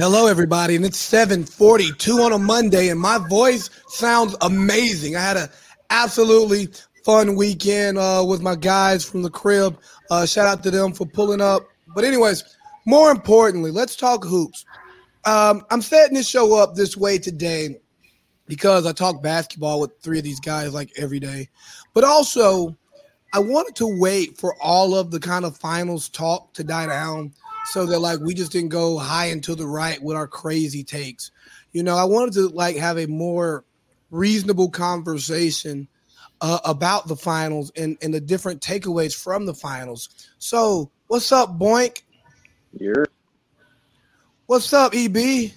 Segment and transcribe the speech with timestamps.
[0.00, 5.14] Hello, everybody, and it's 7:42 on a Monday, and my voice sounds amazing.
[5.14, 5.50] I had a
[5.90, 6.68] absolutely
[7.04, 9.78] fun weekend uh, with my guys from the crib.
[10.10, 11.68] Uh, shout out to them for pulling up.
[11.94, 12.44] But anyways,
[12.86, 14.64] more importantly, let's talk hoops.
[15.26, 17.76] Um, I'm setting this show up this way today
[18.46, 21.50] because I talk basketball with three of these guys like every day,
[21.92, 22.74] but also
[23.34, 27.34] I wanted to wait for all of the kind of finals talk to die down
[27.66, 30.82] so that like we just didn't go high and to the right with our crazy
[30.84, 31.30] takes.
[31.72, 33.64] You know, I wanted to like have a more
[34.10, 35.88] reasonable conversation
[36.40, 40.08] uh, about the finals and, and the different takeaways from the finals.
[40.38, 42.02] So, what's up, Boink?
[42.72, 43.06] You're.
[44.46, 45.52] What's up, EB?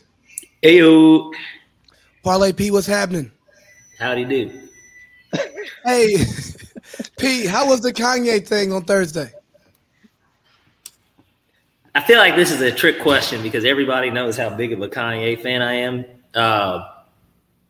[0.62, 1.34] Heyo.
[2.24, 3.32] Parlay P, what's happening?
[4.00, 4.52] Howdy do.
[5.84, 6.18] Hey,
[7.18, 9.32] P, how was the Kanye thing on Thursday?
[11.96, 14.88] I feel like this is a trick question because everybody knows how big of a
[14.88, 16.06] Kanye fan I am.
[16.34, 16.90] Uh,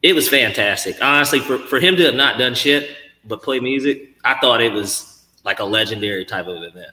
[0.01, 1.01] it was fantastic.
[1.01, 4.71] Honestly, for, for him to have not done shit but play music, I thought it
[4.71, 6.91] was like a legendary type of event,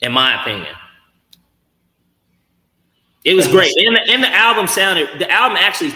[0.00, 0.74] in my opinion.
[3.24, 3.74] It was great.
[3.78, 5.94] And the, and the album sounded, the album actually,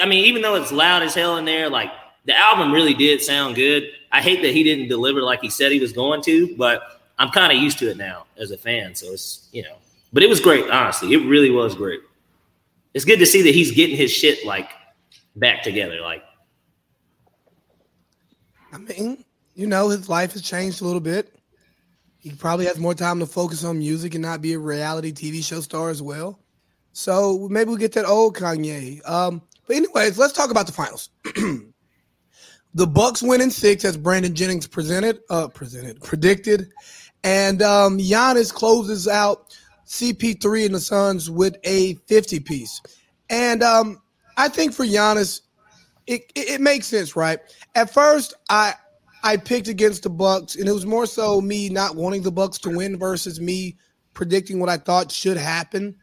[0.00, 1.90] I mean, even though it's loud as hell in there, like
[2.24, 3.90] the album really did sound good.
[4.10, 7.30] I hate that he didn't deliver like he said he was going to, but I'm
[7.30, 8.94] kind of used to it now as a fan.
[8.94, 9.76] So it's you know,
[10.12, 10.68] but it was great.
[10.70, 12.00] Honestly, it really was great.
[12.94, 14.68] It's good to see that he's getting his shit like
[15.36, 16.00] back together.
[16.00, 16.22] Like,
[18.72, 19.24] I mean,
[19.54, 21.34] you know, his life has changed a little bit.
[22.18, 25.42] He probably has more time to focus on music and not be a reality TV
[25.42, 26.38] show star as well.
[26.92, 29.06] So maybe we'll get that old Kanye.
[29.08, 31.10] Um, but anyways, let's talk about the finals.
[32.74, 36.72] the Bucks win in six, as Brandon Jennings presented, uh, presented, predicted,
[37.24, 39.56] and um, Giannis closes out
[39.86, 42.80] CP3 and the Suns with a 50 piece.
[43.30, 44.00] And um,
[44.36, 45.42] I think for Giannis,
[46.06, 47.38] it, it, it makes sense, right?
[47.74, 48.74] At first, I
[49.24, 52.58] I picked against the Bucks, and it was more so me not wanting the Bucks
[52.60, 53.76] to win versus me
[54.14, 55.94] predicting what I thought should happen.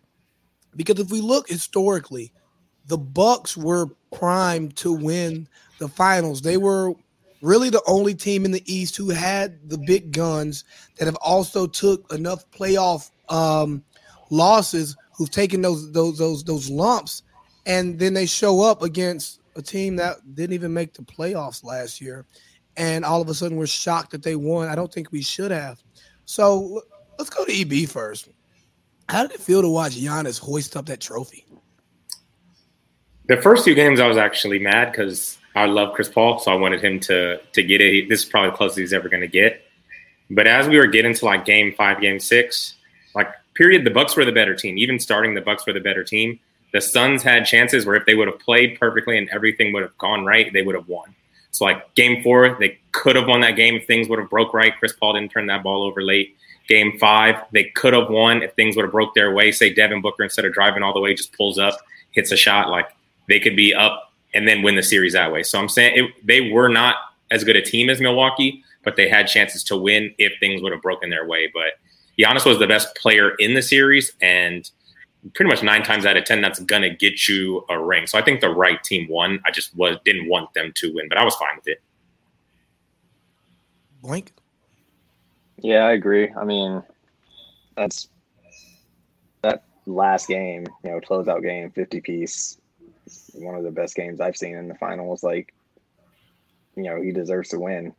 [0.76, 2.32] Because if we look historically,
[2.86, 5.50] the Bucks were primed to win
[5.80, 6.42] the finals.
[6.42, 6.94] They were
[7.42, 10.64] really the only team in the East who had the big guns
[10.98, 13.84] that have also took enough playoff um,
[14.30, 17.24] losses, who've taken those those those those lumps,
[17.66, 22.00] and then they show up against a team that didn't even make the playoffs last
[22.00, 22.26] year,
[22.78, 24.68] and all of a sudden we're shocked that they won.
[24.68, 25.82] I don't think we should have.
[26.26, 26.84] So
[27.18, 28.30] let's go to EB first.
[29.10, 31.46] How did it feel to watch Giannis hoist up that trophy?
[33.26, 36.56] The first two games, I was actually mad because I love Chris Paul, so I
[36.56, 38.08] wanted him to to get it.
[38.08, 39.62] This is probably the closest he's ever going to get.
[40.30, 42.76] But as we were getting to like game five, game six,
[43.14, 44.78] like period, the Bucks were the better team.
[44.78, 46.40] Even starting, the Bucks were the better team.
[46.72, 49.98] The Suns had chances where if they would have played perfectly and everything would have
[49.98, 51.14] gone right, they would have won.
[51.52, 54.54] So like game four, they could have won that game if things would have broke
[54.54, 54.74] right.
[54.80, 56.38] Chris Paul didn't turn that ball over late.
[56.70, 59.52] Game five, they could have won if things would have broke their way.
[59.52, 61.76] Say Devin Booker instead of driving all the way, just pulls up,
[62.12, 62.70] hits a shot.
[62.70, 62.88] Like
[63.28, 65.44] they could be up and then win the series that way.
[65.44, 66.96] So I'm saying it, they were not
[67.32, 70.72] as good a team as Milwaukee, but they had chances to win if things would
[70.72, 71.50] have broken their way.
[71.54, 71.74] But
[72.18, 74.70] Giannis was the best player in the series, and
[75.34, 78.08] pretty much nine times out of ten, that's gonna get you a ring.
[78.08, 79.40] So I think the right team won.
[79.46, 81.82] I just was didn't want them to win, but I was fine with it.
[84.02, 84.32] Blink.
[85.58, 86.32] Yeah, I agree.
[86.32, 86.82] I mean,
[87.76, 88.08] that's
[89.42, 92.59] that last game, you know, closeout game, fifty piece
[93.34, 95.24] one of the best games I've seen in the finals.
[95.24, 95.54] Like,
[96.76, 97.94] you know, he deserves to win,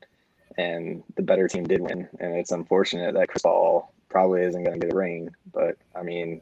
[0.56, 2.08] and the better team did win.
[2.18, 6.02] And it's unfortunate that Chris Paul probably isn't going to get a ring, but I
[6.02, 6.40] mean,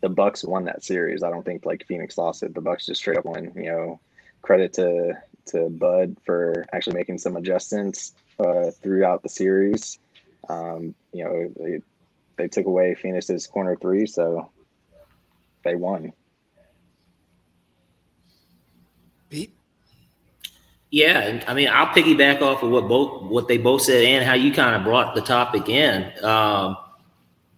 [0.00, 1.22] the Bucks won that series.
[1.22, 2.54] I don't think like Phoenix lost it.
[2.54, 3.52] The Bucks just straight up won.
[3.56, 4.00] You know,
[4.42, 5.14] credit to
[5.46, 9.98] to Bud for actually making some adjustments uh, throughout the series.
[10.48, 11.82] Um, you know, they,
[12.36, 14.50] they took away Phoenix's corner three, so
[15.64, 16.12] they won.
[19.28, 19.52] Pete?
[20.90, 24.34] Yeah, I mean, I'll piggyback off of what both what they both said and how
[24.34, 26.12] you kind of brought the topic in.
[26.24, 26.76] Um,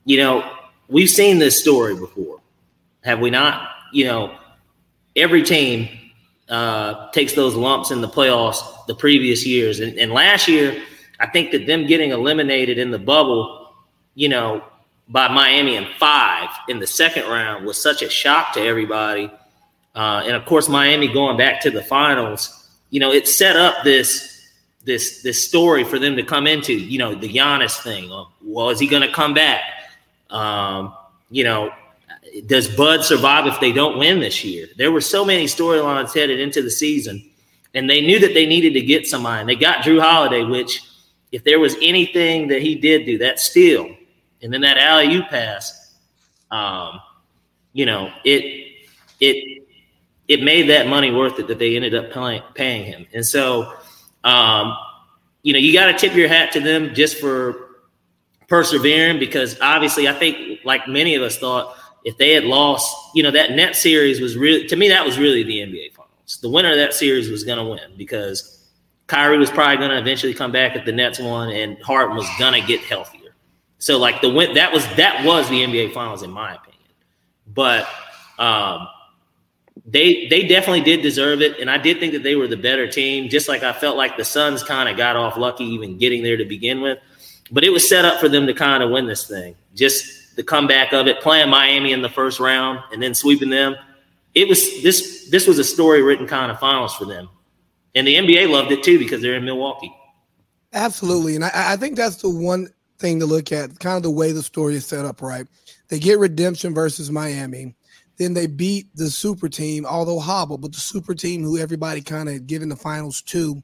[0.05, 0.51] you know,
[0.89, 2.41] we've seen this story before,
[3.05, 3.69] have we not?
[3.93, 4.39] You know,
[5.15, 5.89] every team
[6.49, 10.83] uh, takes those lumps in the playoffs the previous years, and, and last year,
[11.21, 13.75] I think that them getting eliminated in the bubble,
[14.15, 14.65] you know,
[15.09, 19.31] by Miami in five in the second round was such a shock to everybody
[19.99, 23.83] uh, and of course Miami going back to the finals, you know, it set up
[23.83, 24.47] this
[24.85, 26.73] this this story for them to come into.
[26.73, 28.09] You know, the Giannis thing.
[28.41, 29.61] well, is he going to come back?
[30.31, 30.95] Um,
[31.31, 31.73] you know,
[32.47, 34.69] does Bud survive if they don't win this year?
[34.77, 37.29] There were so many storylines headed into the season,
[37.75, 39.41] and they knew that they needed to get somebody.
[39.41, 40.81] And they got Jrue Holiday, which,
[41.33, 43.97] if there was anything that he did do, that steal,
[44.43, 45.97] and then that alley oop pass,
[46.53, 47.01] um,
[47.73, 48.87] you know, it
[49.19, 49.58] it
[50.29, 53.07] it made that money worth it that they ended up paying, paying him.
[53.15, 53.75] And so,
[54.25, 54.77] um,
[55.43, 57.69] you know, you got to tip your hat to them just for
[58.47, 63.23] persevering because obviously, I think like many of us thought if they had lost, you
[63.23, 66.39] know, that net series was really to me that was really the NBA finals.
[66.43, 68.69] The winner of that series was going to win because
[69.07, 72.29] Kyrie was probably going to eventually come back if the Nets won, and Harden was
[72.39, 73.35] going to get healthier.
[73.79, 76.93] So like the win that was that was the NBA finals in my opinion,
[77.47, 77.89] but
[78.39, 78.87] um,
[79.91, 82.87] they they definitely did deserve it, and I did think that they were the better
[82.87, 83.29] team.
[83.29, 86.37] Just like I felt like the Suns kind of got off lucky even getting there
[86.37, 86.99] to begin with,
[87.51, 89.55] but it was set up for them to kind of win this thing.
[89.75, 93.77] Just the comeback of it, playing Miami in the first round and then sweeping them.
[94.35, 97.29] It was this this was a story written kind of finals for them.
[97.95, 99.93] And the NBA loved it too because they're in Milwaukee.
[100.75, 101.35] Absolutely.
[101.35, 102.69] And I, I think that's the one
[102.99, 105.47] thing to look at, kind of the way the story is set up, right?
[105.89, 107.75] They get redemption versus Miami.
[108.19, 112.29] Then they beat the super team, although hobble, but the super team who everybody kind
[112.29, 113.63] of given the finals to.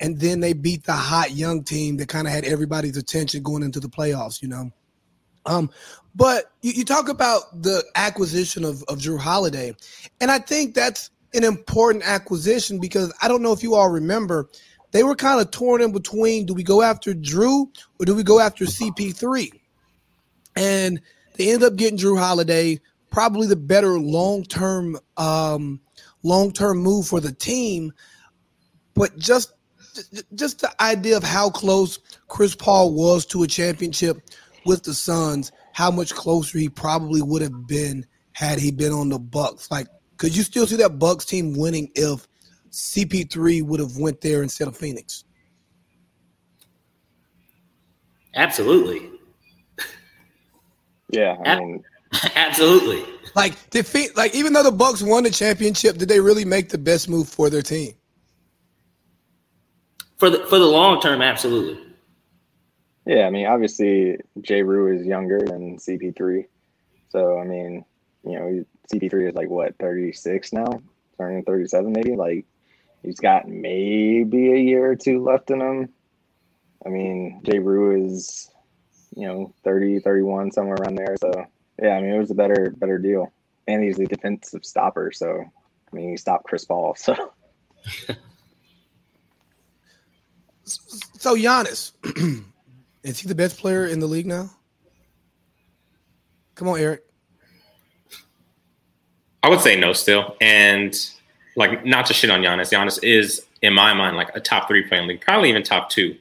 [0.00, 3.62] And then they beat the hot young team that kind of had everybody's attention going
[3.62, 4.70] into the playoffs, you know.
[5.46, 5.70] Um,
[6.14, 9.74] but you, you talk about the acquisition of, of Jrue Holiday,
[10.20, 14.48] and I think that's an important acquisition because I don't know if you all remember,
[14.92, 18.22] they were kind of torn in between do we go after Jrue or do we
[18.22, 19.50] go after CP3?
[20.56, 21.00] And
[21.34, 22.80] they end up getting Jrue Holiday,
[23.16, 25.80] probably the better long term um,
[26.22, 27.90] long term move for the team.
[28.92, 29.54] But just
[30.34, 31.98] just the idea of how close
[32.28, 34.18] Chris Paul was to a championship
[34.66, 38.04] with the Suns, how much closer he probably would have been
[38.34, 39.70] had he been on the Bucks.
[39.70, 39.86] Like,
[40.18, 42.28] could you still see that Bucks team winning if
[42.70, 45.24] CP3 would have went there instead of Phoenix?
[48.34, 49.10] Absolutely.
[51.08, 51.84] Yeah, I mean,
[52.34, 53.04] absolutely.
[53.34, 54.16] Like, defeat.
[54.16, 57.28] Like, even though the Bucks won the championship, did they really make the best move
[57.28, 57.92] for their team?
[60.18, 61.82] For the for the long term, absolutely.
[63.06, 66.46] Yeah, I mean, obviously, Jrue is younger than CP3.
[67.10, 67.84] So, I mean,
[68.24, 70.82] you know, CP3 is like what, 36 now?
[71.16, 72.16] Turning 37, maybe?
[72.16, 72.46] Like,
[73.02, 75.88] he's got maybe a year or two left in him.
[76.84, 78.50] I mean, Jrue is,
[79.14, 81.16] you know, 30, 31, somewhere around there.
[81.20, 81.46] So,
[81.82, 83.32] yeah, I mean, it was a better, better deal.
[83.66, 85.10] And he's a defensive stopper.
[85.12, 86.94] So, I mean, he stopped Chris Paul.
[86.94, 87.14] So,
[90.64, 91.92] so Giannis.
[93.02, 94.50] Is he the best player in the league now?
[96.56, 97.04] Come on, Eric.
[99.42, 100.36] I would say no still.
[100.40, 100.92] And
[101.54, 102.72] like not to shit on Giannis.
[102.72, 105.62] Giannis is, in my mind, like a top three player in the league, probably even
[105.62, 106.16] top two.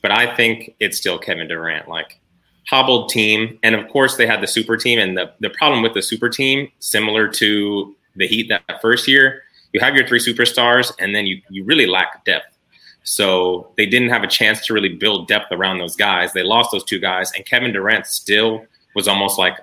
[0.00, 1.88] But I think it's still Kevin Durant.
[1.88, 2.20] Like
[2.68, 3.58] hobbled team.
[3.62, 4.98] And of course they had the super team.
[4.98, 9.42] And the, the problem with the super team, similar to the Heat that first year,
[9.72, 12.56] you have your three superstars and then you, you really lack depth.
[13.02, 16.32] So they didn't have a chance to really build depth around those guys.
[16.32, 18.64] They lost those two guys, and Kevin Durant still
[18.94, 19.58] was almost like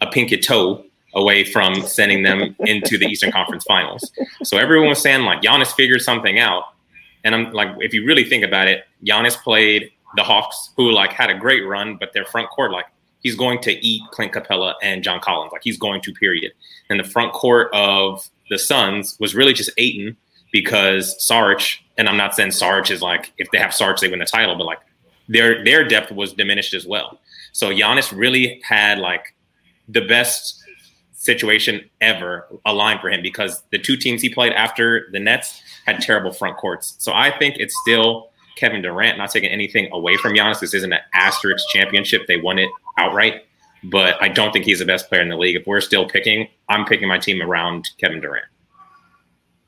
[0.00, 0.84] a pinky toe
[1.14, 4.10] away from sending them into the Eastern Conference Finals.
[4.44, 6.64] So everyone was saying like Giannis figured something out,
[7.24, 11.12] and I'm like, if you really think about it, Giannis played the Hawks, who like
[11.12, 12.86] had a great run, but their front court like
[13.20, 16.52] he's going to eat Clint Capela and John Collins, like he's going to period.
[16.90, 20.16] And the front court of the Suns was really just Ayton
[20.52, 24.18] because Sarge and I'm not saying Sarge is like if they have Sarge they win
[24.18, 24.80] the title, but like
[25.28, 27.18] their their depth was diminished as well.
[27.52, 29.34] So Giannis really had like
[29.88, 30.62] the best
[31.12, 36.00] situation ever aligned for him because the two teams he played after the Nets had
[36.00, 36.96] terrible front courts.
[36.98, 40.60] So I think it's still Kevin Durant, not taking anything away from Giannis.
[40.60, 42.26] This isn't an asterisk championship.
[42.26, 43.44] They won it outright.
[43.84, 45.56] But I don't think he's the best player in the league.
[45.56, 48.46] If we're still picking, I'm picking my team around Kevin Durant.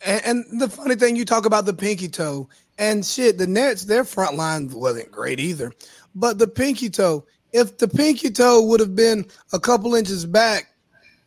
[0.04, 2.48] And, and, the funny thing, you talk about the pinky toe
[2.78, 3.38] and shit.
[3.38, 5.72] The Nets, their front line wasn't great either.
[6.14, 10.74] But the pinky toe, if the pinky toe would have been a couple inches back,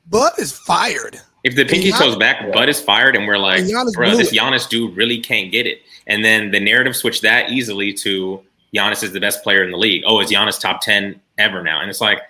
[0.09, 1.19] Bud is fired.
[1.43, 2.51] If the pinky Giannis, toe's back, yeah.
[2.51, 4.37] Bud is fired, and we're like, and bro, this it.
[4.37, 5.81] Giannis dude really can't get it.
[6.07, 8.41] And then the narrative switched that easily to
[8.73, 10.03] Giannis is the best player in the league.
[10.05, 11.79] Oh, is Giannis top 10 ever now?
[11.79, 12.21] And it's like,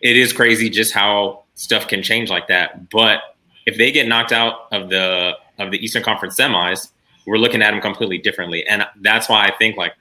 [0.00, 2.90] it is crazy just how stuff can change like that.
[2.90, 3.20] But
[3.66, 6.90] if they get knocked out of the of the Eastern Conference semis,
[7.26, 8.66] we're looking at them completely differently.
[8.66, 9.94] And that's why I think like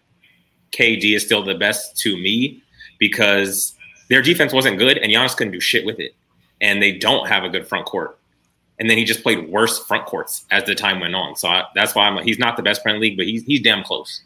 [0.72, 2.62] KD is still the best to me
[3.00, 3.74] because
[4.10, 6.14] their defense wasn't good and Giannis couldn't do shit with it.
[6.62, 8.18] and they don't have a good front court.
[8.78, 11.36] And then he just played worse front courts as the time went on.
[11.36, 13.26] So I, that's why I'm, like, he's not the best player in the league, but
[13.26, 14.22] he's he's damn close.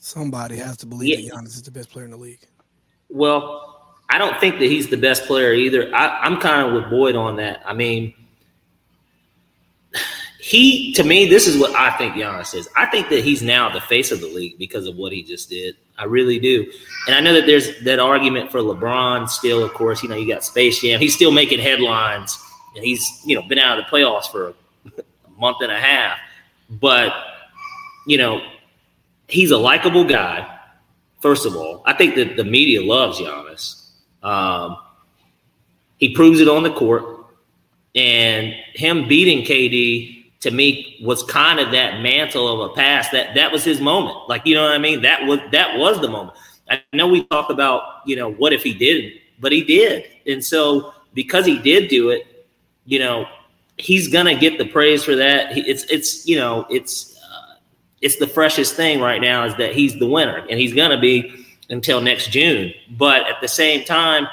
[0.00, 1.30] Somebody has to believe yeah.
[1.30, 2.40] that Giannis is the best player in the league.
[3.08, 5.94] Well, I don't think that he's the best player either.
[5.94, 7.62] I, I'm kind of with Boyd on that.
[7.66, 8.14] I mean,
[10.38, 12.68] he to me, this is what I think Giannis is.
[12.76, 15.48] I think that he's now the face of the league because of what he just
[15.48, 15.76] did.
[15.98, 16.70] I really do.
[17.06, 20.02] And I know that there's that argument for LeBron still, of course.
[20.02, 21.00] You know, you got Space Jam.
[21.00, 22.38] He's still making headlines,
[22.74, 24.54] and he's you know been out of the playoffs for
[24.86, 26.18] a month and a half.
[26.68, 27.12] But
[28.06, 28.42] you know,
[29.28, 30.50] he's a likable guy.
[31.20, 33.88] First of all, I think that the media loves Giannis.
[34.22, 34.76] Um,
[35.98, 37.04] he proves it on the court,
[37.94, 40.13] and him beating KD
[40.44, 44.28] to me was kind of that mantle of a pass that that was his moment.
[44.28, 45.00] Like you know what I mean?
[45.00, 46.36] That was that was the moment.
[46.68, 50.44] I know we talk about you know what if he didn't, but he did, and
[50.44, 52.46] so because he did do it,
[52.84, 53.26] you know
[53.78, 55.56] he's gonna get the praise for that.
[55.56, 57.54] It's it's you know it's uh,
[58.02, 61.46] it's the freshest thing right now is that he's the winner, and he's gonna be
[61.70, 62.70] until next June.
[62.90, 64.28] But at the same time,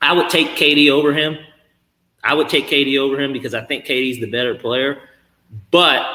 [0.00, 1.36] I would take KD over him.
[2.24, 5.02] I would take KD over him because I think KD's the better player.
[5.70, 6.06] But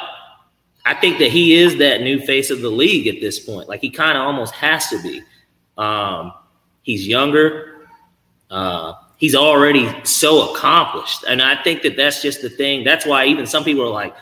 [0.86, 3.68] I think that he is that new face of the league at this point.
[3.68, 5.22] Like he kind of almost has to be.
[5.78, 6.34] Um,
[6.84, 7.88] he's younger.
[8.50, 12.84] Uh, he's already so accomplished, and I think that that's just the thing.
[12.84, 14.16] That's why even some people are like,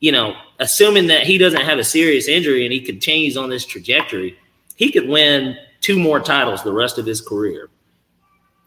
[0.00, 3.64] you know, assuming that he doesn't have a serious injury and he continues on this
[3.64, 4.36] trajectory,
[4.76, 7.70] he could win two more titles the rest of his career.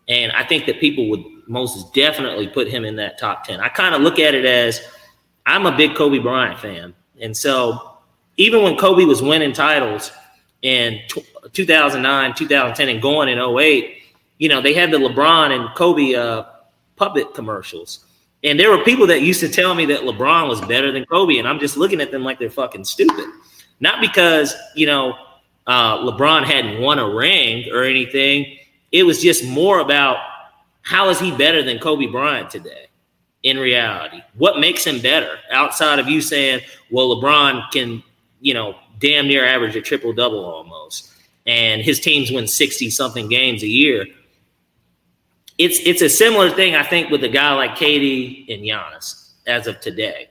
[0.08, 3.60] And I think that people would most definitely put him in that top 10.
[3.60, 4.82] I kind of look at it as
[5.46, 6.94] I'm a big Kobe Bryant fan.
[7.22, 7.98] And so
[8.38, 10.12] even when Kobe was winning titles
[10.62, 11.00] in
[11.54, 13.98] 2009, 2010, and going in 08,
[14.38, 16.44] you know, they had the LeBron and Kobe uh,
[16.96, 18.06] puppet commercials.
[18.44, 21.38] And there were people that used to tell me that LeBron was better than Kobe.
[21.38, 23.26] And I'm just looking at them like they're fucking stupid.
[23.80, 25.16] Not because, you know,
[25.68, 28.58] uh, LeBron hadn't won a ring or anything.
[28.92, 30.18] It was just more about
[30.82, 32.85] how is he better than Kobe Bryant today?
[33.46, 34.22] In reality?
[34.34, 38.04] What makes him better outside of you saying, well, LeBron can,
[38.42, 41.14] you know, damn near average a triple double almost,
[41.46, 44.08] and his teams win 60 something games a year?
[45.58, 49.68] It's it's a similar thing, I think, with a guy like KD and Giannis as
[49.68, 50.28] of today.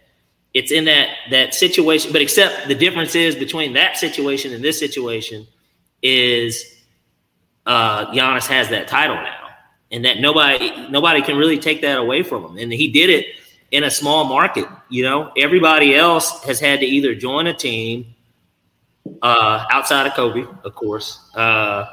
[0.52, 4.78] It's in that that situation, but except the difference is between that situation and this
[4.78, 5.46] situation
[6.02, 6.82] is
[7.64, 9.33] uh Giannis has that title now
[9.94, 12.58] and that nobody nobody can really take that away from him.
[12.58, 13.26] And he did it
[13.70, 14.66] in a small market.
[14.90, 18.12] You know, everybody else has had to either join a team
[19.22, 21.86] uh, outside of Kobe, of course, uh,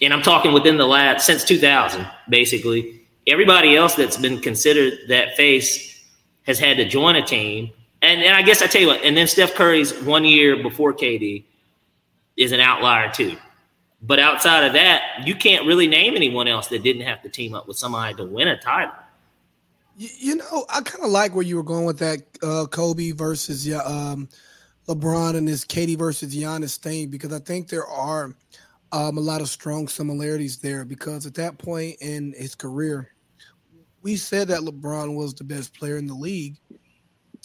[0.00, 3.02] and I'm talking within the last since 2000, basically.
[3.26, 6.02] Everybody else that's been considered that face
[6.44, 7.70] has had to join a team.
[8.00, 10.92] And, and I guess I tell you what, and then Steph Curry's one year before
[10.92, 11.44] KD
[12.36, 13.36] is an outlier too.
[14.02, 17.54] But outside of that, you can't really name anyone else that didn't have to team
[17.54, 18.94] up with somebody to win a title.
[19.96, 23.12] You, you know, I kind of like where you were going with that uh, Kobe
[23.12, 24.28] versus um,
[24.88, 28.34] LeBron and this KD versus Giannis thing because I think there are
[28.90, 33.08] um, a lot of strong similarities there because at that point in his career,
[34.02, 36.56] we said that LeBron was the best player in the league.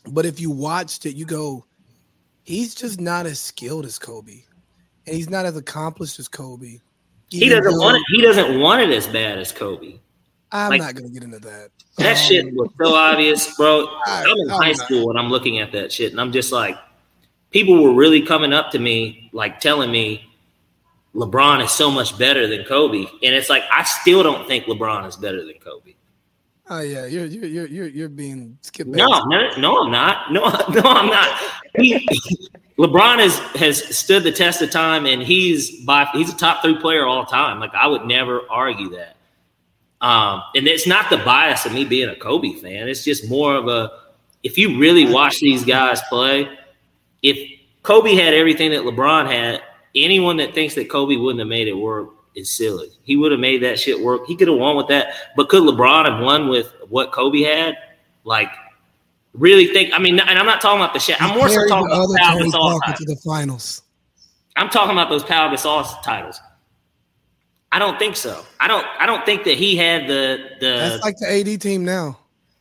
[0.08, 1.66] But if you watched it, you go,
[2.44, 4.42] he's just not as skilled as Kobe
[5.08, 6.80] and he's not as accomplished as Kobe.
[7.30, 8.04] He doesn't though, want it.
[8.10, 10.00] He doesn't want it as bad as Kobe.
[10.52, 11.70] I'm like, not gonna get into that.
[11.98, 13.88] That um, shit was so obvious, bro.
[14.06, 14.78] I, am in I'm high not.
[14.78, 16.78] school and I'm looking at that shit, and I'm just like,
[17.52, 20.24] people were really coming up to me, like telling me
[21.16, 25.08] LeBron is so much better than Kobe, and it's like I still don't think LeBron
[25.08, 25.96] is better than Kobe.
[26.70, 28.90] Oh yeah, you're you're you're you're being skipped.
[28.90, 30.32] No, no, no, I'm not.
[30.32, 31.42] No, no, I'm not.
[31.78, 32.08] He,
[32.78, 36.78] LeBron has has stood the test of time, and he's by he's a top three
[36.78, 37.60] player all time.
[37.60, 39.16] Like I would never argue that.
[40.00, 42.88] Um, and it's not the bias of me being a Kobe fan.
[42.88, 43.92] It's just more of a
[44.44, 46.48] if you really watch these guys play,
[47.24, 47.38] if
[47.82, 49.64] Kobe had everything that LeBron had,
[49.96, 52.90] anyone that thinks that Kobe wouldn't have made it work is silly.
[53.04, 54.28] He would have made that shit work.
[54.28, 55.14] He could have won with that.
[55.36, 57.76] But could LeBron have won with what Kobe had?
[58.24, 58.52] Like
[59.38, 59.94] really think.
[59.94, 61.22] I mean, and I'm not talking about the shit.
[61.22, 63.84] I'm more so talking about Gasol to the finals.
[64.56, 66.40] I'm talking about those Pau Gasol titles.
[67.72, 68.46] I don't think so.
[68.60, 68.86] I don't.
[69.00, 70.68] I don't think that he had the the.
[70.68, 72.18] That's like the AD team now.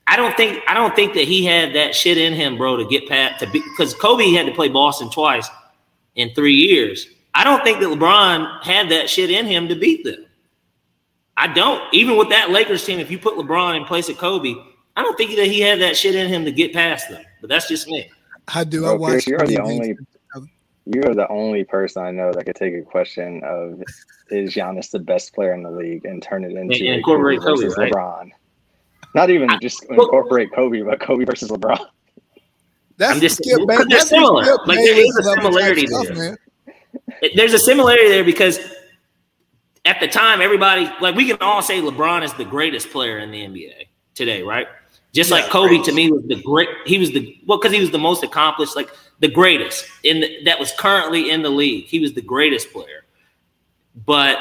[0.07, 0.63] I don't think.
[0.69, 3.51] I don't think that he had that shit in him, bro, to get past to
[3.51, 5.49] be because Kobe had to play Boston twice
[6.15, 7.09] in three years.
[7.35, 10.27] I don't think that LeBron had that shit in him to beat them.
[11.37, 11.83] I don't.
[11.93, 14.55] Even with that Lakers team, if you put LeBron in place of Kobe,
[14.97, 17.23] I don't think that he had that shit in him to get past them.
[17.41, 18.11] But that's just me.
[18.49, 18.87] I do.
[18.87, 19.27] I Bro, Chris, watch.
[19.27, 19.97] you're the only
[20.89, 23.83] you are the only person I know that could take a question of
[24.31, 27.41] is Giannis the best player in the league and turn it into And a incorporate
[27.41, 27.93] Kobe, versus right?
[27.93, 28.31] LeBron.
[29.15, 31.85] Not even just incorporate Kobe, but Kobe versus LeBron.
[32.99, 33.89] That's I'm just- Skip, because man.
[33.89, 34.45] they're That's similar.
[34.45, 36.17] Skip Like, there Bayless a level type similarity stuff, there.
[36.17, 37.31] man.
[37.35, 38.59] There's a similarity there because
[39.85, 43.31] at the time, everybody like we can all say LeBron is the greatest player in
[43.31, 44.67] the NBA today, right?
[45.17, 46.69] Just like Kobe to me was the great.
[46.85, 50.45] He was the well because he was the most accomplished, like the greatest in the,
[50.45, 51.87] that was currently in the league.
[51.87, 53.07] He was the greatest player,
[54.05, 54.37] but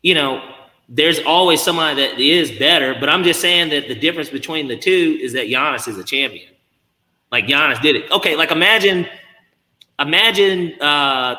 [0.00, 0.40] you know,
[0.88, 2.96] there's always somebody that is better.
[2.98, 6.04] But I'm just saying that the difference between the two is that Giannis is a
[6.04, 6.54] champion.
[7.30, 8.10] Like Giannis did it.
[8.10, 9.06] Okay, like imagine,
[9.98, 11.36] imagine, uh,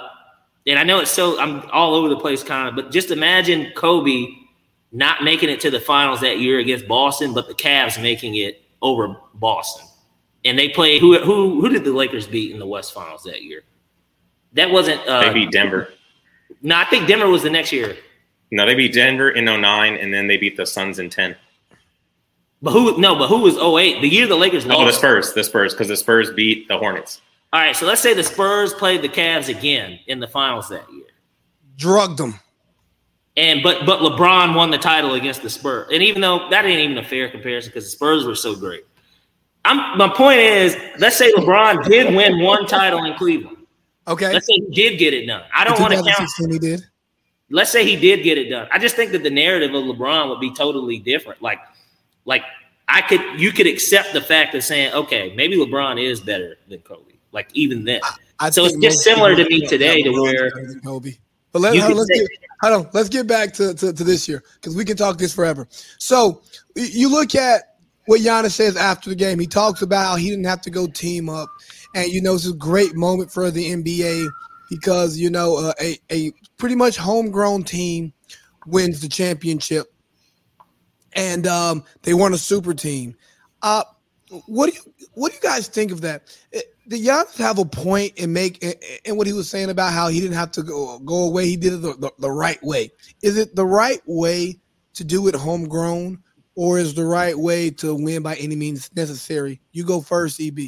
[0.67, 3.71] and I know it's so I'm all over the place, kind of, but just imagine
[3.75, 4.27] Kobe
[4.91, 8.61] not making it to the finals that year against Boston, but the Cavs making it
[8.81, 9.85] over Boston,
[10.45, 13.43] and they played who who who did the Lakers beat in the West Finals that
[13.43, 13.63] year?
[14.53, 15.05] That wasn't.
[15.07, 15.89] Uh, They beat Denver.
[16.61, 17.97] No, I think Denver was the next year.
[18.51, 21.35] No, they beat Denver in 09, and then they beat the Suns in 10.
[22.61, 22.97] But who?
[22.97, 24.01] No, but who was 08?
[24.01, 24.79] The year the Lakers lost.
[24.79, 24.93] Oh, the.
[24.93, 25.33] Spurs.
[25.33, 27.21] The Spurs, because the Spurs beat the Hornets.
[27.53, 30.91] All right, so let's say the Spurs played the Cavs again in the finals that
[30.91, 31.05] year.
[31.77, 32.39] Drugged them.
[33.37, 35.89] And but but LeBron won the title against the Spurs.
[35.93, 38.83] And even though that ain't even a fair comparison because the Spurs were so great.
[39.63, 43.57] I'm my point is, let's say LeBron did win one title in Cleveland.
[44.07, 44.33] Okay.
[44.33, 45.43] Let's say he did get it done.
[45.53, 46.29] I don't want to count.
[46.51, 46.81] he did.
[47.49, 48.67] Let's say he did get it done.
[48.71, 51.41] I just think that the narrative of LeBron would be totally different.
[51.41, 51.59] Like,
[52.25, 52.43] like
[52.87, 56.79] I could you could accept the fact of saying, okay, maybe LeBron is better than
[56.79, 57.13] Kobe.
[57.31, 58.01] Like even then.
[58.39, 60.51] I So it's just similar to me today to where-
[60.83, 61.17] Kobe.
[61.51, 62.29] But let, You hold on, could let's say- get
[62.61, 65.33] hold on, let's get back to, to, to this year because we can talk this
[65.33, 65.67] forever.
[65.97, 66.41] So
[66.75, 67.75] you look at
[68.05, 69.37] what Giannis says after the game.
[69.39, 71.49] He talks about how he didn't have to go team up,
[71.93, 74.27] and you know it's a great moment for the NBA
[74.69, 78.13] because you know uh, a a pretty much homegrown team
[78.65, 79.87] wins the championship,
[81.13, 83.15] and um, they won a super team.
[83.61, 83.83] Uh,
[84.45, 86.23] what do you what do you guys think of that?
[86.53, 88.63] Eh, Did Giannis have a point in make
[89.03, 91.45] in what he was saying about how he didn't have to go go away?
[91.47, 92.91] He did it the, the, the right way.
[93.21, 94.59] Is it the right way
[94.93, 96.23] to do it homegrown,
[96.55, 99.59] or is the right way to win by any means necessary?
[99.73, 100.59] You go first, EB.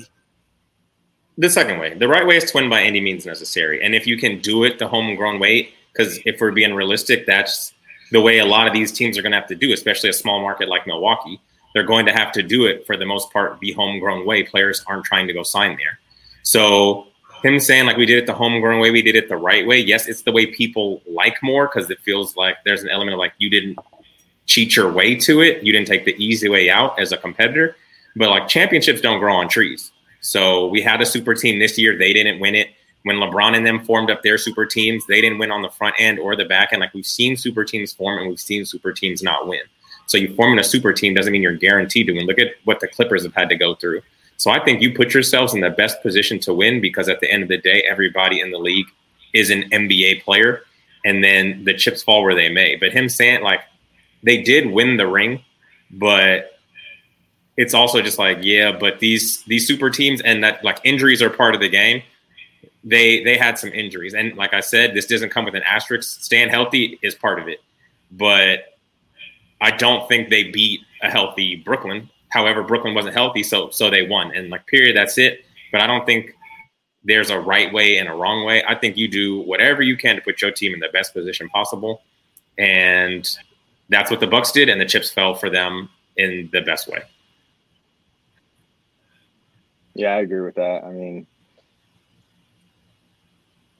[1.38, 1.94] The second way.
[1.94, 3.82] The right way is to win by any means necessary.
[3.82, 7.74] And if you can do it the homegrown way, because if we're being realistic, that's
[8.12, 10.14] the way a lot of these teams are going to have to do, especially a
[10.14, 11.40] small market like Milwaukee.
[11.74, 14.44] They're going to have to do it for the most part the homegrown way.
[14.44, 16.00] Players aren't trying to go sign there.
[16.44, 17.08] So
[17.44, 19.80] him saying like we did it the homegrown way, we did it the right way.
[19.80, 23.20] Yes, it's the way people like more because it feels like there's an element of
[23.20, 23.78] like you didn't
[24.46, 25.64] cheat your way to it.
[25.64, 27.76] You didn't take the easy way out as a competitor.
[28.16, 29.92] But like championships don't grow on trees.
[30.22, 31.98] So we had a super team this year.
[31.98, 32.70] They didn't win it.
[33.04, 35.96] When LeBron and them formed up their super teams, they didn't win on the front
[36.00, 36.82] end or the back end.
[36.82, 39.62] Like we've seen super teams form and we've seen super teams not win.
[40.08, 42.26] So you forming a super team doesn't mean you're guaranteed to win.
[42.26, 44.02] Look at what the Clippers have had to go through.
[44.40, 47.30] So I think you put yourselves in the best position to win because at the
[47.30, 48.88] end of the day, everybody in the league
[49.34, 50.62] is an NBA player,
[51.04, 52.78] and then the chips fall where they may.
[52.78, 53.60] But him saying like
[54.24, 55.44] they did win the ring,
[55.92, 56.58] but
[57.58, 61.30] it's also just like yeah, but these these super teams and that like injuries are
[61.30, 62.02] part of the game.
[62.86, 66.22] They they had some injuries, and like I said, this doesn't come with an asterisk.
[66.22, 67.60] Staying healthy is part of it,
[68.10, 68.78] but
[69.60, 72.10] I don't think they beat a healthy Brooklyn.
[72.30, 74.36] However, Brooklyn wasn't healthy, so so they won.
[74.36, 75.46] And like period, that's it.
[75.72, 76.36] But I don't think
[77.04, 78.64] there's a right way and a wrong way.
[78.68, 81.50] I think you do whatever you can to put your team in the best position
[81.50, 82.02] possible,
[82.58, 83.28] and
[83.90, 87.02] that's what the Bucks did, and the chips fell for them in the best way.
[89.96, 90.84] Yeah, I agree with that.
[90.86, 91.28] I mean,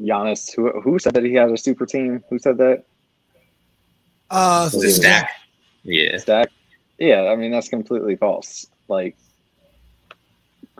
[0.02, 2.24] Giannis, who who said that he has a super team?
[2.30, 2.84] Who said that?
[4.30, 5.32] Uh, Was it Steven stack?
[5.84, 6.18] Yeah.
[6.18, 6.50] Stack.
[7.00, 8.68] Yeah, I mean that's completely false.
[8.88, 9.16] Like,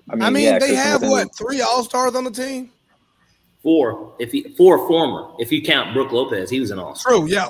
[0.10, 2.72] I mean, I mean, yeah, they have Middleton- what three All Stars on the team?
[3.64, 7.14] Four, if he four former, if you count Brook Lopez, he was an all star.
[7.14, 7.50] True, yeah.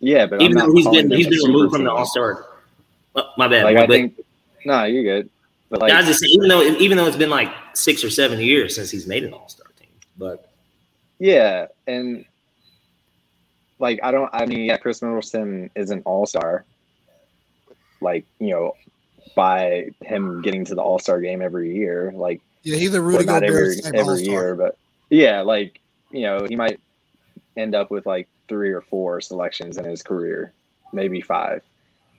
[0.00, 1.84] Yeah, but Even I'm though not he's calling been them he's a been removed from
[1.84, 2.46] the all star.
[3.14, 3.64] Uh, my bad.
[3.64, 3.90] Like my I bad.
[3.90, 4.20] think,
[4.64, 5.30] no, you're good.
[5.70, 8.10] But like, I was just saying, even though even though it's been like six or
[8.10, 10.50] seven years since he's made an all star team, but
[11.18, 12.24] yeah, and
[13.78, 14.30] like I don't.
[14.32, 16.64] I mean, yeah, Khris Middleton is an all star.
[18.00, 18.76] Like you know,
[19.34, 23.10] by him getting to the all star game every year, like Yeah, he's a well,
[23.10, 24.24] Rudy not every every All-Star.
[24.24, 24.76] year, but
[25.10, 25.80] yeah, like
[26.10, 26.80] you know, he might
[27.56, 30.52] end up with like three or four selections in his career.
[30.92, 31.62] maybe five.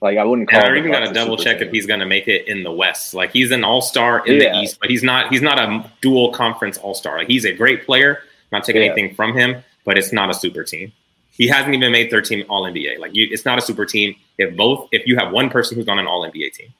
[0.02, 0.62] Like I wouldn't call.
[0.62, 1.68] And I even got to double check team.
[1.68, 3.14] if he's going to make it in the West.
[3.14, 4.54] Like he's an All Star in yeah.
[4.54, 5.30] the East, but he's not.
[5.32, 7.18] He's not a dual conference All Star.
[7.18, 8.20] Like he's a great player.
[8.52, 8.92] not taking yeah.
[8.92, 10.94] anything from him, but it's not a super team.
[11.40, 13.00] He hasn't even made third team All NBA.
[13.00, 14.90] Like you, it's not a super team if both.
[14.92, 16.72] If you have one person who's on an All NBA team.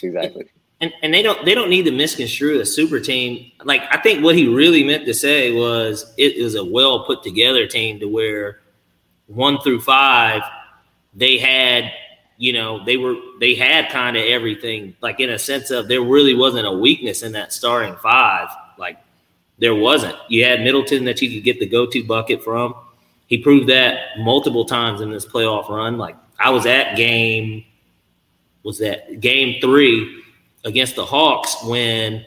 [0.00, 0.46] Exactly.
[0.80, 3.50] And, and they don't they don't need to misconstrue a super team.
[3.64, 7.22] Like I think what he really meant to say was it is a well put
[7.22, 8.60] together team to where
[9.26, 10.42] one through five
[11.14, 11.90] they had
[12.36, 16.02] you know they were they had kind of everything like in a sense of there
[16.02, 18.98] really wasn't a weakness in that starting five like
[19.58, 22.74] there wasn't you had middleton that you could get the go-to bucket from
[23.26, 27.64] he proved that multiple times in this playoff run like i was at game
[28.64, 30.22] was that game three
[30.64, 32.24] against the Hawks when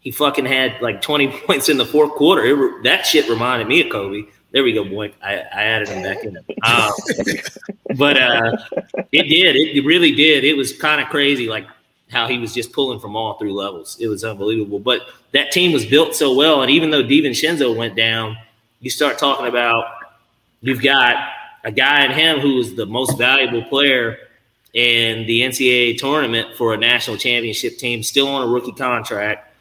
[0.00, 2.82] he fucking had like 20 points in the fourth quarter.
[2.82, 4.24] That shit reminded me of Kobe.
[4.52, 5.12] There we go, boy.
[5.22, 6.36] I, I added him back in.
[6.64, 6.92] Um,
[7.96, 8.56] but uh,
[9.12, 9.54] it did.
[9.54, 10.42] It really did.
[10.42, 11.66] It was kind of crazy, like
[12.10, 13.96] how he was just pulling from all three levels.
[14.00, 14.80] It was unbelievable.
[14.80, 16.62] But that team was built so well.
[16.62, 18.36] And even though DiVincenzo went down,
[18.80, 19.84] you start talking about
[20.60, 21.30] you've got
[21.64, 24.18] a guy in him who's the most valuable player–
[24.72, 29.52] in the NCAA tournament for a national championship team, still on a rookie contract.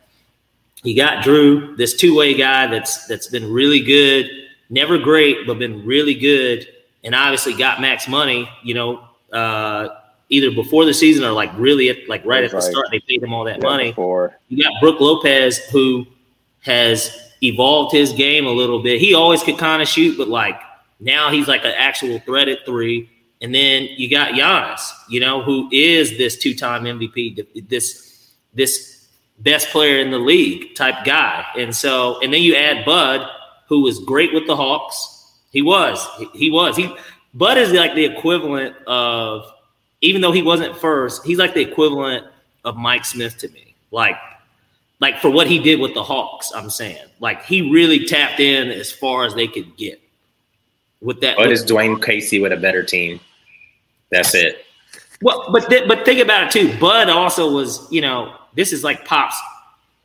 [0.84, 4.30] He got Jrue, this two-way guy that's that's been really good,
[4.70, 6.68] never great, but been really good,
[7.04, 8.50] and obviously got max money.
[8.64, 9.90] You know, uh,
[10.30, 13.22] either before the season or like really at, like right at the start, they paid
[13.22, 13.90] him all that yeah, money.
[13.90, 14.38] Before.
[14.48, 16.06] You got Brook Lopez, who
[16.62, 19.02] has evolved his game a little bit.
[19.02, 20.62] He always could kind of shoot, but like
[21.00, 23.10] now he's like an actual threat at three.
[23.42, 29.08] And then you got Giannis, you know, who is this two-time MVP, this this
[29.40, 31.46] best player in the league type guy.
[31.58, 33.26] And so, and then you add Bud,
[33.68, 35.16] who was great with the Hawks.
[35.52, 36.76] He was, he was.
[36.76, 36.94] He
[37.34, 39.46] Bud is like the equivalent of,
[40.02, 42.26] even though he wasn't first, he's like the equivalent
[42.66, 43.76] of Mike Smith to me.
[43.92, 44.16] Like,
[45.00, 48.70] like for what he did with the Hawks, I'm saying, like he really tapped in
[48.70, 50.02] as far as they could get
[51.02, 51.38] with that.
[51.38, 53.20] What is Dwane Casey with a better team?
[54.12, 54.66] That's it.
[55.22, 56.78] Well, but th- but think about it too.
[56.80, 59.38] Bud also was, you know, this is like Pop's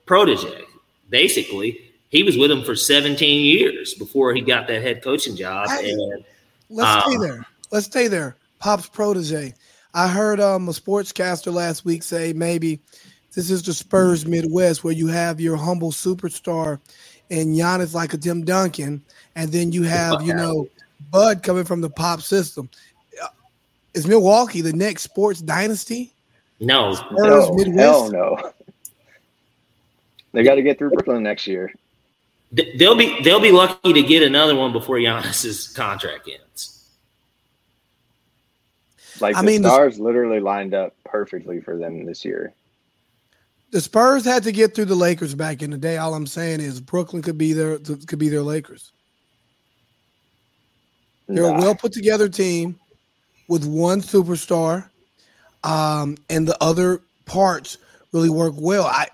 [0.07, 0.65] protege.
[1.09, 5.69] Basically, he was with him for 17 years before he got that head coaching job.
[5.69, 6.25] I, and
[6.69, 7.47] let's um, stay there.
[7.71, 8.37] Let's stay there.
[8.59, 9.55] Pop's protege.
[9.95, 12.81] I heard um, a sportscaster last week say maybe
[13.35, 16.81] this is the Spurs Midwest where you have your humble superstar
[17.31, 19.03] and Giannis like a Tim Duncan,
[19.37, 20.69] and then you have you know
[21.15, 22.69] Bud coming from the Pop system
[23.23, 23.29] uh,
[23.95, 26.13] is Milwaukee the next sports dynasty?
[26.59, 27.79] No, Spurs, no Midwest?
[27.79, 28.53] hell no.
[30.33, 31.73] They got to get through Brooklyn next year.
[32.51, 36.91] They'll be they'll be lucky to get another one before Giannis's contract ends.
[39.21, 42.53] Like I the mean, stars the, literally lined up perfectly for them this year.
[43.71, 45.97] The Spurs had to get through the Lakers back in the day.
[45.97, 48.91] All I'm saying is Brooklyn could be their could be their Lakers.
[51.29, 51.59] They're nah.
[51.59, 52.79] a well put together team
[53.49, 54.89] with one superstar,
[55.63, 57.79] um, and the other parts
[58.13, 58.85] really work well.
[58.85, 59.09] I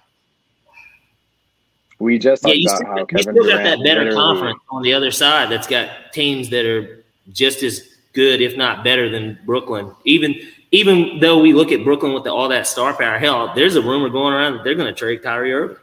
[2.01, 5.11] we just yeah, you still, how Kevin still got that better conference on the other
[5.11, 7.83] side that's got teams that are just as
[8.14, 9.94] good, if not better, than Brooklyn.
[10.05, 10.35] Even
[10.73, 13.83] even though we look at Brooklyn with the, all that star power, hell, there's a
[13.83, 15.77] rumor going around that they're going to trade Kyrie Irving,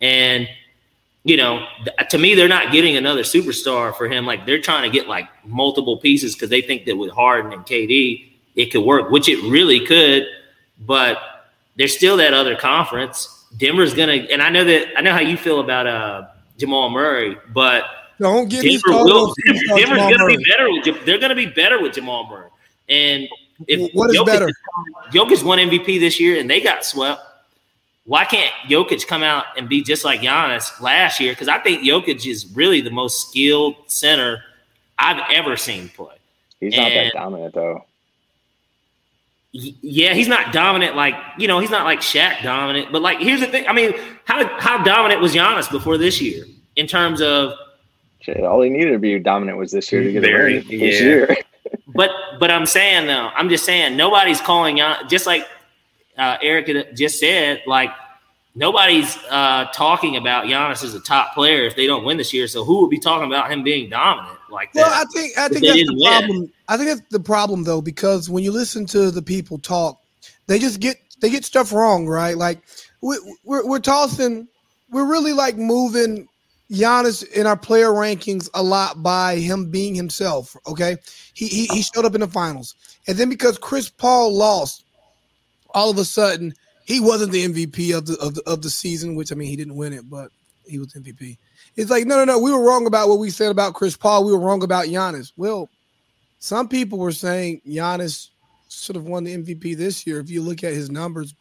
[0.00, 0.48] and
[1.26, 1.66] you know,
[2.10, 4.24] to me, they're not getting another superstar for him.
[4.24, 7.66] Like they're trying to get like multiple pieces because they think that with Harden and
[7.66, 10.24] KD, it could work, which it really could.
[10.78, 11.18] But
[11.74, 13.44] there's still that other conference.
[13.56, 17.36] Denver's gonna, and I know that I know how you feel about uh, Jamal Murray,
[17.52, 17.82] but
[18.20, 19.34] don't get Denver will.
[19.44, 20.36] Denver, Denver's gonna Murray.
[20.36, 20.70] be better.
[20.70, 22.50] With, they're gonna be better with Jamal Murray.
[22.88, 23.28] And
[23.66, 24.48] if what is Jokic, better?
[25.10, 27.20] Jokic won MVP this year, and they got swept
[28.06, 31.32] why can't Jokic come out and be just like Giannis last year?
[31.32, 34.42] Because I think Jokic is really the most skilled center
[34.98, 36.14] I've ever seen play.
[36.60, 37.84] He's not that dominant though.
[39.52, 42.92] Yeah, he's not dominant like you know he's not like Shaq dominant.
[42.92, 43.92] But like here's the thing: I mean,
[44.24, 46.44] how how dominant was Giannis before this year
[46.76, 47.54] in terms of?
[48.20, 51.00] Shit, all he needed to be dominant was this year to get very, this yeah.
[51.00, 51.36] year.
[51.94, 55.46] but but I'm saying though, I'm just saying nobody's calling out just like
[56.16, 57.90] uh, Eric just said, like
[58.54, 62.48] nobody's uh, talking about Giannis as a top player if they don't win this year.
[62.48, 64.86] So who would be talking about him being dominant like that?
[64.86, 66.40] Well, I think I think that's the problem.
[66.40, 66.52] Win?
[66.68, 70.00] I think that's the problem though, because when you listen to the people talk,
[70.46, 72.36] they just get they get stuff wrong, right?
[72.36, 72.60] Like
[73.02, 74.48] we, we're we're tossing,
[74.90, 76.26] we're really like moving
[76.70, 80.56] Giannis in our player rankings a lot by him being himself.
[80.66, 80.96] Okay,
[81.34, 82.74] he, he he showed up in the finals,
[83.06, 84.84] and then because Chris Paul lost,
[85.76, 86.54] all of a sudden
[86.86, 89.14] he wasn't the MVP of the of the of the season.
[89.14, 90.30] Which I mean, he didn't win it, but
[90.66, 91.36] he was MVP.
[91.76, 92.38] It's like no, no, no.
[92.38, 94.24] We were wrong about what we said about Chris Paul.
[94.24, 95.32] We were wrong about Giannis.
[95.36, 95.68] Well,
[96.38, 98.30] some people were saying Giannis
[98.70, 100.18] should have won the MVP this year.
[100.18, 101.34] If you look at his numbers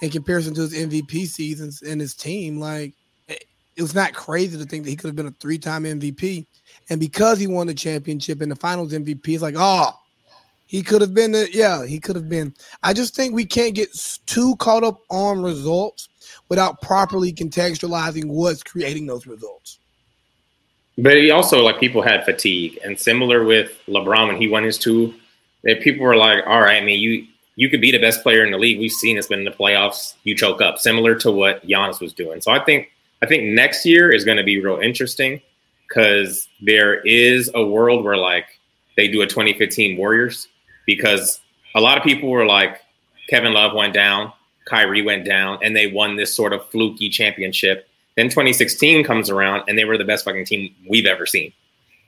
[0.00, 2.94] in comparison to his MVP seasons and his team, like
[3.28, 6.46] it was not crazy to think that he could have been a three-time MVP.
[6.88, 9.90] And because he won the championship and the finals MVP, it's like, oh,
[10.66, 12.54] he could have been yeah, he could have been.
[12.82, 13.88] I just think we can't get
[14.26, 16.08] too caught up on results
[16.48, 19.78] without properly contextualizing what's creating those results.
[20.98, 24.78] But he also like people had fatigue, and similar with LeBron when he won his
[24.78, 25.14] two,
[25.62, 28.44] that people were like, "All right, I mean, you you could be the best player
[28.44, 28.78] in the league.
[28.78, 30.14] We've seen it's been in the playoffs.
[30.24, 32.88] You choke up, similar to what Giannis was doing." So I think
[33.22, 35.40] I think next year is going to be real interesting
[35.86, 38.46] because there is a world where like
[38.96, 40.48] they do a 2015 Warriors
[40.86, 41.40] because
[41.74, 42.80] a lot of people were like
[43.28, 44.32] Kevin Love went down,
[44.66, 47.88] Kyrie went down, and they won this sort of fluky championship.
[48.16, 51.52] Then 2016 comes around and they were the best fucking team we've ever seen.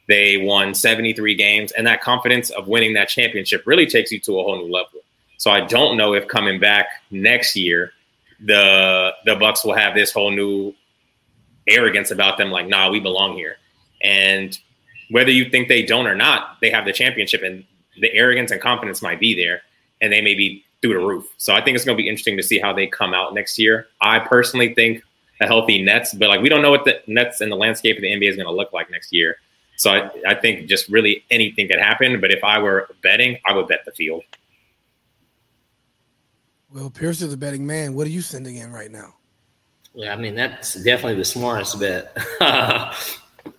[0.08, 4.40] They won 73 games, and that confidence of winning that championship really takes you to
[4.40, 5.00] a whole new level.
[5.36, 7.92] So I don't know if coming back next year,
[8.40, 10.72] the the Bucks will have this whole new
[11.66, 13.56] arrogance about them, like, nah, we belong here.
[14.02, 14.58] And
[15.10, 17.64] whether you think they don't or not, they have the championship and
[18.00, 19.62] the arrogance and confidence might be there
[20.00, 21.26] and they may be through the roof.
[21.38, 23.58] So I think it's going to be interesting to see how they come out next
[23.58, 23.88] year.
[24.00, 25.02] I personally think
[25.40, 28.02] a healthy Nets, but like we don't know what the Nets and the landscape of
[28.02, 29.36] the NBA is going to look like next year.
[29.76, 32.20] So I, I think just really anything could happen.
[32.20, 34.22] But if I were betting, I would bet the field.
[36.72, 37.94] Well, Pierce is a betting man.
[37.94, 39.14] What are you sending in right now?
[39.94, 42.16] Yeah, I mean that's definitely the smartest bet.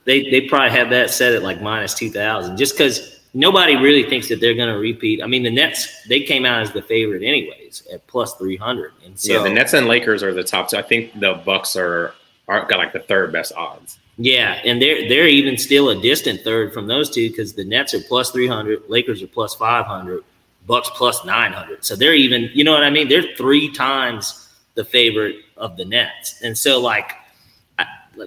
[0.05, 4.03] they they probably have that set at like minus two thousand, just because nobody really
[4.09, 5.21] thinks that they're going to repeat.
[5.21, 8.93] I mean, the Nets they came out as the favorite anyways at plus three hundred.
[9.05, 10.77] And so, yeah, the Nets and Lakers are the top two.
[10.77, 12.13] I think the Bucks are
[12.47, 13.99] are got like the third best odds.
[14.17, 17.93] Yeah, and they're they're even still a distant third from those two because the Nets
[17.93, 20.23] are plus three hundred, Lakers are plus five hundred,
[20.67, 21.85] Bucks plus nine hundred.
[21.85, 23.07] So they're even, you know what I mean?
[23.07, 26.41] They're three times the favorite of the Nets.
[26.41, 27.13] And so, like,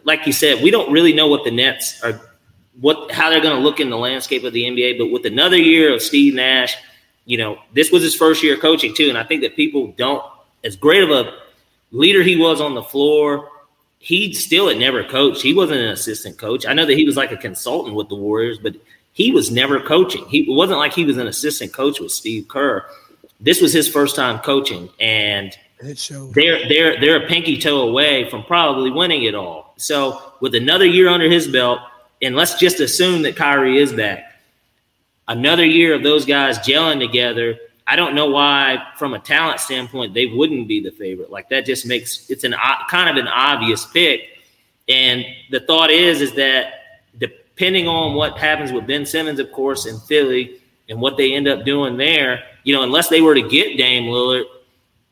[0.04, 2.20] like you said, we don't really know what the Nets are,
[2.80, 4.98] what how they're going to look in the landscape of the NBA.
[4.98, 6.76] But with another year of Steve Nash,
[7.24, 10.24] you know, this was his first year coaching too, and I think that people don't,
[10.64, 11.38] as great of a
[11.90, 13.48] leader he was on the floor,
[13.98, 15.42] he still had never coached.
[15.42, 16.66] He wasn't an assistant coach.
[16.66, 18.74] I know that he was like a consultant with the Warriors, but
[19.12, 20.24] he was never coaching.
[20.26, 22.85] He it wasn't like he was an assistant coach with Steve Kerr.
[23.40, 25.56] This was his first time coaching, and.
[26.30, 29.74] They're they're they're a pinky toe away from probably winning it all.
[29.78, 31.80] So with another year under his belt,
[32.22, 34.32] and let's just assume that Kyrie is back,
[35.26, 37.58] another year of those guys gelling together.
[37.87, 41.30] I don't know why, from a talent standpoint, they wouldn't be the favorite.
[41.30, 42.54] Like that just makes it's an
[42.88, 44.20] kind of an obvious pick.
[44.88, 46.74] And the thought is, is that
[47.18, 51.48] depending on what happens with Ben Simmons, of course, in Philly, and what they end
[51.48, 54.44] up doing there, you know, unless they were to get Dame Lillard,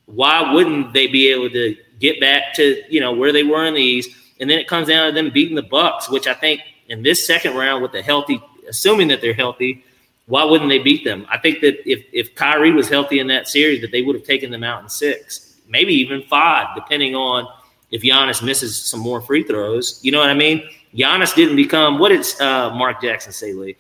[0.07, 3.75] why wouldn't they be able to get back to you know where they were in
[3.75, 4.11] the East?
[4.39, 7.27] And then it comes down to them beating the Bucks, which I think in this
[7.27, 9.85] second round with the healthy, assuming that they're healthy,
[10.27, 11.27] why wouldn't they beat them?
[11.31, 14.25] I think that if if Kyrie was healthy in that series, that they would have
[14.25, 17.49] taken them out in six, maybe even five, depending on
[17.91, 19.99] if Giannis misses some more free throws.
[20.03, 20.69] You know what I mean?
[20.95, 23.77] Giannis didn't become what did uh, Mark Jackson say, Lee?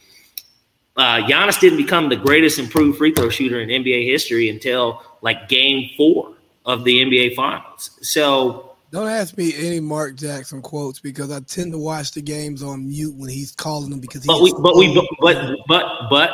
[0.96, 5.48] Uh, Giannis didn't become the greatest improved free throw shooter in NBA history until like
[5.48, 6.34] game four
[6.66, 7.98] of the NBA Finals.
[8.02, 12.62] So don't ask me any Mark Jackson quotes because I tend to watch the games
[12.62, 14.24] on mute when he's calling them because.
[14.24, 16.30] But we, but we, but but but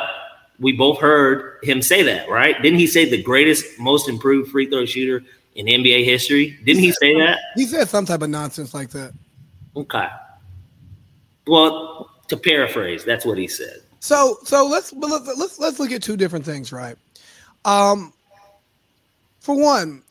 [0.59, 2.59] we both heard him say that, right?
[2.61, 5.23] Didn't he say the greatest, most improved free throw shooter
[5.55, 6.57] in NBA history?
[6.63, 7.39] Didn't he, he say that?
[7.55, 9.13] He said some type of nonsense like that.
[9.75, 10.07] Okay.
[11.45, 13.81] Well, to paraphrase, that's what he said.
[13.99, 16.95] So so let's let's let's look at two different things, right?
[17.65, 18.13] Um,
[19.39, 20.01] for one,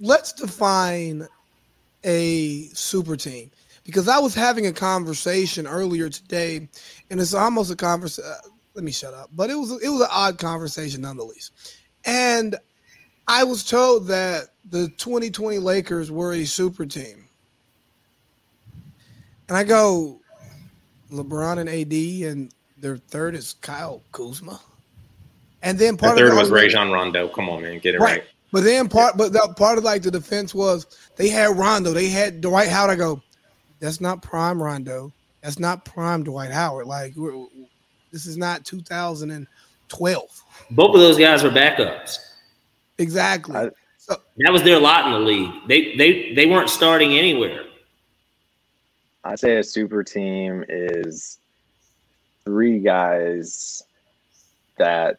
[0.00, 1.28] let's define
[2.04, 3.50] a super team
[3.84, 6.68] because I was having a conversation earlier today,
[7.10, 8.30] and it's almost a conversation.
[8.30, 11.50] Uh, let me shut up, but it was it was an odd conversation nonetheless,
[12.04, 12.56] and
[13.26, 17.28] I was told that the 2020 Lakers were a super team,
[19.48, 20.20] and I go,
[21.12, 24.60] LeBron and AD, and their third is Kyle Kuzma,
[25.62, 27.28] and then part the third of was Rajon Rondo.
[27.28, 28.20] Come on, man, get it right.
[28.20, 28.24] right.
[28.52, 30.86] But then part, but that part of like the defense was
[31.16, 32.90] they had Rondo, they had Dwight Howard.
[32.90, 33.22] I go,
[33.78, 35.12] That's not prime Rondo.
[35.42, 36.86] That's not prime Dwight Howard.
[36.86, 37.14] Like
[38.12, 40.44] this is not 2012.
[40.70, 42.18] Both of those guys were backups.
[42.98, 43.56] Exactly.
[43.56, 45.50] I, so, that was their lot in the league.
[45.68, 47.64] They they they weren't starting anywhere.
[49.22, 51.38] I say a super team is
[52.44, 53.82] three guys
[54.78, 55.18] that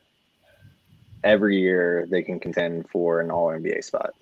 [1.24, 4.14] every year they can contend for an all NBA spot.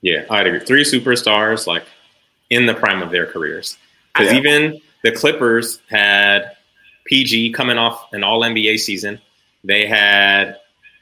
[0.00, 0.60] Yeah, I'd agree.
[0.60, 1.84] Three superstars like
[2.50, 3.78] in the prime of their careers.
[4.14, 6.52] Because even the Clippers had
[7.06, 9.20] PG coming off an all NBA season.
[9.64, 10.58] They had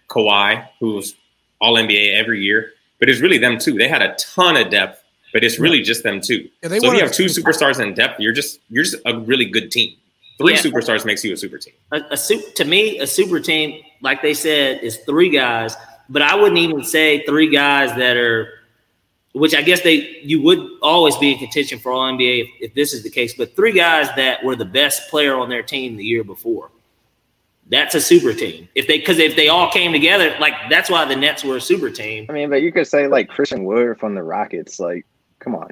[0.09, 1.15] Kawhi, who's
[1.61, 2.73] all NBA every year.
[2.99, 3.75] But it's really them too.
[3.75, 5.03] They had a ton of depth,
[5.33, 6.49] but it's really just them too.
[6.63, 9.47] Yeah, so if you have two superstars in depth, you're just you're just a really
[9.47, 9.97] good team.
[10.39, 10.61] Three yeah.
[10.61, 11.75] superstars makes you a super team.
[11.93, 15.77] A, a super, to me, a super team, like they said, is three guys.
[16.09, 18.49] But I wouldn't even say three guys that are,
[19.33, 22.75] which I guess they you would always be in contention for all NBA if, if
[22.75, 23.35] this is the case.
[23.35, 26.71] But three guys that were the best player on their team the year before.
[27.69, 28.69] That's a super team.
[28.75, 31.61] If they because if they all came together, like that's why the Nets were a
[31.61, 32.27] super team.
[32.29, 34.81] I mean, but you could say like Christian Wood from the Rockets.
[34.81, 35.07] Like,
[35.39, 35.71] come on.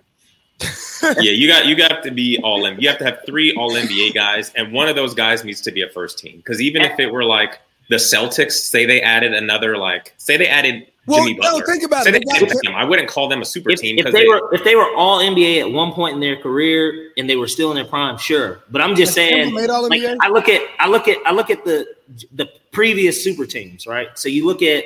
[1.20, 2.80] yeah, you got you got to be all in.
[2.80, 5.72] You have to have three all NBA guys, and one of those guys needs to
[5.72, 6.36] be a first team.
[6.36, 10.48] Because even if it were like the Celtics, say they added another like, say they
[10.48, 11.60] added well, Jimmy Butler.
[11.60, 12.24] No, think about say it.
[12.28, 14.62] They them, I wouldn't call them a super if, team if they, they, were if
[14.62, 17.76] they were all NBA at one point in their career and they were still in
[17.76, 18.60] their prime, sure.
[18.70, 21.86] But I'm just saying, like, I look at I look at I look at the
[22.34, 24.08] the previous super teams, right?
[24.18, 24.84] So you look at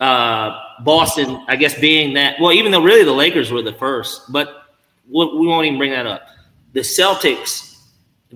[0.00, 4.30] uh, Boston, I guess being that, well, even though really the Lakers were the first,
[4.30, 4.68] but
[5.08, 6.22] we won't even bring that up.
[6.74, 7.78] The Celtics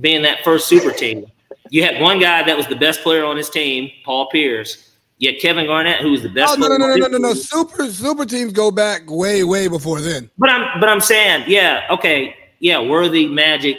[0.00, 1.26] being that first super team,
[1.72, 4.90] you had one guy that was the best player on his team, Paul Pierce.
[5.16, 6.52] You had Kevin Garnett, who was the best.
[6.52, 10.02] Oh no, no, no, no, no, no, Super super teams go back way, way before
[10.02, 10.30] then.
[10.36, 13.78] But I'm, but I'm saying, yeah, okay, yeah, Worthy, Magic,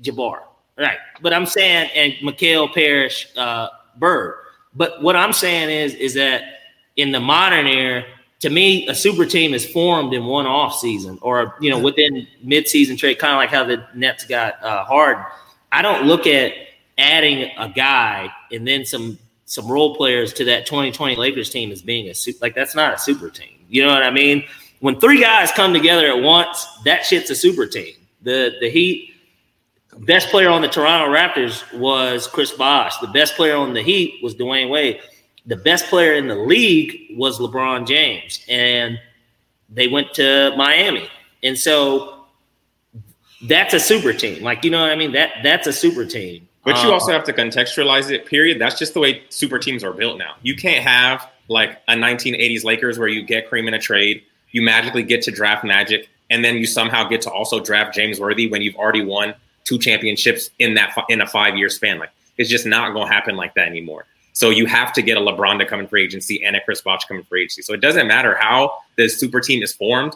[0.00, 0.40] Jabbar,
[0.78, 0.96] right?
[1.20, 4.38] But I'm saying, and McHale, Parish, uh, Bird.
[4.74, 6.44] But what I'm saying is, is that
[6.96, 8.04] in the modern era,
[8.40, 12.26] to me, a super team is formed in one off season or you know within
[12.42, 15.18] mid season trade, kind of like how the Nets got uh, hard.
[15.72, 16.54] I don't look at
[16.98, 21.82] adding a guy and then some some role players to that 2020 Lakers team as
[21.82, 23.64] being a super like that's not a super team.
[23.68, 24.44] You know what I mean?
[24.80, 27.94] When three guys come together at once, that shit's a super team.
[28.22, 29.10] The the Heat
[29.98, 32.98] best player on the Toronto Raptors was Chris Bosh.
[32.98, 35.00] The best player on the Heat was Dwyane Wade
[35.46, 38.98] the best player in the league was LeBron James, and
[39.68, 41.08] they went to Miami,
[41.42, 42.24] and so
[43.42, 44.42] that's a super team.
[44.42, 45.12] Like you know what I mean?
[45.12, 46.48] That that's a super team.
[46.64, 48.26] But you um, also have to contextualize it.
[48.26, 48.60] Period.
[48.60, 50.34] That's just the way super teams are built now.
[50.42, 54.62] You can't have like a 1980s Lakers where you get Kareem in a trade, you
[54.62, 58.48] magically get to draft Magic, and then you somehow get to also draft James Worthy
[58.48, 61.98] when you've already won two championships in that in a five year span.
[61.98, 64.06] Like it's just not going to happen like that anymore.
[64.32, 66.80] So you have to get a LeBron to come in free agency and a Chris
[66.80, 67.62] Bosh come in free agency.
[67.62, 70.14] So it doesn't matter how the super team is formed.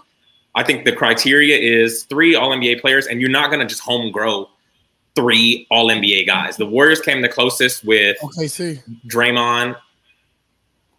[0.55, 3.81] I think the criteria is three All NBA players, and you're not going to just
[3.81, 4.51] home grow
[5.19, 6.57] three All NBA guys.
[6.57, 9.77] The Warriors came the closest with OKC, Draymond,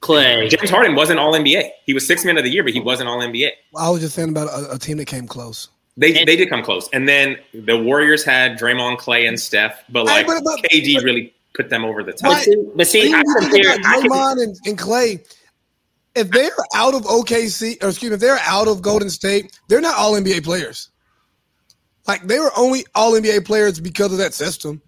[0.02, 0.50] Clay.
[0.50, 1.70] James Harden wasn't All NBA.
[1.86, 3.52] He was six man of the year, but he wasn't All NBA.
[3.78, 5.70] I was just saying about a, a team that came close.
[5.96, 10.06] They, they did come close, and then the Warriors had Draymond, Clay, and Steph, but
[10.06, 12.32] like but, but, KD but, really put them over the top.
[12.32, 15.24] But, see, but see I compare Draymond and, and Clay.
[16.16, 19.80] If they're out of OKC, or excuse me, if they're out of Golden State, they're
[19.80, 20.90] not all NBA players.
[22.08, 24.82] Like they were only all NBA players because of that system.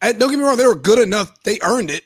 [0.00, 2.02] And don't get me wrong, they were good enough; they earned it.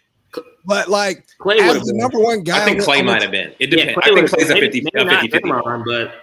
[0.65, 3.53] But like Clay as the number one guy, I think Clay might have been.
[3.59, 3.93] It depends.
[3.93, 5.49] Yeah, I think Clay's a 50 maybe, maybe 50, 50.
[5.49, 6.15] but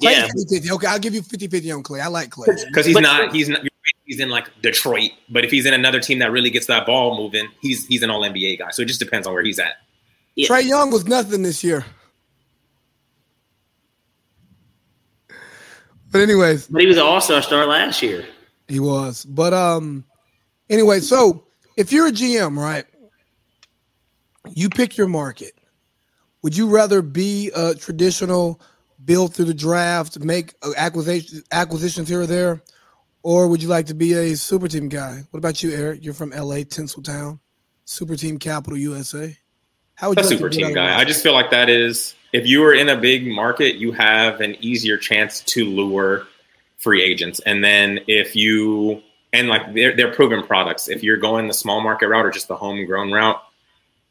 [0.00, 0.26] Clay's yeah.
[0.26, 0.70] 50, 50.
[0.72, 2.00] Okay, I'll give you 50 50 on Clay.
[2.00, 2.46] I like Clay.
[2.66, 3.62] Because he's but, not, he's not,
[4.06, 7.16] he's in like Detroit, but if he's in another team that really gets that ball
[7.16, 8.70] moving, he's he's an All NBA guy.
[8.70, 9.74] So it just depends on where he's at.
[10.36, 10.48] Yeah.
[10.48, 11.84] Trae Young was nothing this year.
[16.10, 18.26] But anyways, but he was an All Star star last year.
[18.66, 20.04] He was, but um,
[20.70, 21.44] anyway, so
[21.76, 22.84] if you're a GM, right,
[24.54, 25.52] you pick your market.
[26.42, 28.60] Would you rather be a traditional
[29.04, 32.62] build through the draft, make acquisitions acquisitions here or there,
[33.22, 35.24] or would you like to be a super team guy?
[35.30, 36.04] What about you, Eric?
[36.04, 37.40] You're from LA, Tinseltown,
[37.84, 39.36] super team capital USA.
[39.94, 40.98] How would you a like super team guy?
[40.98, 44.40] I just feel like that is if you are in a big market, you have
[44.40, 46.26] an easier chance to lure
[46.78, 47.40] free agents.
[47.40, 49.02] And then if you
[49.32, 50.88] and like they're they're proven products.
[50.88, 53.42] If you're going the small market route or just the homegrown route,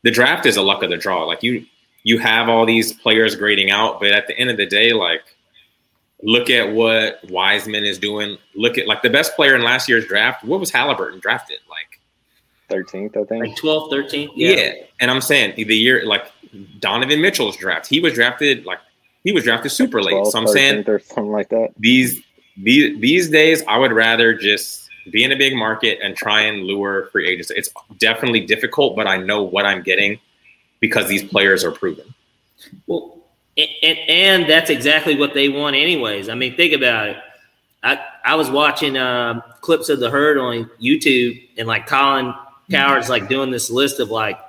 [0.04, 1.24] the draft is a luck of the draw.
[1.24, 1.66] Like you
[2.04, 5.24] you have all these players grading out, but at the end of the day, like
[6.24, 8.38] Look at what Wiseman is doing.
[8.56, 10.44] Look at like the best player in last year's draft.
[10.44, 11.60] What was Halliburton drafted?
[11.70, 12.02] Like
[12.72, 13.46] 13th, I think.
[13.46, 14.32] Like 12, 13?
[14.36, 14.50] Yeah.
[14.50, 14.74] yeah.
[15.00, 16.32] And I'm saying the year like
[16.80, 18.80] Donovan Mitchell's draft, he was drafted like
[19.24, 20.12] he was drafted super late.
[20.12, 21.70] 12, so I'm saying or something like that.
[21.78, 22.22] These
[22.58, 26.64] these these days I would rather just be in a big market and try and
[26.64, 27.52] lure free agents.
[27.52, 30.20] It's definitely difficult, but I know what I'm getting
[30.80, 32.14] because these players are proven.
[32.88, 33.18] Well,
[33.58, 36.30] and, and that's exactly what they want, anyways.
[36.30, 37.18] I mean, think about it.
[37.84, 42.34] I, I was watching uh, clips of the herd on YouTube, and like Colin
[42.70, 44.40] Cowherd's like doing this list of like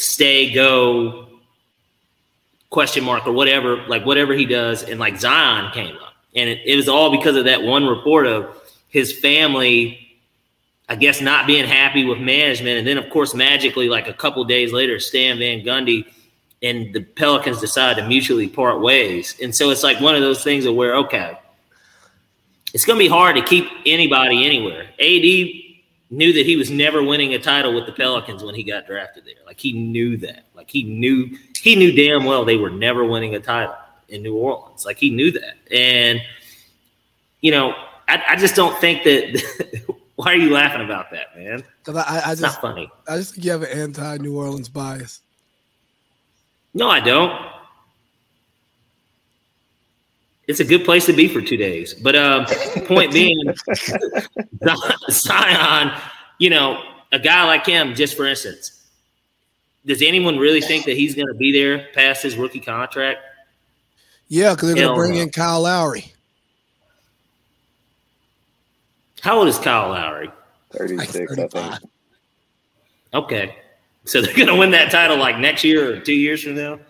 [0.00, 1.28] stay, go,
[2.70, 6.60] question mark, or whatever, like whatever he does, and like Zion came up, and it,
[6.64, 8.56] it was all because of that one report of
[8.88, 10.10] his family
[10.90, 14.42] I guess not being happy with management, and then of course magically, like a couple
[14.42, 16.04] days later, Stan Van Gundy
[16.62, 19.36] and the Pelicans decide to mutually part ways.
[19.40, 21.38] And so it's like one of those things where, okay,
[22.74, 24.88] it's going to be hard to keep anybody anywhere.
[24.98, 25.59] AD
[26.10, 29.24] knew that he was never winning a title with the Pelicans when he got drafted
[29.24, 29.34] there.
[29.46, 30.46] Like he knew that.
[30.54, 33.76] Like he knew he knew damn well they were never winning a title
[34.08, 34.84] in New Orleans.
[34.84, 35.54] Like he knew that.
[35.72, 36.20] And
[37.40, 37.74] you know,
[38.08, 39.96] I, I just don't think that.
[40.20, 41.64] why are you laughing about that, man?
[41.82, 42.90] Because I, I just not funny.
[43.08, 45.20] I just think you have an anti New Orleans bias.
[46.74, 47.49] No, I don't.
[50.50, 51.94] It's a good place to be for two days.
[51.94, 52.44] But um,
[52.86, 53.38] point being,
[55.10, 55.96] Zion,
[56.40, 56.82] you know,
[57.12, 58.88] a guy like him, just for instance,
[59.86, 63.20] does anyone really think that he's going to be there past his rookie contract?
[64.26, 65.20] Yeah, because they're going to bring no.
[65.20, 66.12] in Kyle Lowry.
[69.20, 70.30] How old is Kyle Lowry?
[70.72, 71.74] 36, I think.
[73.14, 73.56] Okay.
[74.04, 76.80] So they're going to win that title like next year or two years from now.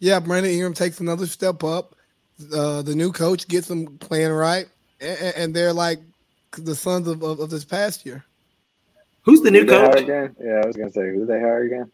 [0.00, 1.94] Yeah, Brandon Ingram takes another step up.
[2.52, 4.66] Uh, the new coach gets them playing right,
[5.00, 5.98] and, and they're like
[6.56, 8.24] the sons of, of, of, this past year.
[9.22, 10.00] Who's the new who coach?
[10.02, 10.36] Again?
[10.40, 11.90] Yeah, I was going to say who they hire again.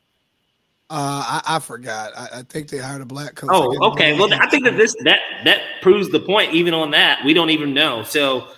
[0.90, 2.12] Uh, I, I forgot.
[2.14, 3.50] I, I, think they hired a black coach.
[3.52, 4.18] Oh, okay.
[4.18, 6.52] Well, I think that this that that proves the point.
[6.52, 8.02] Even on that, we don't even know.
[8.02, 8.48] So,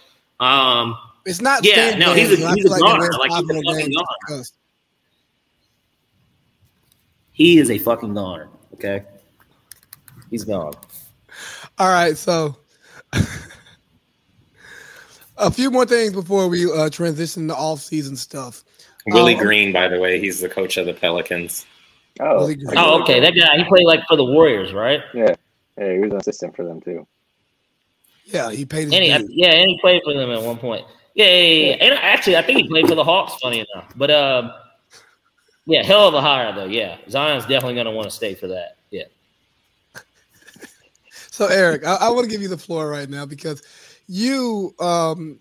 [0.41, 1.65] um, it's not.
[1.65, 3.11] Yeah, no, he's a, he's a like goner.
[3.13, 3.95] Like he's a fucking
[4.29, 4.43] goner.
[7.33, 8.49] He is a fucking goner.
[8.75, 9.05] Okay,
[10.31, 10.75] he's gone.
[11.79, 12.57] All right, so
[15.37, 18.65] a few more things before we uh, transition to off-season stuff.
[19.09, 21.67] Willie um, Green, by the way, he's the coach of the Pelicans.
[22.19, 23.21] Oh, oh, okay.
[23.21, 25.01] That guy, he played like for the Warriors, right?
[25.13, 25.35] Yeah,
[25.79, 27.07] yeah, he was an assistant for them too.
[28.25, 28.93] Yeah, he paid.
[28.93, 30.87] And he, yeah, and he played for them at one point.
[31.15, 33.35] Yeah, yeah, yeah, and actually, I think he played for the Hawks.
[33.43, 34.51] Funny enough, but um,
[35.67, 36.67] yeah, hell of a hire though.
[36.67, 38.79] Yeah, Zion's definitely going to want to stay for that.
[41.37, 43.63] So Eric, I, I want to give you the floor right now because
[44.07, 45.39] you um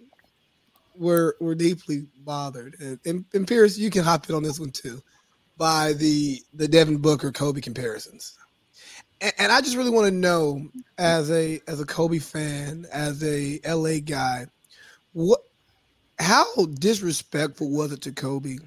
[0.94, 4.72] were were deeply bothered, and, and, and Pierce, you can hop in on this one
[4.72, 5.02] too,
[5.58, 8.38] by the the Devin Booker Kobe comparisons.
[9.22, 10.68] And, and I just really want to know,
[10.98, 14.48] as a as a Kobe fan, as a LA guy,
[15.14, 15.40] what
[16.20, 18.58] how disrespectful was it to Kobe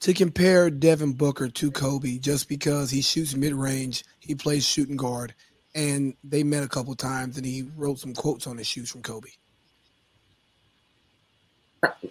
[0.00, 4.96] to compare Devin Booker to Kobe just because he shoots mid range, he plays shooting
[4.96, 5.32] guard,
[5.74, 9.02] and they met a couple times and he wrote some quotes on his shoes from
[9.02, 9.28] Kobe.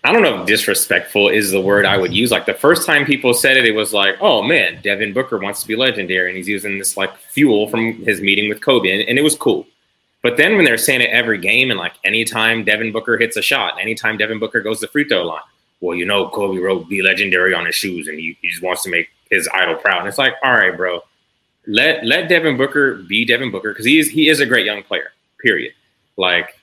[0.04, 2.32] I don't know if disrespectful is the word I would use.
[2.32, 5.62] Like the first time people said it, it was like, oh man, Devin Booker wants
[5.62, 8.92] to be legendary and he's using this like fuel from his meeting with Kobe.
[8.92, 9.66] And, and it was cool.
[10.24, 13.42] But then when they're saying it every game and like anytime Devin Booker hits a
[13.42, 15.42] shot, anytime Devin Booker goes to the free throw line,
[15.80, 18.84] well, you know, Kobe wrote "Be Legendary" on his shoes, and he, he just wants
[18.84, 20.00] to make his idol proud.
[20.00, 21.02] And it's like, all right, bro,
[21.68, 24.84] let let Devin Booker be Devin Booker because he is he is a great young
[24.84, 25.12] player.
[25.40, 25.74] Period.
[26.18, 26.60] Like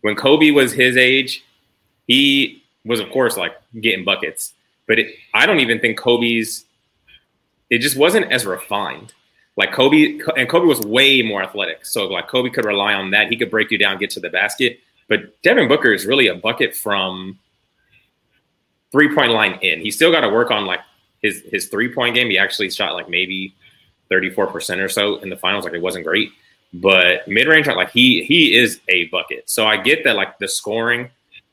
[0.00, 1.44] when Kobe was his age,
[2.06, 4.52] he was of course like getting buckets,
[4.86, 6.64] but it, I don't even think Kobe's.
[7.68, 9.12] It just wasn't as refined.
[9.56, 13.28] Like Kobe and Kobe was way more athletic, so like Kobe could rely on that.
[13.28, 14.80] He could break you down, get to the basket.
[15.08, 17.38] But Devin Booker is really a bucket from
[18.90, 19.80] three point line in.
[19.80, 20.80] He still got to work on like
[21.22, 22.30] his his three point game.
[22.30, 23.54] He actually shot like maybe
[24.10, 25.64] thirty four percent or so in the finals.
[25.64, 26.30] Like it wasn't great,
[26.74, 29.48] but mid range like he he is a bucket.
[29.48, 31.08] So I get that like the scoring,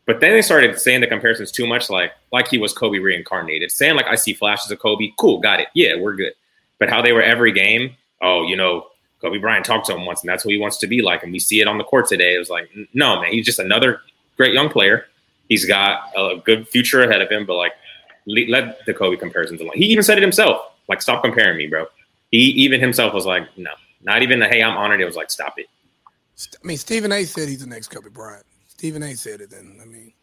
[0.05, 3.71] but then they started saying the comparisons too much, like like he was Kobe reincarnated,
[3.71, 5.11] saying like I see flashes of Kobe.
[5.17, 5.69] Cool, got it.
[5.73, 6.33] Yeah, we're good.
[6.79, 7.95] But how they were every game.
[8.21, 8.87] Oh, you know,
[9.21, 11.31] Kobe Bryant talked to him once, and that's who he wants to be like, and
[11.31, 12.35] we see it on the court today.
[12.35, 14.01] It was like, no, man, he's just another
[14.37, 15.05] great young player
[15.49, 17.73] He's got a good future ahead of him, but like
[18.25, 19.73] let the Kobe comparisons alone.
[19.75, 20.61] He even said it himself.
[20.89, 21.85] Like, stop comparing me, bro.
[22.31, 23.71] He even himself was like, no,
[24.01, 25.01] Not even the hey, I'm honored.
[25.01, 25.67] It was like, stop it.
[26.63, 27.23] I mean, Stephen A.
[27.23, 28.45] said he's the next Kobe Bryant.
[28.67, 29.15] Stephen A.
[29.15, 29.49] said it.
[29.49, 30.13] Then I mean,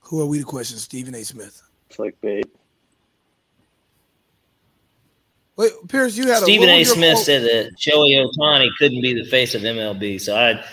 [0.00, 1.22] who are we to question Stephen A.
[1.22, 1.62] Smith?
[1.90, 2.44] Clickbait.
[5.56, 6.84] Wait, Pierce, you had a Stephen a, A.
[6.84, 7.26] Smith quote?
[7.26, 10.20] said that Shohei Ohtani couldn't be the face of MLB.
[10.20, 10.64] So I,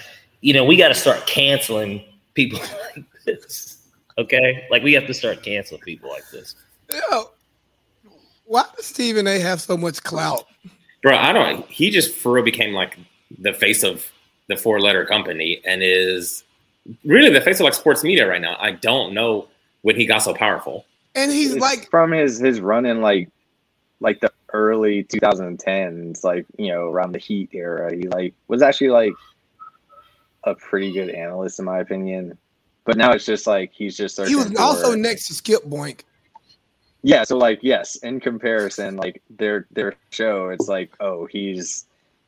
[0.41, 2.03] you know, we got to start canceling
[2.33, 2.59] people
[2.95, 3.85] like this.
[4.17, 6.55] Okay, like we have to start canceling people like this.
[6.91, 7.23] Yeah.
[8.47, 9.39] Why does Stephen A.
[9.39, 10.45] have so much clout?
[11.03, 11.69] Bro, I don't.
[11.69, 12.97] He just for real became like
[13.39, 14.09] the face of
[14.47, 16.43] the four letter company and is
[17.03, 18.55] really the face of like sports media right now.
[18.59, 19.47] I don't know
[19.81, 20.85] when he got so powerful.
[21.13, 23.29] And he's It's like, from his his run in like
[23.99, 27.93] like the early 2010s, like you know around the Heat era.
[27.93, 29.13] He like was actually like
[30.45, 32.37] a pretty good analyst in my opinion.
[32.85, 36.01] But now it's just like he's just he was also next to Skip Boink.
[37.07, 37.23] Yeah.
[37.23, 41.85] So like yes, in comparison, like their their show, it's like oh he's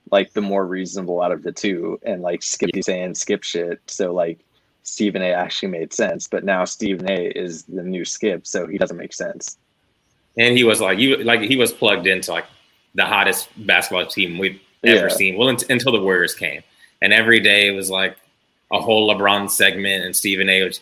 [0.09, 3.81] like the more reasonable out of the two, and like Skip saying skip shit.
[3.87, 4.39] So like
[4.83, 5.31] Stephen A.
[5.33, 7.25] actually made sense, but now Stephen A.
[7.35, 9.57] is the new Skip, so he doesn't make sense.
[10.37, 12.45] And he was like, you like he was plugged into like
[12.95, 15.13] the hottest basketball team we've ever Yeah.
[15.13, 15.37] seen.
[15.37, 16.63] Well, unt- until the Warriors came,
[17.01, 18.15] and every day it was like
[18.71, 20.05] a whole LeBron segment.
[20.05, 20.63] And Stephen A.
[20.63, 20.79] was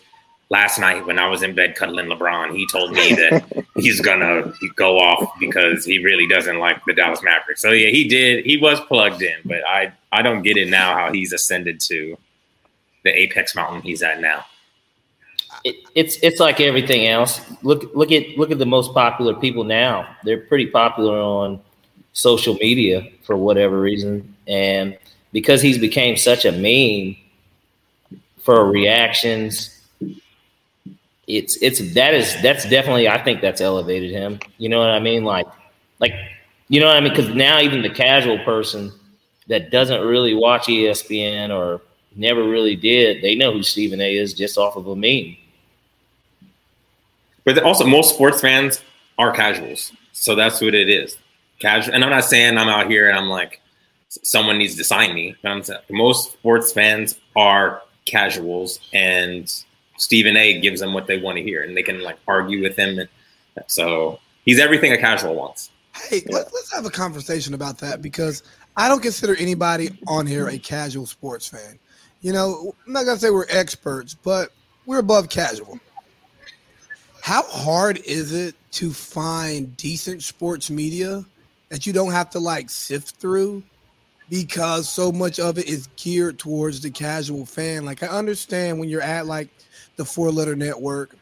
[0.50, 4.52] last night when I was in bed cuddling LeBron, he told me that he's gonna
[4.76, 7.62] go off because he really doesn't like the Dallas Mavericks.
[7.62, 8.44] So yeah, he did.
[8.44, 12.16] He was plugged in, but I I don't get it now how he's ascended to
[13.04, 14.44] the apex mountain he's at now.
[15.64, 17.40] It, it's it's like everything else.
[17.62, 20.08] Look look at look at the most popular people now.
[20.24, 21.60] They're pretty popular on
[22.12, 24.96] social media for whatever reason, and
[25.32, 27.16] because he's became such a meme
[28.40, 29.77] for reactions,
[31.28, 34.40] it's it's that is that's definitely I think that's elevated him.
[34.56, 35.24] You know what I mean?
[35.24, 35.46] Like
[36.00, 36.14] like
[36.68, 37.10] you know what I mean?
[37.10, 38.90] Because now even the casual person
[39.46, 41.82] that doesn't really watch ESPN or
[42.16, 44.16] never really did, they know who Stephen A.
[44.16, 45.36] is just off of a meme.
[47.44, 48.82] But also, most sports fans
[49.18, 51.16] are casuals, so that's what it is.
[51.58, 53.60] Casual, and I'm not saying I'm out here and I'm like
[54.08, 55.34] someone needs to sign me.
[55.42, 59.52] But I'm saying most sports fans are casuals, and
[59.98, 60.60] Stephen A.
[60.60, 62.98] gives them what they want to hear, and they can like argue with him.
[62.98, 63.08] And
[63.66, 65.70] so he's everything a casual wants.
[65.94, 68.42] Hey, let, let's have a conversation about that because
[68.76, 71.78] I don't consider anybody on here a casual sports fan.
[72.20, 74.52] You know, I'm not gonna say we're experts, but
[74.86, 75.78] we're above casual.
[77.20, 81.24] How hard is it to find decent sports media
[81.68, 83.62] that you don't have to like sift through
[84.30, 87.84] because so much of it is geared towards the casual fan?
[87.84, 89.48] Like I understand when you're at like
[89.98, 91.14] the four letter network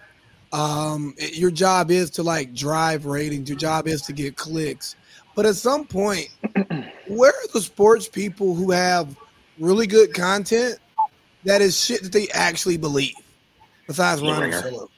[0.52, 4.94] um it- your job is to like drive ratings your job is to get clicks
[5.34, 6.28] but at some point
[7.08, 9.16] where are the sports people who have
[9.58, 10.78] really good content
[11.44, 13.14] that is shit that they actually believe
[13.86, 14.62] besides The Ron Ringer.
[14.62, 14.90] Solo?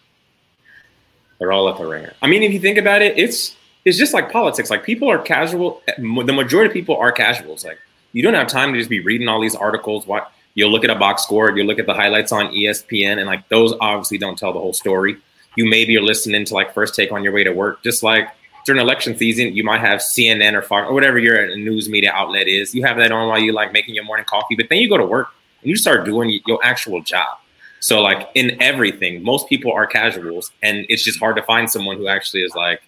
[1.38, 2.14] They're all at the ringer.
[2.22, 3.54] I mean, if you think about it, it's
[3.84, 4.70] it's just like politics.
[4.70, 5.82] Like people are casual.
[5.96, 7.64] The majority of people are casuals.
[7.64, 7.78] Like
[8.12, 10.06] you don't have time to just be reading all these articles.
[10.06, 13.26] What you'll look at a box score, you look at the highlights on ESPN, and
[13.26, 15.16] like those obviously don't tell the whole story.
[15.56, 17.82] You maybe are listening to like first take on your way to work.
[17.82, 18.28] Just like
[18.64, 22.46] during election season, you might have CNN or Fox or whatever your news media outlet
[22.46, 22.74] is.
[22.74, 24.98] You have that on while you like making your morning coffee, but then you go
[24.98, 25.28] to work
[25.62, 27.38] and you start doing your actual job.
[27.80, 31.96] So like in everything, most people are casuals, and it's just hard to find someone
[31.96, 32.82] who actually is like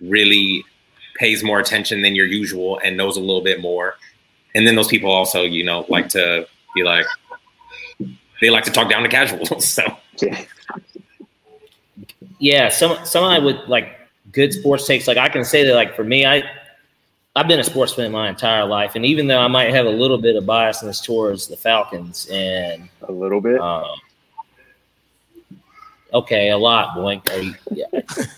[0.00, 0.64] really
[1.16, 3.96] pays more attention than your usual and knows a little bit more.
[4.54, 6.46] And then those people also, you know, like to
[6.76, 7.06] be like
[8.40, 9.64] they like to talk down to casuals.
[9.74, 9.82] So
[10.20, 10.44] Yeah.
[12.38, 13.98] Yeah, some i would like
[14.32, 15.08] good sports takes.
[15.08, 16.42] Like I can say that, like for me, I
[17.34, 19.90] I've been a sports fan my entire life, and even though I might have a
[19.90, 23.58] little bit of biasness towards the Falcons, and A little bit.
[23.60, 23.84] um,
[26.12, 27.26] okay, a lot, Boink.
[27.34, 27.86] Are you yeah,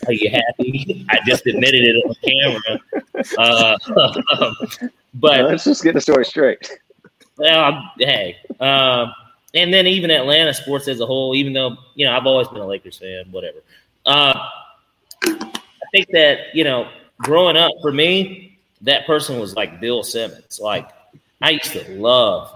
[0.06, 1.04] are you happy?
[1.08, 2.78] I just admitted it on camera.
[3.36, 6.78] Uh, but Let's just get the story straight.
[7.38, 9.12] Well, hey, um,
[9.54, 12.60] and then even Atlanta sports as a whole, even though you know I've always been
[12.60, 13.58] a Lakers fan, whatever.
[14.04, 14.48] Uh,
[15.24, 20.60] I think that you know, growing up for me, that person was like Bill Simmons.
[20.62, 20.88] Like
[21.40, 22.52] I used to love,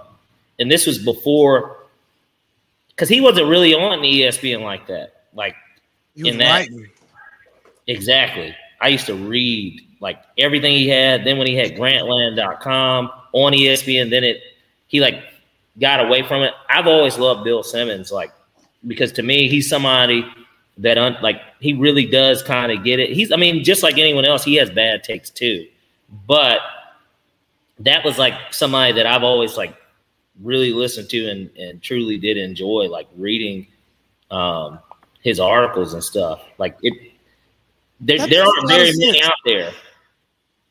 [0.59, 1.78] and this was before
[2.89, 5.22] because he wasn't really on E ESPN like that.
[5.35, 5.57] Like
[6.16, 6.89] In that- writing.
[7.89, 8.55] Exactly.
[8.80, 11.24] I used to read like everything he had.
[11.24, 14.41] Then when he had grantland.com on ESPN, then it
[14.93, 15.24] he like
[15.80, 16.55] got away from it.
[16.68, 18.30] I've always loved Bill Simmons, like
[18.86, 20.24] because to me he's somebody
[20.78, 23.11] that un, like he really does kind of get it.
[23.11, 25.66] He's I mean, just like anyone else, he has bad takes too.
[26.28, 26.61] But
[27.80, 29.74] that was like somebody that I've always like
[30.43, 33.66] really listened to and, and truly did enjoy like reading
[34.30, 34.78] um,
[35.22, 36.43] his articles and stuff.
[36.59, 37.12] Like it,
[37.99, 39.72] there, there aren't very many out there.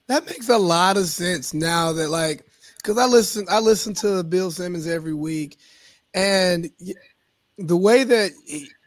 [0.08, 2.46] That makes a lot of sense now that like
[2.82, 5.58] because I listen I listen to Bill Simmons every week,
[6.14, 6.70] and
[7.58, 8.32] the way that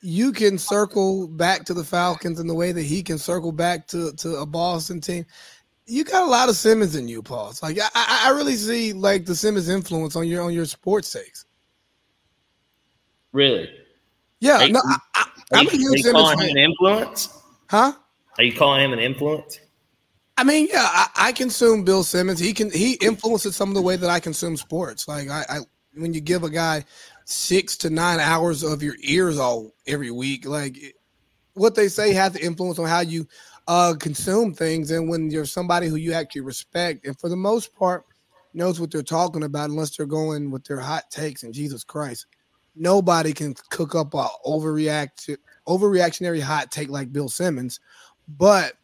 [0.03, 3.87] you can circle back to the Falcons and the way that he can circle back
[3.89, 5.25] to to a Boston team,
[5.87, 7.51] you got a lot of Simmons in you, Paul.
[7.51, 11.13] It's like I, I really see like the Simmons influence on your on your sports
[11.13, 11.45] takes.
[13.33, 13.69] Really?
[14.41, 14.65] Yeah.
[14.65, 16.39] Are no, you, I, am a huge Simmons fan.
[16.39, 17.43] Him an influence?
[17.69, 17.93] Huh?
[18.39, 19.59] Are you calling him an influence?
[20.37, 22.41] I mean, yeah, I, I, consume Bill Simmons.
[22.41, 25.07] He can he influences some of the way that I consume sports.
[25.07, 25.59] Like I, I
[25.95, 26.85] when you give a guy
[27.24, 30.76] six to nine hours of your ears all every week, like
[31.55, 33.28] what they say has the influence on how you
[33.68, 34.91] uh, consume things.
[34.91, 38.05] And when you're somebody who you actually respect, and for the most part
[38.53, 42.26] knows what they're talking about, unless they're going with their hot takes and Jesus Christ,
[42.74, 47.78] nobody can cook up a overreact overreactionary hot take like Bill Simmons.
[48.26, 48.74] But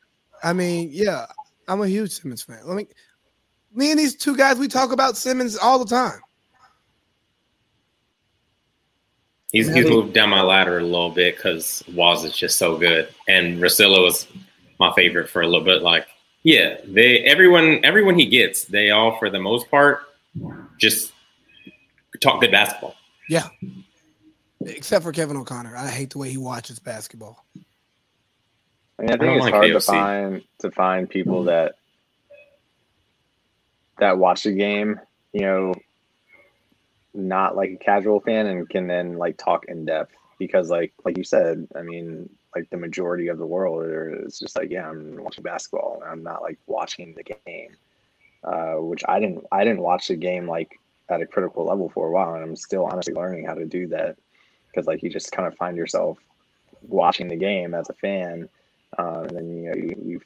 [0.42, 1.26] I mean, yeah,
[1.70, 2.58] I'm a huge Simmons fan.
[2.64, 2.88] Let me,
[3.72, 6.20] me and these two guys, we talk about Simmons all the time.
[9.52, 13.08] He's, he's moved down my ladder a little bit because Waz is just so good,
[13.28, 14.26] and Russillo was
[14.78, 15.82] my favorite for a little bit.
[15.82, 16.06] Like,
[16.42, 20.02] yeah, they everyone everyone he gets, they all for the most part
[20.78, 21.12] just
[22.20, 22.94] talk good basketball.
[23.28, 23.48] Yeah,
[24.60, 25.76] except for Kevin O'Connor.
[25.76, 27.44] I hate the way he watches basketball.
[29.00, 29.72] I, mean, I think I it's like hard KOC.
[29.72, 31.76] to find to find people that
[33.98, 35.00] that watch the game,
[35.32, 35.74] you know,
[37.14, 41.16] not like a casual fan and can then like talk in depth because like like
[41.16, 43.86] you said, I mean, like the majority of the world
[44.26, 46.00] is just like, yeah, I'm watching basketball.
[46.02, 47.76] And I'm not like watching the game.
[48.44, 50.78] Uh, which I didn't I didn't watch the game like
[51.10, 53.86] at a critical level for a while and I'm still honestly learning how to do
[53.88, 54.16] that
[54.68, 56.18] because like you just kind of find yourself
[56.82, 58.48] watching the game as a fan
[58.98, 60.20] uh, and then you know you, you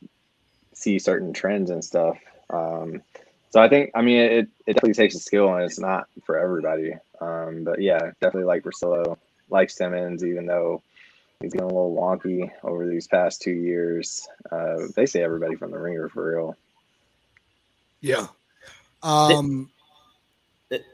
[0.73, 2.19] see certain trends and stuff
[2.51, 3.03] um,
[3.51, 6.39] so I think I mean it, it definitely takes a skill and it's not for
[6.39, 9.17] everybody um, but yeah definitely like Russillo
[9.51, 10.83] like Simmons even though
[11.45, 14.27] he's getting a little wonky over these past two years.
[14.51, 16.57] Uh, they say everybody from the ringer for real.
[18.01, 18.27] Yeah.
[19.03, 19.71] Um.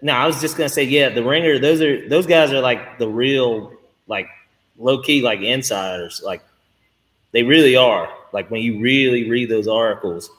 [0.03, 1.59] No, I was just gonna say, yeah, the ringer.
[1.59, 3.73] Those are those guys are like the real,
[4.07, 4.27] like
[4.77, 6.21] low key, like insiders.
[6.25, 6.43] Like
[7.33, 8.13] they really are.
[8.33, 10.31] Like when you really read those articles.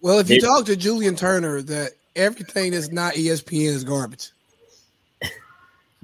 [0.00, 4.30] Well, if you talk to Julian Turner, that everything that's not ESPN is garbage.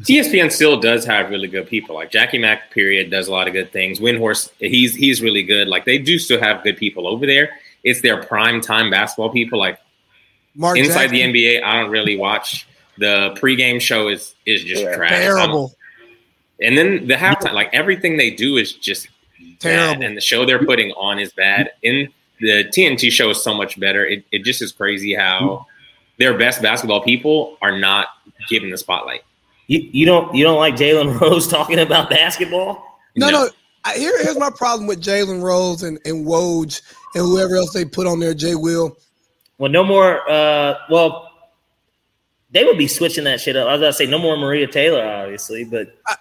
[0.02, 1.96] ESPN still does have really good people.
[1.96, 3.98] Like Jackie Mack, period, does a lot of good things.
[3.98, 5.66] Windhorst, he's he's really good.
[5.66, 7.50] Like they do still have good people over there.
[7.82, 9.58] It's their prime time basketball people.
[9.58, 9.80] Like
[10.54, 11.32] Mark inside Jackson.
[11.32, 12.68] the NBA, I don't really watch.
[12.98, 15.10] The pregame show is is just yeah, trash.
[15.10, 15.74] Terrible.
[16.60, 19.08] And then the halftime, like everything they do is just
[19.58, 19.94] terrible.
[19.94, 21.70] Bad, and the show they're putting on is bad.
[21.82, 22.08] In
[22.40, 24.04] the TNT show is so much better.
[24.04, 25.66] It it just is crazy how
[26.18, 28.08] their best basketball people are not
[28.48, 29.22] given the spotlight.
[29.66, 32.98] You, you don't you don't like Jalen Rose talking about basketball?
[33.16, 33.44] No, no.
[33.44, 33.50] no.
[33.84, 36.82] I, here, here's my problem with Jalen Rose and, and Woj
[37.14, 38.96] and whoever else they put on there, Jay Will.
[39.58, 40.28] Well, no more.
[40.28, 41.30] Uh, well,
[42.50, 43.68] they would be switching that shit up.
[43.68, 46.16] I was gonna say no more Maria Taylor, obviously, but I,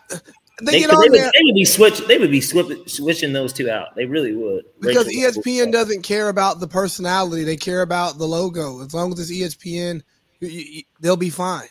[0.62, 2.00] they, they, get on they, would, they would be switch.
[2.08, 3.96] They would be swip, switching those two out.
[3.96, 7.44] They really would because Rachel ESPN doesn't care about the personality.
[7.44, 8.82] They care about the logo.
[8.82, 10.02] As long as it's ESPN,
[10.40, 11.68] you, you, they'll be fine.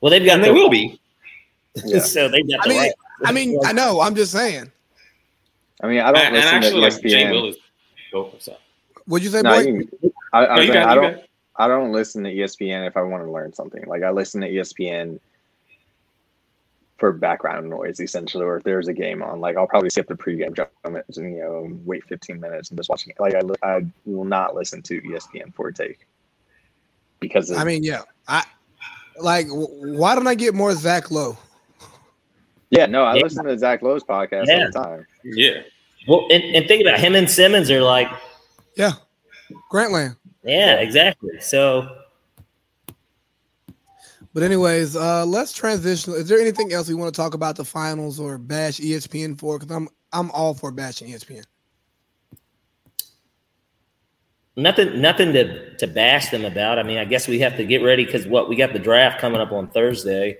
[0.00, 0.36] Well, they've got.
[0.36, 0.98] And they will be.
[1.84, 1.98] Yeah.
[2.00, 2.92] so they got I mean, right.
[3.24, 4.00] I mean, I know.
[4.00, 4.70] I'm just saying.
[5.82, 7.46] I mean, I don't and, listen and actually, to ESPN.
[7.46, 7.56] Like,
[8.12, 8.56] go for
[9.06, 10.10] What'd you say, no, boy?
[10.32, 11.22] I, I, no, I don't.
[11.56, 13.84] I don't listen to ESPN if I want to learn something.
[13.86, 15.20] Like I listen to ESPN
[17.02, 18.44] for background noise, essentially.
[18.44, 21.40] Or if there's a game on, like I'll probably skip the pregame, jump and you
[21.40, 23.20] know, wait 15 minutes and just watching it.
[23.20, 26.06] Like I, I will not listen to ESPN for a take
[27.18, 28.44] because of, I mean, yeah, I
[29.20, 29.48] like.
[29.50, 31.36] Why don't I get more Zach Lowe?
[32.70, 33.22] Yeah, no, I yeah.
[33.24, 34.58] listen to Zach Lowe's podcast yeah.
[34.58, 35.06] all the time.
[35.24, 35.62] Yeah.
[36.06, 38.06] Well, and, and think about it, him and Simmons are like,
[38.76, 38.92] yeah,
[39.72, 40.14] Grantland.
[40.44, 41.40] Yeah, exactly.
[41.40, 42.01] So,
[44.34, 46.14] but anyways, uh let's transition.
[46.14, 49.58] Is there anything else we want to talk about the finals or bash ESPN for?
[49.58, 51.44] Because I'm I'm all for bashing ESPN.
[54.56, 56.78] Nothing, nothing to to bash them about.
[56.78, 59.18] I mean, I guess we have to get ready because what we got the draft
[59.18, 60.38] coming up on Thursday.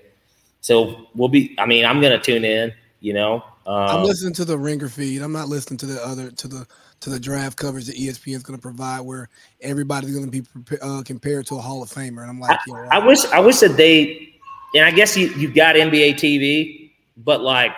[0.61, 1.55] So we'll be.
[1.57, 2.71] I mean, I'm going to tune in.
[2.99, 5.21] You know, um, I'm listening to the Ringer feed.
[5.21, 6.67] I'm not listening to the other to the
[7.03, 9.29] to the draft coverage that ESPN is going to provide, where
[9.61, 12.21] everybody's going to be uh, compared to a Hall of Famer.
[12.21, 12.91] And I'm like, I, right.
[12.91, 14.33] I wish, I wish that they,
[14.73, 17.75] and I guess you you got NBA TV, but like,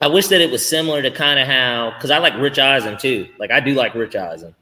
[0.00, 2.98] I wish that it was similar to kind of how because I like Rich Eisen
[2.98, 3.28] too.
[3.38, 4.54] Like I do like Rich Eisen.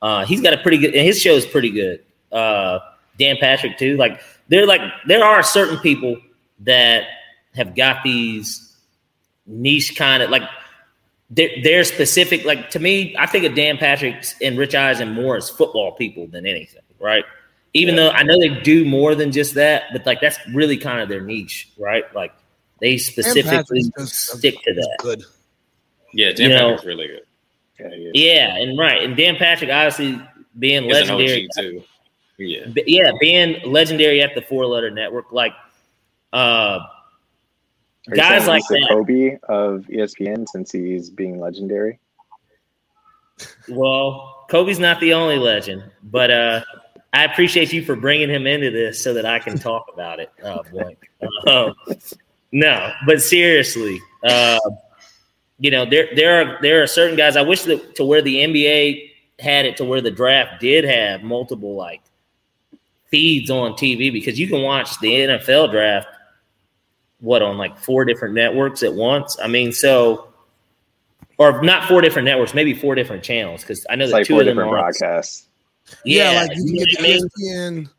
[0.00, 2.02] Uh, he's got a pretty good, and his show is pretty good.
[2.32, 2.78] Uh,
[3.18, 3.96] Dan Patrick too.
[3.98, 6.16] Like they're like there are certain people
[6.60, 7.04] that
[7.54, 8.76] have got these
[9.46, 10.42] niche kind of like
[11.30, 12.44] they're, they're specific.
[12.44, 16.26] Like to me, I think of Dan Patrick and Rich Eisen more as football people
[16.26, 17.24] than anything, right?
[17.72, 18.02] Even yeah.
[18.02, 21.08] though I know they do more than just that, but like that's really kind of
[21.08, 22.04] their niche, right?
[22.14, 22.32] Like
[22.80, 24.96] they specifically stick to that.
[24.98, 25.22] Good.
[26.12, 27.22] Yeah, Dan you Patrick's know, really good.
[27.78, 30.20] Yeah, yeah, and right, and Dan Patrick obviously
[30.58, 31.82] being He's legendary too.
[32.36, 35.52] Yeah, yeah, being legendary at the Four Letter Network, like
[36.32, 36.80] uh,
[38.14, 38.86] guys like that.
[38.88, 41.98] Kobe of ESPN since he's being legendary.
[43.68, 46.62] Well, Kobe's not the only legend, but uh,
[47.12, 50.30] I appreciate you for bringing him into this so that I can talk about it.
[50.42, 50.96] Oh boy,
[51.46, 51.72] uh,
[52.52, 54.58] no, but seriously, uh,
[55.58, 57.36] you know there there are there are certain guys.
[57.36, 61.22] I wish that to where the NBA had it to where the draft did have
[61.22, 62.02] multiple like
[63.10, 66.08] feeds on TV because you can watch the NFL draft
[67.20, 69.38] what on like four different networks at once.
[69.42, 70.28] I mean, so
[71.38, 74.38] or not four different networks, maybe four different channels because I know that like two
[74.38, 75.48] of them are broadcasts.
[76.04, 77.90] Yeah, yeah, like you can get the ESPN,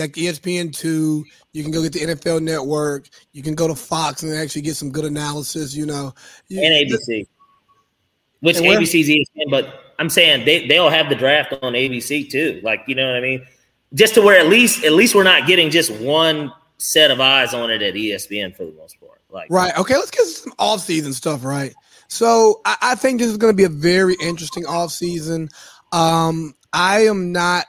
[0.00, 1.24] like ESPN two.
[1.52, 3.08] You can go get the NFL Network.
[3.32, 5.74] You can go to Fox and actually get some good analysis.
[5.74, 6.14] You know,
[6.50, 7.26] and ABC,
[8.40, 12.60] which and ABC's ESPN, but I'm saying they they'll have the draft on ABC too.
[12.62, 13.46] Like you know what I mean?
[13.94, 16.52] Just to where at least at least we're not getting just one
[16.84, 19.20] set of eyes on it at ESPN for the most part.
[19.30, 19.76] Like right.
[19.78, 21.44] Okay, let's get some off season stuff.
[21.44, 21.74] Right.
[22.08, 25.48] So I, I think this is going to be a very interesting off season.
[25.92, 27.66] Um, I am not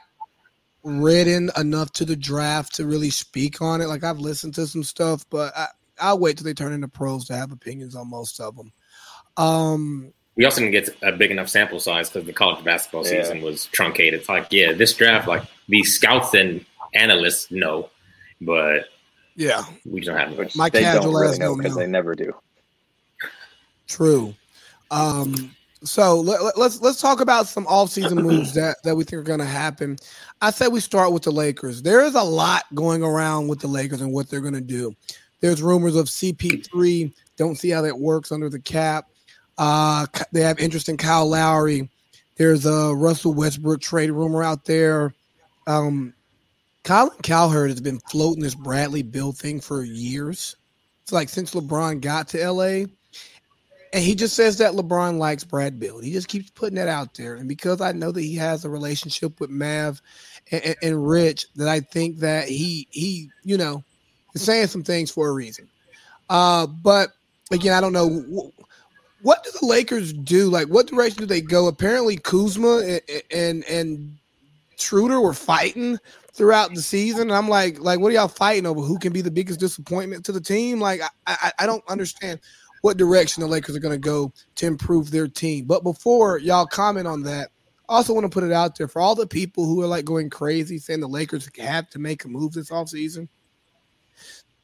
[0.82, 3.86] read in enough to the draft to really speak on it.
[3.86, 5.66] Like I've listened to some stuff, but I,
[5.98, 8.72] I'll wait till they turn into pros to have opinions on most of them.
[9.36, 13.22] Um, we also didn't get a big enough sample size because the college basketball yeah.
[13.22, 14.20] season was truncated.
[14.20, 16.64] It's like, yeah, this draft, like these scouts and
[16.94, 17.88] analysts know,
[18.40, 18.84] but
[19.36, 22.32] yeah, we don't have which my they don't really know because they never do.
[23.86, 24.34] True.
[24.90, 29.20] Um, so let, us let's, let's talk about some offseason moves that that we think
[29.20, 29.96] are going to happen.
[30.40, 31.82] I said we start with the Lakers.
[31.82, 34.94] There is a lot going around with the Lakers and what they're going to do.
[35.40, 37.12] There's rumors of CP3.
[37.36, 39.08] Don't see how that works under the cap.
[39.58, 41.88] Uh, they have interest in Kyle Lowry.
[42.36, 45.14] There's a Russell Westbrook trade rumor out there.
[45.66, 46.14] Um,
[46.86, 50.54] Colin Cowherd has been floating this Bradley Beal thing for years.
[51.02, 52.84] It's like since LeBron got to LA.
[53.92, 55.98] And he just says that LeBron likes Brad Beal.
[55.98, 57.34] He just keeps putting that out there.
[57.34, 60.00] And because I know that he has a relationship with Mav
[60.52, 63.82] and, and, and Rich, that I think that he he, you know,
[64.34, 65.68] is saying some things for a reason.
[66.30, 67.10] Uh, but
[67.50, 68.52] again, I don't know
[69.22, 70.48] what do the Lakers do?
[70.50, 71.66] Like, what direction do they go?
[71.66, 74.18] Apparently, Kuzma and and, and
[74.76, 75.98] Schroeder were fighting
[76.32, 77.22] throughout the season.
[77.22, 78.80] And I'm like, like, what are y'all fighting over?
[78.80, 80.80] Who can be the biggest disappointment to the team?
[80.80, 82.40] Like, I, I, I don't understand
[82.82, 85.64] what direction the Lakers are going to go to improve their team.
[85.64, 87.50] But before y'all comment on that,
[87.88, 90.04] I also want to put it out there for all the people who are like
[90.04, 93.28] going crazy saying the Lakers have to make a move this offseason.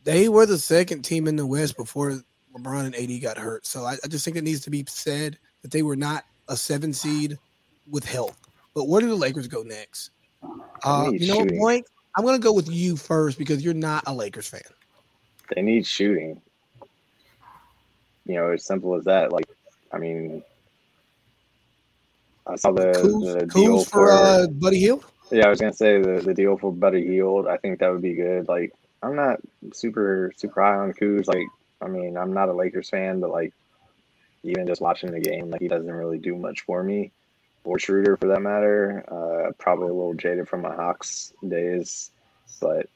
[0.05, 2.21] They were the second team in the West before
[2.55, 3.67] LeBron and AD got hurt.
[3.67, 6.57] So I, I just think it needs to be said that they were not a
[6.57, 7.39] seven seed
[7.89, 8.37] with health.
[8.75, 10.11] But where do the Lakers go next?
[10.85, 11.61] Uh, you know shooting.
[11.61, 11.85] what,
[12.17, 14.63] I'm going to go with you first because you're not a Lakers fan.
[15.55, 16.41] They need shooting.
[18.27, 19.33] You know, as simple as that.
[19.33, 19.47] Like,
[19.93, 20.43] I mean,
[22.47, 25.05] I saw the, Kuz, the deal for, for uh, Buddy Hield.
[25.31, 27.47] Yeah, I was gonna say the, the deal for Buddy Hield.
[27.47, 28.49] I think that would be good.
[28.49, 29.41] Like, I'm not
[29.73, 31.27] super super high on Kuz.
[31.27, 31.47] Like,
[31.81, 33.53] I mean, I'm not a Lakers fan, but like,
[34.43, 37.13] even just watching the game, like he doesn't really do much for me
[37.65, 39.05] or Schroeder for that matter.
[39.09, 42.11] Uh, probably a little jaded from my Hawks days,
[42.61, 42.89] but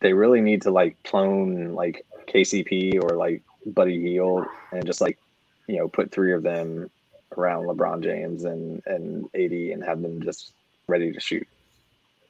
[0.00, 5.18] they really need to like clone like KCP or like Buddy Hield and just like
[5.66, 6.90] you know put three of them
[7.36, 10.52] around LeBron James and and AD and have them just
[10.88, 11.46] ready to shoot,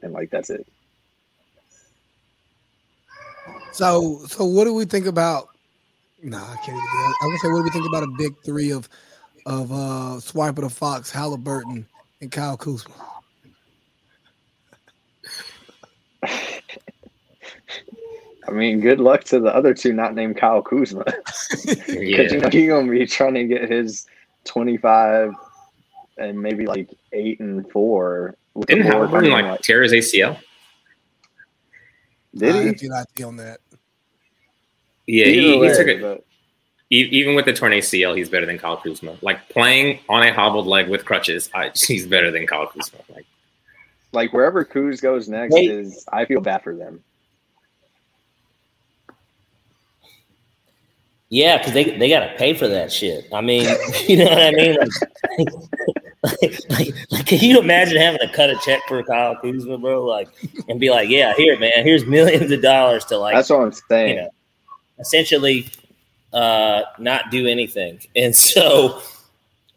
[0.03, 0.66] and like that's it.
[3.73, 5.49] So so what do we think about?
[6.23, 6.81] Nah, I can't even.
[6.81, 8.89] I gonna say, what do we think about a big three of
[9.47, 11.86] of uh, Swiper the Fox, Halliburton,
[12.20, 12.95] and Kyle Kuzma.
[18.49, 21.05] I mean, good luck to the other two not named Kyle Kuzma.
[21.05, 21.95] Because yeah.
[21.95, 24.07] you know he's gonna be trying to get his
[24.45, 25.32] 25
[26.18, 28.36] and maybe like eight and four.
[28.55, 30.38] With Didn't Halliburton like, like tear his ACL?
[32.34, 32.61] Did he?
[32.61, 33.61] I did not on that.
[35.07, 36.26] Yeah, he, way, he, took it.
[36.93, 36.97] But...
[36.97, 39.16] Even with the torn ACL, he's better than Kyle Kuzma.
[39.22, 42.99] Like playing on a hobbled leg with crutches, I, he's better than Kyle Kuzma.
[43.09, 43.26] Like,
[44.12, 45.70] like wherever Kuz goes next Wait.
[45.70, 47.03] is, I feel bad for them.
[51.30, 53.24] Yeah, because they they got to pay for that shit.
[53.32, 53.66] I mean,
[54.07, 54.76] you know what I mean?
[54.78, 54.90] Like,
[56.43, 60.05] like, like, like, can you imagine having to cut a check for Kyle Kuzma, bro?
[60.05, 60.28] Like,
[60.68, 63.34] and be like, yeah, here, man, here's millions of dollars to like.
[63.34, 64.16] That's what I'm saying.
[64.16, 64.30] You know,
[64.99, 65.70] essentially,
[66.33, 68.01] uh, not do anything.
[68.16, 69.03] And so,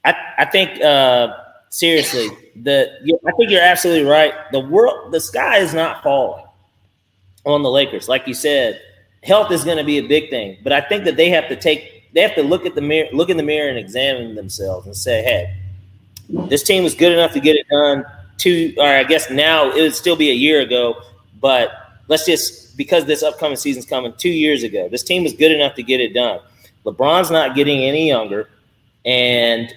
[0.03, 1.35] I I think uh,
[1.69, 2.89] seriously, the
[3.27, 4.33] I think you're absolutely right.
[4.51, 6.45] The world, the sky is not falling
[7.45, 8.81] on the Lakers, like you said
[9.25, 10.57] health is going to be a big thing.
[10.63, 13.09] But I think that they have to take they have to look at the mirror,
[13.11, 15.53] look in the mirror, and examine themselves and say, "Hey,
[16.47, 18.05] this team was good enough to get it done."
[18.37, 21.01] Two, or I guess now it would still be a year ago,
[21.41, 21.71] but
[22.07, 24.89] let's just because this upcoming season's coming two years ago.
[24.89, 26.39] This team was good enough to get it done.
[26.85, 28.49] LeBron's not getting any younger,
[29.05, 29.73] and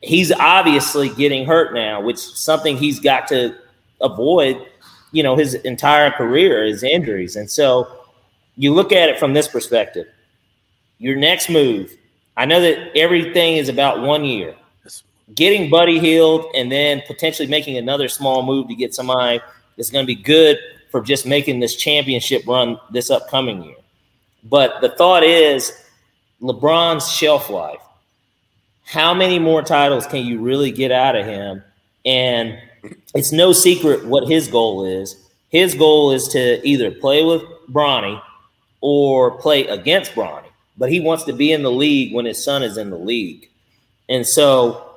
[0.00, 3.56] he's obviously getting hurt now, which is something he's got to
[4.00, 4.66] avoid.
[5.12, 8.04] You know, his entire career is injuries, and so
[8.56, 10.06] you look at it from this perspective.
[10.98, 11.96] Your next move,
[12.36, 14.54] I know that everything is about one year.
[15.34, 19.40] Getting Buddy Hield and then potentially making another small move to get somebody
[19.76, 20.58] that's going to be good
[20.94, 23.74] for just making this championship run this upcoming year.
[24.44, 25.72] But the thought is
[26.40, 27.80] LeBron's shelf life.
[28.84, 31.64] How many more titles can you really get out of him?
[32.06, 32.60] And
[33.12, 35.16] it's no secret what his goal is.
[35.48, 37.42] His goal is to either play with
[37.72, 38.22] Bronny
[38.80, 40.46] or play against Bronny,
[40.78, 43.48] but he wants to be in the league when his son is in the league.
[44.08, 44.94] And so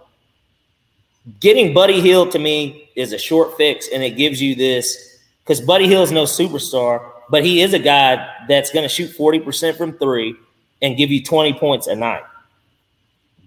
[1.39, 5.06] getting Buddy Hield to me is a short fix, and it gives you this
[5.47, 9.15] because Buddy Hield is no superstar, but he is a guy that's going to shoot
[9.17, 10.35] 40% from three
[10.81, 12.23] and give you 20 points a night.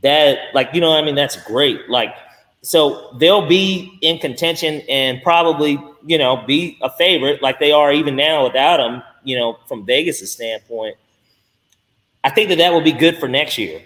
[0.03, 1.15] That, like, you know I mean?
[1.15, 1.91] That's great.
[1.91, 2.15] Like,
[2.63, 7.93] so they'll be in contention and probably, you know, be a favorite like they are
[7.93, 10.97] even now without him you know, from Vegas' standpoint,
[12.25, 13.83] I think that that will be good for next year.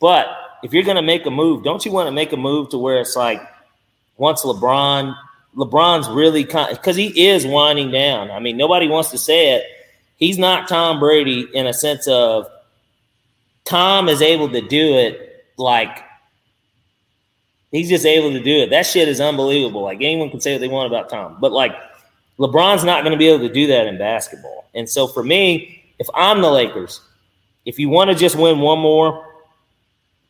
[0.00, 0.26] But
[0.62, 2.78] if you're going to make a move, don't you want to make a move to
[2.78, 3.40] where it's like
[4.16, 5.14] once LeBron,
[5.56, 8.30] LeBron's really kind because he is winding down.
[8.30, 9.64] I mean, nobody wants to say it.
[10.16, 12.48] He's not Tom Brady in a sense of
[13.64, 16.04] Tom is able to do it like
[17.72, 18.70] he's just able to do it.
[18.70, 19.82] That shit is unbelievable.
[19.82, 21.74] Like anyone can say what they want about Tom, but like
[22.38, 24.68] LeBron's not going to be able to do that in basketball.
[24.74, 27.00] And so for me, if I'm the Lakers,
[27.64, 29.24] if you want to just win one more,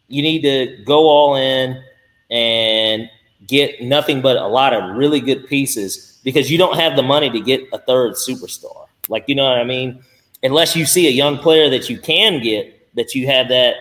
[0.08, 1.82] you need to go all in
[2.30, 3.10] and
[3.46, 7.30] get nothing but a lot of really good pieces because you don't have the money
[7.30, 8.86] to get a third superstar.
[9.08, 10.02] Like, you know what I mean?
[10.42, 13.76] Unless you see a young player that you can get, that you have that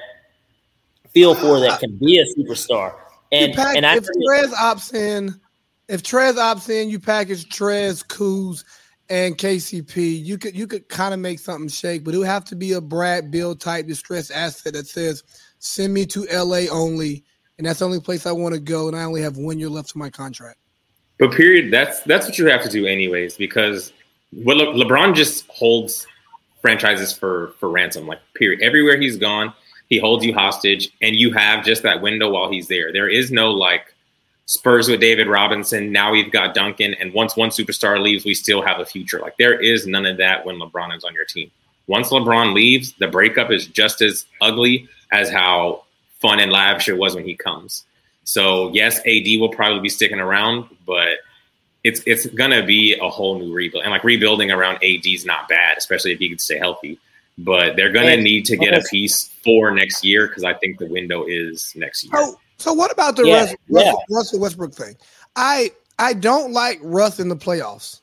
[1.10, 2.94] feel for that can be a superstar.
[3.32, 5.40] And, pack, and I, if Trez opts in
[5.88, 8.64] if Trez opts in, you package Trez, Kuz,
[9.10, 10.24] and KCP.
[10.24, 12.74] You could you could kind of make something shake, but it would have to be
[12.74, 15.24] a Brad Beal type distressed asset that says,
[15.60, 17.24] "Send me to LA only,"
[17.58, 19.70] and that's the only place I want to go, and I only have one year
[19.70, 20.58] left to my contract.
[21.18, 23.94] But period, that's that's what you have to do anyways, because
[24.32, 26.06] what Le- LeBron just holds
[26.62, 28.08] franchises for for ransom.
[28.08, 29.54] Like period, everywhere he's gone,
[29.88, 32.92] he holds you hostage, and you have just that window while he's there.
[32.92, 33.96] There is no like
[34.48, 35.92] Spurs with David Robinson.
[35.92, 36.94] Now we've got Duncan.
[36.96, 39.20] And once one superstar leaves, we still have a future.
[39.20, 41.50] Like there is none of that when LeBron is on your team.
[41.88, 45.84] Once LeBron leaves, the breakup is just as ugly as how
[46.20, 47.86] fun and lavish it was when he comes.
[48.24, 51.20] So yes, AD will probably be sticking around, but
[51.84, 53.84] it's it's gonna be a whole new rebuild.
[53.84, 57.00] And like rebuilding around AD is not bad, especially if he can stay healthy.
[57.38, 60.88] But they're gonna need to get a piece for next year because I think the
[60.88, 62.14] window is next year.
[62.16, 63.94] Oh, so what about the yeah, Russell, yeah.
[64.10, 64.96] Russell Westbrook thing?
[65.36, 68.02] I I don't like Russ in the playoffs,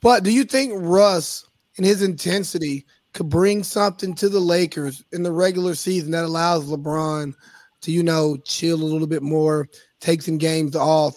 [0.00, 2.86] but do you think Russ and his intensity
[3.16, 7.34] could bring something to the Lakers in the regular season that allows LeBron
[7.80, 9.68] to you know chill a little bit more,
[10.00, 11.16] take some games off,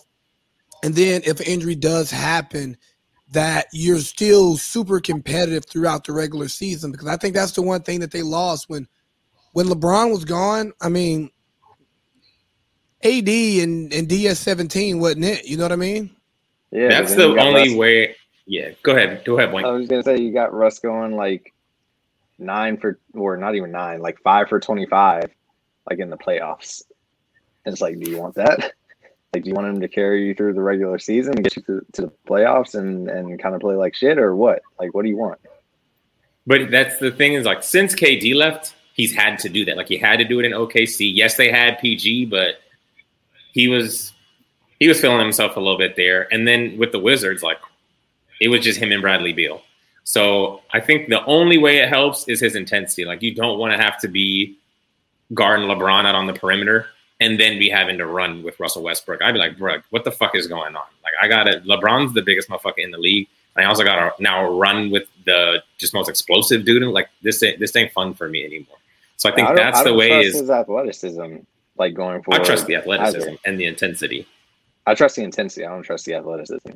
[0.84, 2.78] and then if an injury does happen,
[3.32, 7.82] that you're still super competitive throughout the regular season because I think that's the one
[7.82, 8.88] thing that they lost when
[9.54, 10.72] when LeBron was gone.
[10.82, 11.30] I mean,
[13.04, 15.46] AD and, and DS17 wasn't it.
[15.46, 16.16] You know what I mean?
[16.72, 17.78] Yeah, that's the only Russ.
[17.78, 18.16] way.
[18.46, 19.24] Yeah, go ahead.
[19.26, 19.66] Go ahead, Wayne.
[19.66, 21.54] I was gonna say you got Russ going like
[22.40, 25.30] nine for, or not even nine, like five for twenty-five,
[25.90, 26.84] like in the playoffs.
[27.66, 28.74] And it's like, do you want that?
[29.32, 31.62] Like, do you want him to carry you through the regular season, and get you
[31.62, 34.64] to, to the playoffs, and and kind of play like shit, or what?
[34.80, 35.40] Like, what do you want?
[36.48, 39.78] But that's the thing is like since KD left, he's had to do that.
[39.78, 41.12] Like he had to do it in OKC.
[41.14, 42.56] Yes, they had PG, but
[43.54, 44.14] he was
[44.80, 46.28] he was feeling himself a little bit there.
[46.34, 47.60] And then with the Wizards, like
[48.42, 49.62] it was just him and Bradley Beal.
[50.10, 53.06] So I think the only way it helps is his intensity.
[53.06, 54.58] Like you don't want to have to be
[55.36, 56.88] guarding LeBron out on the perimeter
[57.20, 59.22] and then be having to run with Russell Westbrook.
[59.22, 60.88] I'd be like, bro, what the fuck is going on?
[61.04, 61.64] Like I got it.
[61.64, 63.28] LeBron's the biggest motherfucker in the league.
[63.56, 66.82] I also got to now run with the just most explosive dude.
[66.82, 68.78] And Like this, ain't, this ain't fun for me anymore.
[69.18, 70.22] So I think I that's the way.
[70.22, 71.36] Is his athleticism
[71.78, 72.42] like going forward?
[72.42, 73.38] I trust the athleticism either.
[73.46, 74.26] and the intensity.
[74.88, 75.68] I trust the intensity.
[75.68, 76.72] I don't trust the athleticism.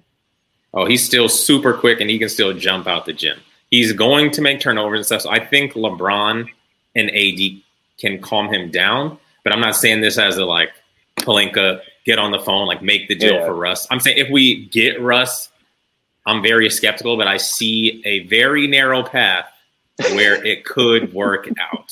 [0.73, 3.37] Oh, he's still super quick and he can still jump out the gym.
[3.69, 5.21] He's going to make turnovers and stuff.
[5.21, 6.47] So I think LeBron
[6.95, 7.61] and AD
[7.99, 9.17] can calm him down.
[9.43, 10.71] But I'm not saying this as a like
[11.17, 13.45] Pelinka get on the phone, like make the deal yeah.
[13.45, 13.87] for Russ.
[13.91, 15.49] I'm saying if we get Russ,
[16.25, 19.45] I'm very skeptical, but I see a very narrow path
[19.97, 21.89] where it could work out.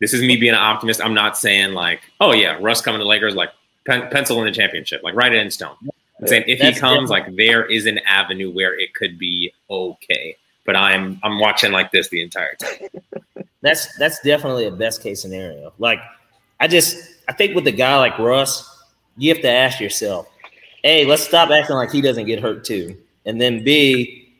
[0.00, 1.00] This is me being an optimist.
[1.00, 3.50] I'm not saying like, oh yeah, Russ coming to Lakers, like
[3.86, 5.76] pen- pencil in the championship, like write it in stone.
[6.20, 7.28] I'm saying if That's he comes, different.
[7.28, 10.36] like there is an avenue where it could be okay.
[10.66, 12.88] But I'm I'm watching like this the entire time.
[13.62, 15.72] That's that's definitely a best case scenario.
[15.78, 15.98] Like
[16.60, 16.96] I just
[17.28, 18.82] I think with a guy like Russ,
[19.18, 20.28] you have to ask yourself,
[20.82, 22.96] hey, let's stop acting like he doesn't get hurt too.
[23.26, 24.32] And then B,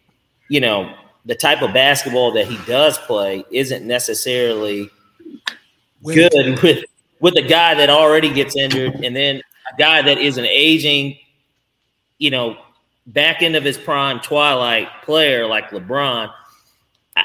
[0.49, 0.95] you know,
[1.27, 4.89] the type of basketball that he does play isn't necessarily
[6.03, 6.85] good with
[7.21, 11.19] with a guy that already gets injured and then a guy that is an aging,
[12.21, 12.57] you know,
[13.07, 16.33] back end of his prime twilight player like LeBron.
[17.17, 17.25] I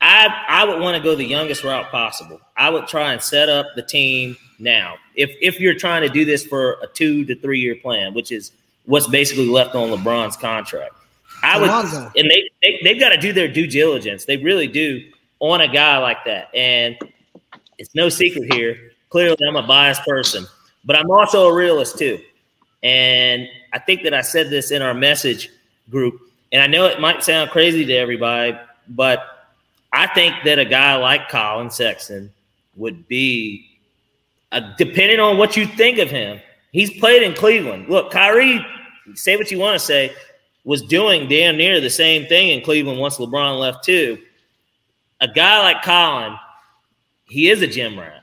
[0.00, 2.40] I, I would want to go the youngest route possible.
[2.56, 4.94] I would try and set up the team now.
[5.14, 8.32] If if you're trying to do this for a two to three year plan, which
[8.32, 8.52] is
[8.86, 10.94] what's basically left on LeBron's contract.
[11.42, 11.68] I would,
[12.16, 14.24] and they, they they've got to do their due diligence.
[14.24, 15.04] They really do
[15.40, 16.48] on a guy like that.
[16.54, 16.96] And
[17.78, 18.92] it's no secret here.
[19.10, 20.46] Clearly, I'm a biased person,
[20.84, 22.20] but I'm also a realist too.
[22.82, 25.50] And I think that I said this in our message
[25.90, 26.20] group,
[26.52, 28.56] and I know it might sound crazy to everybody,
[28.88, 29.48] but
[29.92, 32.32] I think that a guy like Collin Sexton
[32.76, 33.66] would be,
[34.52, 36.40] uh, depending on what you think of him,
[36.72, 37.88] he's played in Cleveland.
[37.88, 38.64] Look, Kyrie,
[39.14, 40.12] say what you want to say,
[40.64, 44.18] was doing damn near the same thing in Cleveland once LeBron left too.
[45.20, 46.36] A guy like Collin,
[47.24, 48.22] he is a gym rat.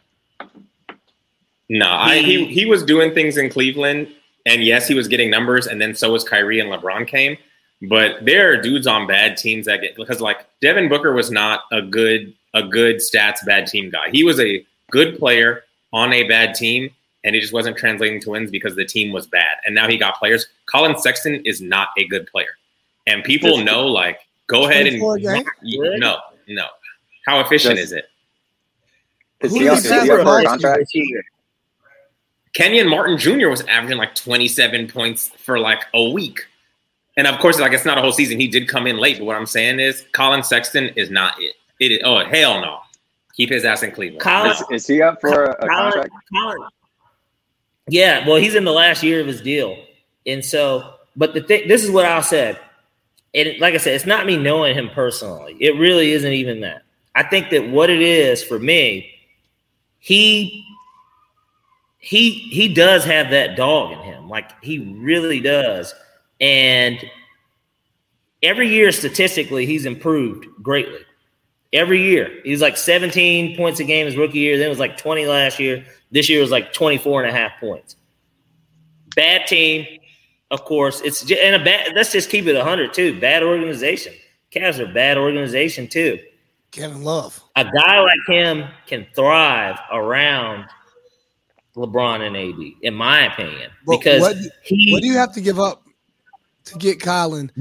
[1.69, 4.07] No, I, he he was doing things in Cleveland,
[4.45, 7.37] and yes, he was getting numbers, and then so was Kyrie and LeBron came.
[7.81, 11.61] But there are dudes on bad teams that get because like Devin Booker was not
[11.71, 14.09] a good a good stats bad team guy.
[14.09, 16.89] He was a good player on a bad team,
[17.23, 19.57] and it just wasn't translating to wins because the team was bad.
[19.65, 20.47] And now he got players.
[20.65, 22.57] Collin Sexton is not a good player,
[23.07, 26.67] and people know like go ahead and no, no.
[27.25, 28.09] How efficient Just, is it?
[29.41, 30.91] Is he, is he contract?
[32.53, 33.49] Kenyon Martin Jr.
[33.49, 36.45] was averaging like 27 points for like a week.
[37.17, 38.39] And of course, like it's not a whole season.
[38.39, 41.55] He did come in late, but what I'm saying is Collin Sexton is not it.
[41.79, 42.79] It is oh hell no.
[43.35, 44.21] Keep his ass in Cleveland.
[44.21, 46.11] Collin, is, is, he up for a, a contract?
[46.31, 46.69] Collin,
[47.87, 49.77] yeah, well, he's in the last year of his deal,
[50.25, 50.95] and so.
[51.15, 52.59] But the thing, this is what I said,
[53.35, 55.55] and like I said, it's not me knowing him personally.
[55.59, 56.83] It really isn't even that.
[57.15, 59.11] I think that what it is for me,
[59.99, 60.65] he
[62.03, 65.95] he he does have that dog in him, like he really does,
[66.41, 67.01] and
[68.41, 70.99] every year statistically he's improved greatly.
[71.71, 74.57] Every year he's like 17 points a game his rookie year.
[74.57, 75.85] Then it was like 20 last year.
[76.11, 77.95] This year was like 24 and a half points.
[79.15, 79.87] Bad team,
[80.51, 80.99] of course.
[81.05, 81.93] It's just, and a bad.
[81.95, 83.17] Let's just keep it 100 too.
[83.17, 84.13] Bad organization.
[84.51, 86.19] Cavs are bad organization too.
[86.71, 87.41] Kevin Love.
[87.55, 90.65] A guy like him can thrive around
[91.75, 94.91] LeBron and AD, in my opinion, but because what, he.
[94.91, 95.83] What do you have to give up
[96.65, 97.51] to get Collin?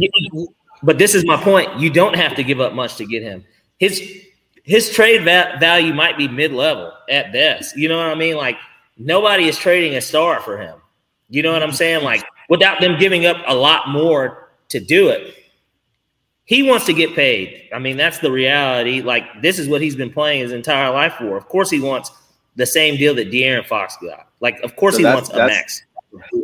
[0.83, 1.79] But this is my point.
[1.79, 3.45] You don't have to give up much to get him.
[3.79, 4.03] His
[4.65, 7.77] his trade va- value might be mid level at best.
[7.77, 8.37] You know what I mean?
[8.37, 8.59] Like
[8.99, 10.79] nobody is trading a star for him.
[11.29, 12.05] You know what I'm saying?
[12.05, 15.37] Like without them giving up a lot more to do it.
[16.45, 17.69] He wants to get paid.
[17.73, 19.01] I mean, that's the reality.
[19.01, 21.37] Like this is what he's been playing his entire life for.
[21.37, 22.11] Of course, he wants
[22.57, 24.29] the same deal that De'Aaron Fox got.
[24.41, 25.85] Like, of course, so he wants a max.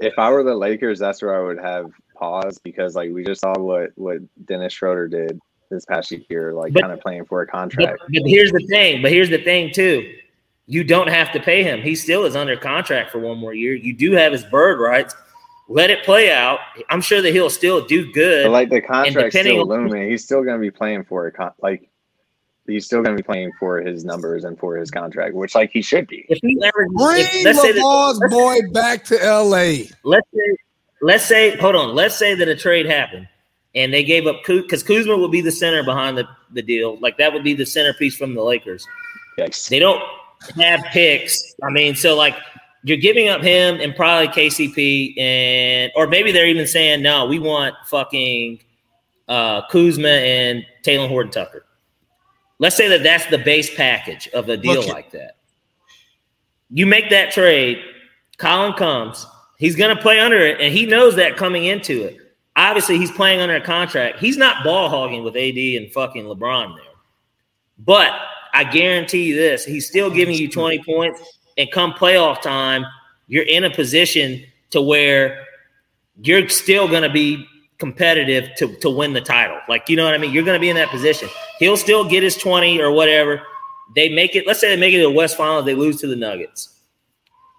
[0.00, 3.40] If I were the Lakers, that's where I would have pause because, like, we just
[3.40, 5.40] saw what what Dennis Schroeder did
[5.70, 7.98] this past year, like kind of playing for a contract.
[8.00, 9.02] But, but, here's the thing.
[9.02, 10.14] But here's the thing too.
[10.66, 11.80] You don't have to pay him.
[11.80, 13.74] He still is under contract for one more year.
[13.74, 15.14] You do have his bird rights.
[15.68, 16.61] Let it play out.
[16.88, 18.44] I'm sure that he'll still do good.
[18.44, 20.11] But like the contract still looming.
[20.11, 21.34] He's still going to be playing for it.
[21.61, 21.88] Like
[22.69, 25.71] he's still going to be playing for his numbers and for his contract, which like
[25.73, 26.27] he should be.
[26.29, 29.87] If he ever bring if, let's LeVar's that, boy back to LA.
[30.05, 30.57] Let's say,
[31.01, 31.95] let's say, hold on.
[31.95, 33.29] Let's say that a trade happened
[33.75, 36.99] and they gave up because Kuzma will be the center behind the, the deal.
[36.99, 38.87] Like that would be the centerpiece from the Lakers.
[39.37, 39.69] Yes.
[39.69, 40.03] They don't
[40.57, 41.55] have picks.
[41.62, 42.37] I mean, so like
[42.85, 47.39] you're giving up him and probably KCP and or maybe they're even saying no, we
[47.39, 48.61] want fucking
[49.29, 51.64] uh, Kuzma and Talen Horton Tucker.
[52.59, 54.92] Let's say that that's the base package of a deal okay.
[54.92, 55.36] like that.
[56.70, 57.82] You make that trade,
[58.36, 59.26] Collin comes,
[59.59, 62.18] he's going to play under it, and he knows that coming into it.
[62.56, 64.18] Obviously, he's playing under a contract.
[64.18, 66.84] He's not ball hogging with AD and fucking LeBron there.
[67.78, 68.12] But
[68.52, 71.20] I guarantee you this: he's still giving you 20 points,
[71.56, 72.84] and come playoff time,
[73.28, 75.46] you're in a position to where
[76.20, 77.46] you're still going to be
[77.79, 79.59] competitive to, to win the title.
[79.68, 80.33] Like, you know what I mean?
[80.33, 81.29] You're going to be in that position.
[81.59, 83.43] He'll still get his 20 or whatever.
[83.95, 86.07] They make it, let's say they make it to the West Final, they lose to
[86.07, 86.74] the Nuggets.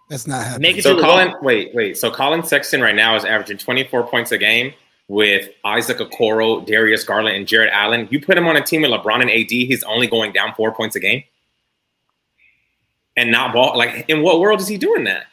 [0.09, 0.61] That's not happening.
[0.61, 1.97] Make it so Collin, wait, wait.
[1.97, 4.73] So Collin Sexton right now is averaging 24 points a game
[5.07, 8.07] with Isaac Okoro, Darius Garland, and Jarrett Allen.
[8.11, 10.73] You put him on a team with LeBron and AD, he's only going down four
[10.73, 11.23] points a game
[13.19, 13.77] and not ball.
[13.77, 15.27] Like, in what world is he doing that?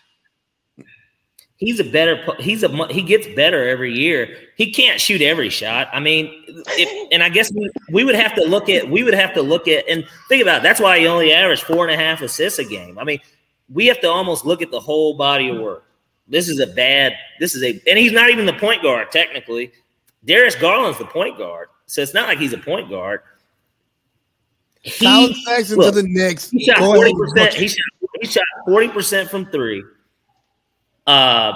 [1.59, 2.23] He's a better.
[2.39, 2.87] He's a.
[2.89, 4.37] He gets better every year.
[4.57, 5.89] He can't shoot every shot.
[5.91, 8.91] I mean, if, and I guess we, we would have to look at.
[8.91, 10.59] We would have to look at and think about.
[10.59, 10.63] It.
[10.65, 12.99] That's why he only averaged four and a half assists a game.
[12.99, 13.21] I mean,
[13.73, 15.85] we have to almost look at the whole body of work.
[16.29, 17.15] This is a bad.
[17.41, 19.73] This is a, and he's not even the point guard technically.
[20.27, 23.23] Darius Garland's the point guard, so it's not like he's a point guard.
[24.83, 26.51] He, look, to the Knicks.
[26.51, 27.55] He shot forty percent.
[27.55, 27.87] He shot.
[28.21, 29.83] He shot forty percent from three.
[31.07, 31.53] Uh,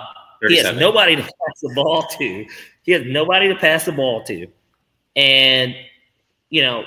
[0.49, 2.47] he has nobody to pass the ball to.
[2.83, 4.47] He has nobody to pass the ball to.
[5.17, 5.75] And,
[6.49, 6.85] you know,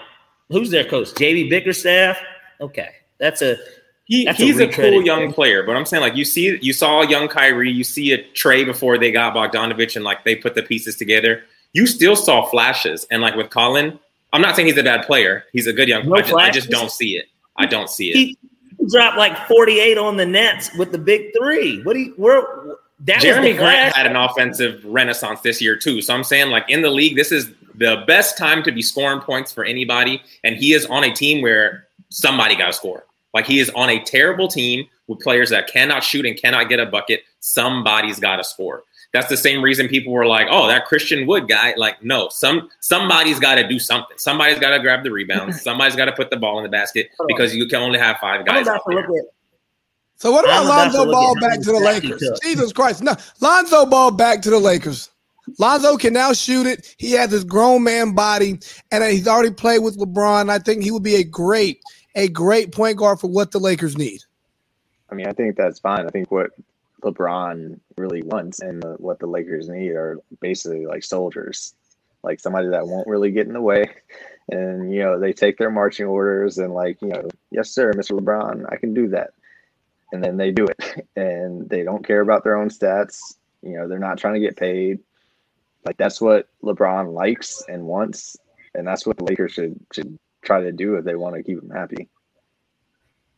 [0.49, 1.09] who's their coach?
[1.09, 2.17] JB Bickerstaff?
[2.59, 2.89] Okay.
[3.19, 3.57] That's a
[4.05, 6.73] he, that's he's a, a cool young player, but I'm saying like you see you
[6.73, 10.35] saw a young Kyrie, you see a Trae before they got Bogdanovich and like they
[10.35, 11.43] put the pieces together.
[11.71, 13.97] You still saw flashes, and like with Collin,
[14.33, 15.45] I'm not saying he's a bad player.
[15.53, 16.07] He's a good young.
[16.07, 17.27] No I, just, I, just, don't see it.
[17.55, 18.15] I don't see it.
[18.15, 18.37] He,
[18.91, 21.81] dropped like 48 on the Nets with the big three.
[21.83, 22.43] What do you where
[23.01, 26.01] that Jerami Grant had an offensive renaissance this year too.
[26.01, 29.19] So I'm saying like in the league, this is the best time to be scoring
[29.19, 30.21] points for anybody.
[30.43, 33.05] And he is on a team where somebody got to score.
[33.33, 36.79] Like he is on a terrible team with players that cannot shoot and cannot get
[36.79, 37.23] a bucket.
[37.39, 38.83] Somebody's got to score.
[39.13, 42.69] That's the same reason people were like, "Oh, that Christian Wood guy." Like, no, some
[42.79, 44.17] somebody's got to do something.
[44.17, 45.55] Somebody's got to grab the rebound.
[45.67, 48.43] somebody's got to put the ball in the basket because you can only have five
[48.43, 48.67] guys.
[48.67, 49.05] Out there.
[50.15, 52.23] So what about Lonzo Ball back to the Lakers?
[52.41, 53.03] Jesus Christ!
[53.03, 55.09] No, Lonzo Ball back to the Lakers.
[55.59, 56.95] Lonzo can now shoot it.
[56.97, 58.59] He has his grown man body,
[58.91, 60.49] and he's already played with LeBron.
[60.49, 61.81] I think he would be a great,
[62.15, 64.21] a great point guard for what the Lakers need.
[65.11, 66.07] I mean, I think that's fine.
[66.07, 66.51] I think what
[67.03, 71.75] LeBron really wants and the, what the Lakers need are basically like soldiers,
[72.23, 73.89] like somebody that won't really get in the way.
[74.49, 78.19] And, you know, they take their marching orders and, like, you know, yes, sir, Mr.
[78.19, 79.31] LeBron, I can do that.
[80.11, 81.07] And then they do it.
[81.15, 83.35] And they don't care about their own stats.
[83.61, 84.99] You know, they're not trying to get paid.
[85.85, 88.35] Like, that's what LeBron likes and wants.
[88.73, 91.61] And that's what the Lakers should, should try to do if they want to keep
[91.61, 92.09] him happy.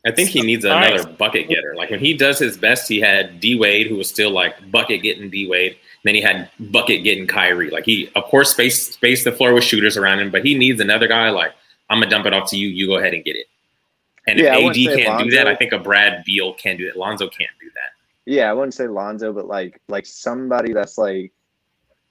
[0.05, 1.17] I think he needs another right.
[1.17, 1.73] bucket getter.
[1.75, 5.01] Like when he does his best, he had D Wade, who was still like bucket
[5.01, 5.77] getting D Wade.
[6.03, 7.71] Then he had bucket getting Kyrie.
[7.71, 10.79] Like he, of course, space space the floor with shooters around him, but he needs
[10.79, 11.31] another guy.
[11.31, 11.53] Like
[11.89, 12.67] I'm gonna dump it off to you.
[12.67, 13.47] You go ahead and get it.
[14.27, 15.23] And yeah, if AD can't Lonzo.
[15.25, 16.95] do that, I think a Brad Beal can do it.
[16.95, 17.91] Lonzo can't do that.
[18.25, 21.31] Yeah, I wouldn't say Lonzo, but like like somebody that's like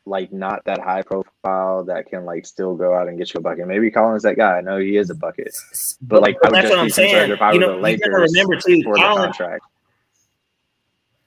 [0.07, 3.43] like not that high profile that can like still go out and get you a
[3.43, 3.67] bucket.
[3.67, 4.59] Maybe Collin's that guy.
[4.59, 5.55] I know he is a bucket,
[6.03, 7.31] but like I that's what I'm saying.
[7.31, 9.65] If I you know, the Lakers remember too, the contract.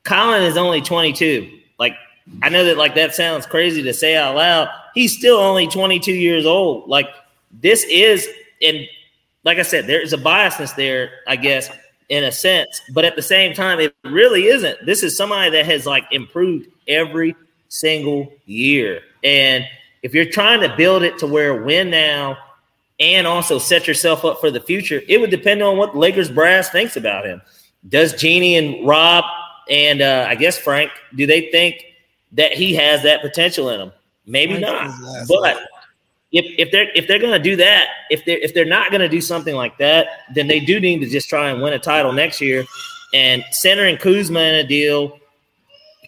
[0.04, 1.60] Collin is only 22.
[1.80, 1.94] Like
[2.44, 4.70] I know that like that sounds crazy to say out loud.
[4.94, 6.88] He's still only 22 years old.
[6.88, 7.08] Like
[7.52, 8.28] this is,
[8.62, 8.88] and
[9.44, 11.70] like I said, there is a biasness there, I guess,
[12.10, 12.82] in a sense.
[12.94, 14.86] But at the same time, it really isn't.
[14.86, 17.36] This is somebody that has like improved every
[17.69, 19.02] single year.
[19.23, 19.65] And
[20.03, 22.38] if you're trying to build it to where win now
[22.99, 26.69] and also set yourself up for the future, it would depend on what Lakers brass
[26.69, 27.41] thinks about him.
[27.89, 29.23] Does Jeanie and Rob
[29.69, 31.84] and uh, I guess Frank, do they think
[32.34, 33.91] that he has that potential in him?
[34.26, 34.94] Maybe not.
[35.27, 35.57] But
[36.31, 39.22] if, if they're if they're gonna do that, if they're if they're not gonna do
[39.22, 42.41] something like that, then they do need to just try and win a title next
[42.41, 42.65] year.
[43.14, 45.18] And centering Kuzma in a deal,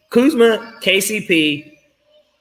[0.09, 1.77] Kuzma, KCP,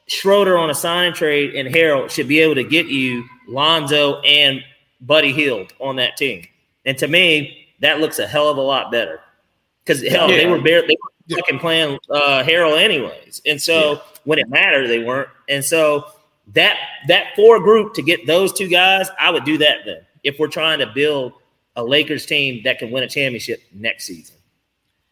[0.07, 4.63] Schroeder on a sign trade, and Harrell should be able to get you Lonzo and
[5.01, 6.47] Buddy Hield on that team.
[6.87, 9.21] And to me, that looks a hell of a lot better.
[9.85, 10.39] Because hell, yeah.
[10.39, 11.37] they were barely they were yeah.
[11.37, 13.99] fucking playing uh, Harrell anyways, and so yeah.
[14.25, 15.29] when it mattered, they weren't.
[15.49, 16.07] And so
[16.55, 16.79] that
[17.09, 20.01] that four group to get those two guys, I would do that then.
[20.25, 21.35] If we're trying to build
[21.77, 24.37] a Lakers team that can win a championship next season.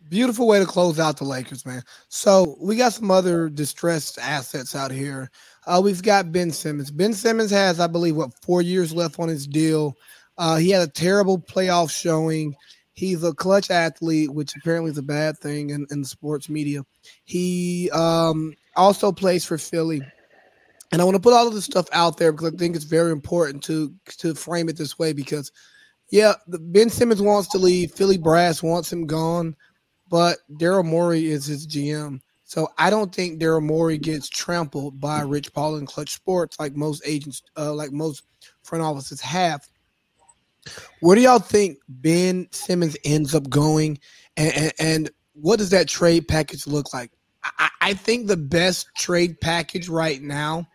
[0.08, 1.82] Beautiful way to close out the Lakers, man.
[2.08, 5.30] So we got some other distressed assets out here.
[5.66, 6.90] Uh, we've got Ben Simmons.
[6.90, 9.96] Ben Simmons has, I believe, what four years left on his deal.
[10.38, 12.54] Uh, he had a terrible playoff showing.
[12.92, 16.82] He's a clutch athlete, which apparently is a bad thing in, in the sports media.
[17.24, 20.02] He um, also plays for Philly.
[20.92, 22.84] And I want to put all of this stuff out there because I think it's
[22.84, 25.50] very important to to frame it this way because,
[26.10, 27.92] yeah, Ben Simmons wants to leave.
[27.92, 29.56] Philly brass wants him gone,
[30.08, 32.20] but Daryl Morey is his GM.
[32.44, 36.76] So I don't think Daryl Morey gets trampled by Rich Paul and Clutch Sports like
[36.76, 38.22] most agents, uh, like most
[38.62, 39.66] front offices have.
[41.00, 43.98] Where do y'all think Ben Simmons ends up going,
[44.36, 47.10] and, and, and what does that trade package look like?
[47.58, 50.66] I, I think the best trade package right now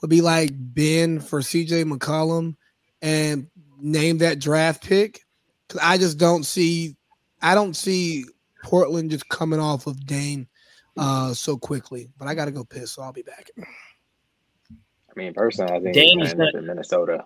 [0.00, 2.56] would be like Ben for CJ McCollum
[3.02, 3.48] and
[3.80, 5.22] name that draft pick.
[5.68, 6.96] Cause I just don't see
[7.42, 8.24] I don't see
[8.66, 10.48] Portland just coming off of Dame
[10.96, 12.08] uh so quickly.
[12.18, 13.48] But I gotta go piss, so I'll be back.
[13.60, 17.24] I mean, personally, I think Dame is in Minnesota.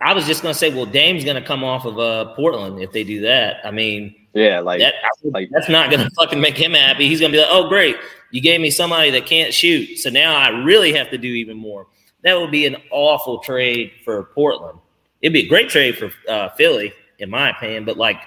[0.00, 3.04] I was just gonna say, well, Dame's gonna come off of uh, Portland if they
[3.04, 3.56] do that.
[3.62, 4.94] I mean, yeah, like, that,
[5.24, 7.08] like that's not gonna fucking make him happy.
[7.08, 7.96] He's gonna be like, oh, great,
[8.30, 11.58] you gave me somebody that can't shoot, so now I really have to do even
[11.58, 11.88] more.
[12.22, 14.78] That would be an awful trade for Portland.
[15.20, 17.84] It'd be a great trade for uh, Philly, in my opinion.
[17.84, 18.20] But like,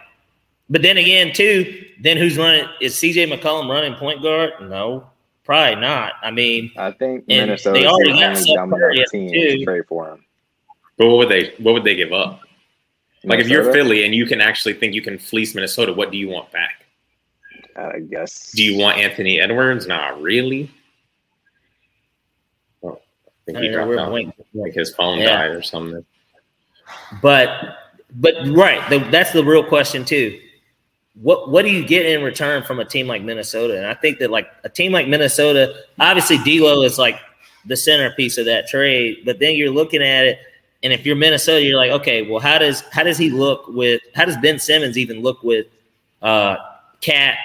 [0.70, 2.68] but then again, too, then who's running?
[2.82, 4.54] Is CJ McCollum running point guard?
[4.62, 5.10] No,
[5.44, 6.14] probably not.
[6.22, 10.26] I mean, I think Minnesota they already got dominant team to trade for him.
[10.98, 12.42] But what would they what would they give up?
[13.24, 16.18] Like if you're Philly and you can actually think you can fleece Minnesota, what do
[16.18, 16.86] you want back?
[17.76, 18.52] I guess.
[18.52, 19.86] Do you want Anthony Edwards?
[19.86, 20.72] Not really.
[22.84, 24.12] Oh, I think he dropped out.
[24.54, 25.38] Like his phone yeah.
[25.38, 26.06] died or something.
[27.22, 27.78] But
[28.16, 30.40] but right, the, that's the real question too.
[31.16, 33.78] What what do you get in return from a team like Minnesota?
[33.78, 37.20] And I think that like a team like Minnesota, obviously D'Lo is like
[37.66, 39.24] the centerpiece of that trade.
[39.26, 40.40] But then you're looking at it
[40.84, 44.02] and if you're Minnesota, you're like, okay, well, how does how does he look with
[44.14, 45.66] how does Ben Simmons even look with
[46.22, 46.58] uh
[47.02, 47.38] KAT?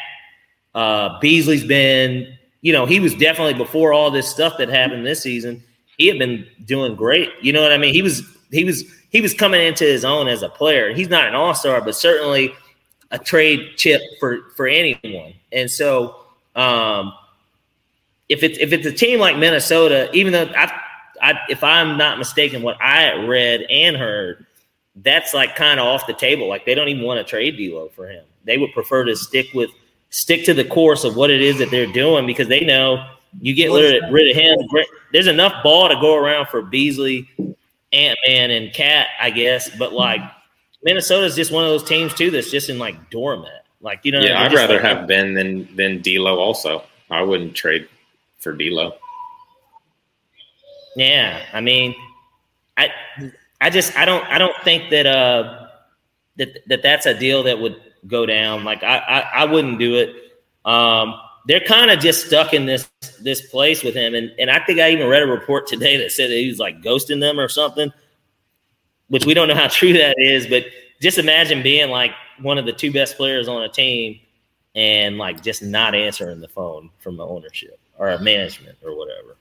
[0.75, 5.23] Uh Beasley's been, you know, he was definitely before all this stuff that happened this
[5.23, 5.63] season,
[5.97, 7.31] he had been doing great.
[7.41, 7.95] You know what I mean?
[7.95, 8.23] He was
[8.53, 10.93] he was he was coming into his own as a player.
[10.93, 12.55] He's not an all-star, but certainly
[13.11, 15.35] a trade chip for for anyone.
[15.51, 16.17] And so
[16.55, 17.13] um
[18.29, 20.81] if it's if it's a team like Minnesota, even though I
[21.21, 24.45] I, if I'm not mistaken, what I read and heard,
[24.97, 26.49] that's like kind of off the table.
[26.49, 28.25] Like they don't even want to trade D'Lo for him.
[28.45, 29.71] They would prefer to stick with
[30.11, 33.07] stick to the course of what it is that they're doing because they know
[33.41, 34.59] you get rid of, rid of him.
[35.13, 37.31] There's enough ball to go around for Beasley,
[37.93, 39.71] Ant Man, and KAT, I guess.
[39.71, 40.21] But like
[40.83, 43.53] Minnesota's just one of those teams too that's just in like dormant.
[43.81, 46.39] Like you know, yeah, I'd rather like, have Ben than than D'Lo.
[46.39, 47.89] Also, I wouldn't trade
[48.39, 48.95] for D'Lo.
[50.97, 51.95] Yeah, I mean,
[52.77, 52.91] I
[53.61, 55.67] I just I don't I don't think that uh
[56.37, 58.65] that that that's a deal that would go down.
[58.65, 60.15] Like I I, I wouldn't do it.
[60.65, 61.15] Um,
[61.47, 62.89] they're kind of just stuck in this
[63.21, 66.13] this place with him, and and I think I even read a report today that
[66.13, 67.93] said that he was like ghosting them or something,
[69.09, 70.47] which we don't know how true that is.
[70.47, 70.67] But
[71.01, 74.19] just imagine being like one of the two best players on a team
[74.75, 79.37] and like just not answering the phone from the ownership or management or whatever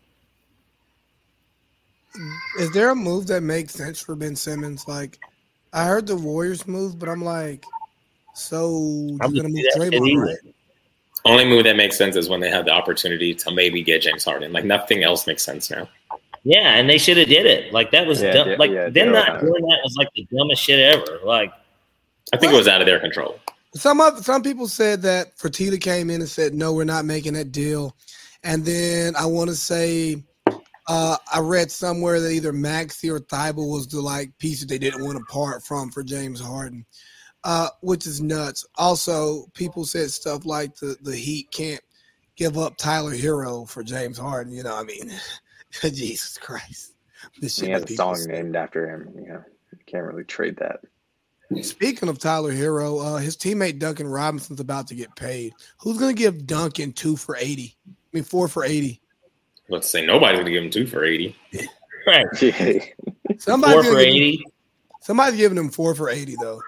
[2.60, 4.88] is there a move that makes sense for Ben Simmons?
[4.88, 5.20] Like,
[5.74, 7.64] I heard the Warriors move, but I'm like,
[8.34, 10.54] so you're gonna move Draymond, right?
[11.24, 14.24] Only move that makes sense is when they have the opportunity to maybe get James
[14.24, 14.52] Harden.
[14.52, 15.88] Like nothing else makes sense now.
[16.44, 17.72] Yeah, and they should have did it.
[17.72, 18.58] Like that was yeah, dumb.
[18.58, 21.20] like yeah, them not doing that was like the dumbest shit ever.
[21.24, 21.52] Like
[22.34, 22.56] I think what?
[22.56, 23.40] it was out of their control.
[23.76, 27.34] Some of some people said that Fertitta came in and said, "No, we're not making
[27.34, 27.96] that deal,"
[28.44, 30.24] and then I want to say
[30.88, 34.80] uh, I read somewhere that either Maxey or Thybulle was the like piece that they
[34.80, 36.86] didn't want to part from for James Harden,
[37.44, 38.66] uh, which is nuts.
[38.76, 41.82] Also, people said stuff like the the Heat can't
[42.36, 44.54] give up Tyler Herro for James Harden.
[44.54, 45.12] You know, I mean,
[45.82, 46.94] Jesus Christ.
[47.40, 48.32] This he has a song say.
[48.32, 49.14] named after him.
[49.16, 50.82] You know, you can't really trade that.
[51.62, 55.54] Speaking of Tyler Herro, uh, his teammate Duncan Robinson's about to get paid.
[55.80, 57.76] Who's going to give Duncan two for 80?
[57.88, 59.02] I mean, four for 80.
[59.68, 61.36] Let's say nobody's going to give him two for 80.
[62.08, 62.26] Right.
[63.38, 64.44] Somebody's four for 80.
[65.02, 66.60] Somebody's giving him four for 80, though.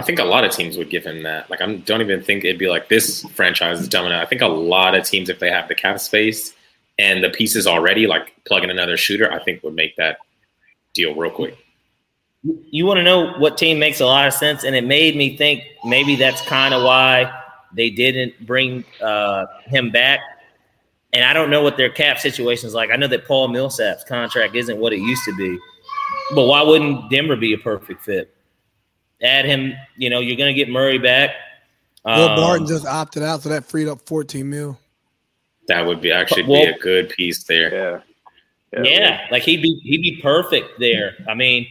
[0.00, 1.50] I think a lot of teams would give him that.
[1.50, 4.22] Like, I don't even think it'd be like this franchise is dumb enough.
[4.22, 6.54] I think a lot of teams, if they have the cap space
[6.98, 10.16] and the pieces already, like plugging another shooter, I think would make that
[10.94, 11.58] deal real quick.
[12.42, 15.36] You want to know what team makes a lot of sense, and it made me
[15.36, 17.30] think maybe that's kind of why
[17.74, 20.20] they didn't bring uh, him back.
[21.12, 22.90] And I don't know what their cap situation is like.
[22.90, 25.58] I know that Paul Millsap's contract isn't what it used to be,
[26.34, 28.34] but why wouldn't Denver be a perfect fit?
[29.22, 29.74] Add him.
[29.96, 31.30] You know, you're going to get Murray back.
[32.04, 34.78] Will um, Barton just opted out, so that freed up 14 mil.
[35.68, 37.74] That would be actually well, be a good piece there.
[37.74, 38.00] Yeah.
[38.72, 41.16] Yeah, yeah like he'd be he'd be perfect there.
[41.28, 41.66] I mean,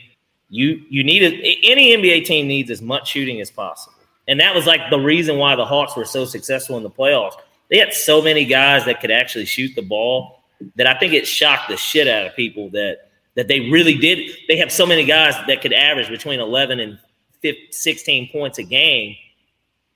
[0.49, 3.95] you you need a, any NBA team needs as much shooting as possible,
[4.27, 7.35] and that was like the reason why the Hawks were so successful in the playoffs.
[7.69, 10.43] They had so many guys that could actually shoot the ball
[10.75, 14.31] that I think it shocked the shit out of people that that they really did.
[14.47, 16.99] They have so many guys that could average between eleven and
[17.41, 19.15] 15, 16 points a game,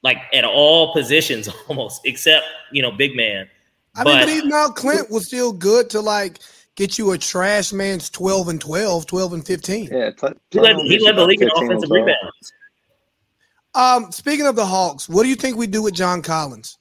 [0.02, 3.50] like at all positions almost, except you know big man.
[3.96, 6.40] I but, mean, but even now Clint was still good to like
[6.76, 9.90] get you a trash man's 12 and 12, 12 and 15.
[9.92, 10.12] Yeah,
[10.50, 12.54] he led, he led the league in offensive rebounds.
[13.76, 16.78] Um, speaking of the Hawks, what do you think we do with John Collins?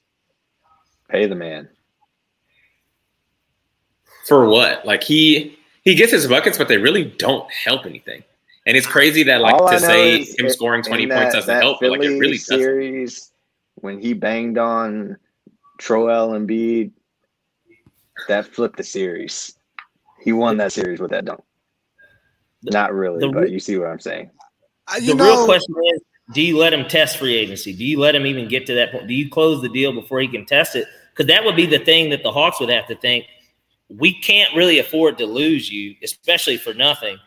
[1.09, 1.69] Pay the man.
[4.27, 4.85] For what?
[4.85, 8.23] Like he he gets his buckets, but they really don't help anything.
[8.65, 11.79] And it's crazy that like All to say him scoring twenty that, points doesn't help,
[11.79, 13.33] Philly but like it really series doesn't.
[13.75, 15.17] when he banged on
[15.79, 16.91] Joel Embiid,
[18.27, 19.57] that flipped the series.
[20.21, 21.41] He won that series with that dunk.
[22.63, 24.31] Not really, the, but you see what I'm saying.
[24.97, 26.01] The know, real question is
[26.33, 27.73] do you let him test free agency?
[27.73, 29.07] Do you let him even get to that point?
[29.07, 30.87] Do you close the deal before he can test it?
[31.11, 33.25] Because that would be the thing that the Hawks would have to think.
[33.89, 37.17] We can't really afford to lose you, especially for nothing.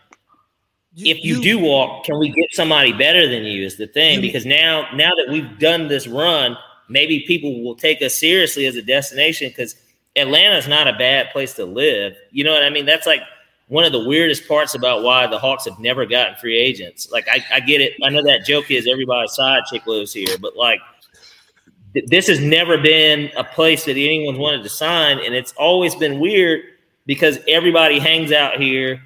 [0.99, 3.67] You, if you, you, do walk, can we get somebody better than you?
[3.67, 6.57] Is the thing you, because now now that we've done this run,
[6.89, 9.77] maybe people will take us seriously as a destination because
[10.17, 12.17] Atlanta's not a bad place to live.
[12.31, 12.87] You know what I mean?
[12.87, 13.21] That's like
[13.69, 17.11] one of the weirdest parts about why the Hawks have never gotten free agents.
[17.11, 17.93] Like I, I get it.
[18.03, 20.81] I know that joke is everybody's side chick lives here, but like
[21.93, 25.95] th- this has never been a place that anyone's wanted to sign, and it's always
[25.95, 26.63] been weird
[27.05, 29.03] because everybody hangs out here.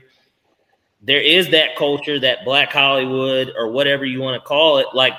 [1.02, 4.86] There is that culture, that Black Hollywood or whatever you want to call it.
[4.92, 5.14] Like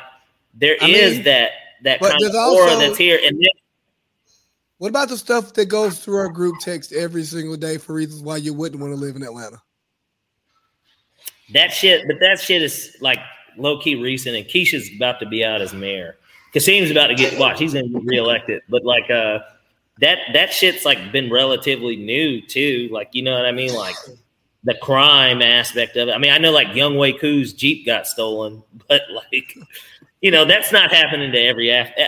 [0.53, 1.51] there I is mean, that
[1.83, 3.49] that kind of aura that's here, and then
[4.77, 8.21] what about the stuff that goes through our group text every single day for reasons
[8.23, 9.61] why you wouldn't want to live in Atlanta?
[11.53, 13.19] That shit, but that shit is like
[13.57, 16.17] low key recent, and Keisha's about to be out as mayor.
[16.53, 18.61] Kasim's about to get watched; he's going to get reelected.
[18.69, 19.39] But like, uh,
[19.99, 22.89] that that shit's like been relatively new too.
[22.91, 23.73] Like, you know what I mean?
[23.73, 23.95] Like
[24.63, 26.11] the crime aspect of it.
[26.11, 29.57] I mean, I know like Younghoe Koo's Jeep got stolen, but like,
[30.21, 32.07] you know, that's not happening to every Af- eh, eh,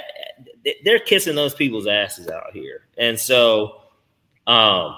[0.67, 2.85] eh, they're kissing those people's asses out here.
[2.97, 3.81] And so,
[4.45, 4.95] um,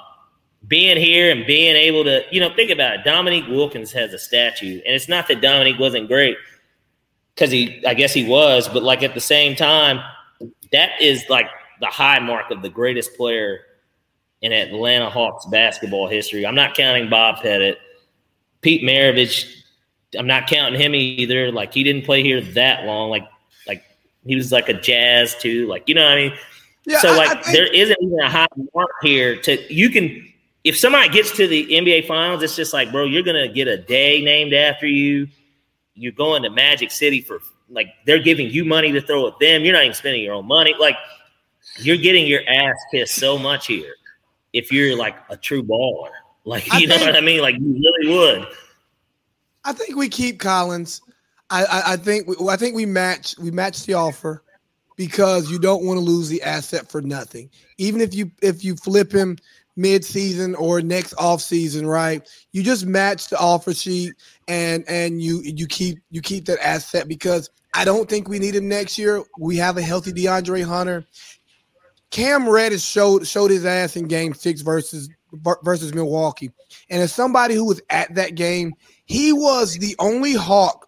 [0.68, 3.04] being here and being able to, you know, think about it.
[3.06, 6.38] Dominique Wilkins has a statue, and it's not that Dominique wasn't great
[7.36, 10.02] because he, I guess he was, but like at the same time,
[10.72, 11.48] that is like
[11.82, 13.60] the high mark of the greatest player
[14.46, 16.46] in Atlanta Hawks basketball history.
[16.46, 17.80] I'm not counting Bob Pettit,
[18.62, 19.52] Pete Maravich.
[20.18, 21.52] I'm not counting him either.
[21.52, 23.10] Like he didn't play here that long.
[23.10, 23.28] Like
[23.68, 23.84] like
[24.24, 26.34] he was like a jazz too, like you know what I mean.
[26.86, 28.46] Yeah, so like think- there isn't even a high
[28.76, 30.32] mark here to you can
[30.64, 33.78] if somebody gets to the NBA finals, it's just like, bro, you're gonna get a
[33.78, 35.28] day named after you.
[35.96, 39.66] You're going to Magic City for like they're giving you money to throw at them.
[39.66, 40.76] You're not even spending your own money.
[40.80, 40.98] Like
[41.80, 43.96] you're getting your ass kissed so much here
[44.56, 46.10] if you're like a true baller.
[46.46, 47.42] Like you I know think, what I mean?
[47.42, 48.48] Like you really would.
[49.66, 51.02] I think we keep Collins.
[51.50, 54.44] I, I, think I think we match we match the offer
[54.96, 57.50] because you don't want to lose the asset for nothing.
[57.78, 59.38] Even if you if you flip him
[59.76, 62.28] mid-season or next off-season, right?
[62.54, 64.14] You just match the offer sheet
[64.48, 68.56] and and you you keep you keep that asset because I don't think we need
[68.56, 69.22] him next year.
[69.38, 71.06] We have a healthy DeAndre Hunter.
[72.16, 75.10] Cam Reddish showed showed his ass in game six versus
[75.64, 76.50] versus Milwaukee.
[76.90, 78.74] And as somebody who was at that game,
[79.04, 80.88] he was the only Hawk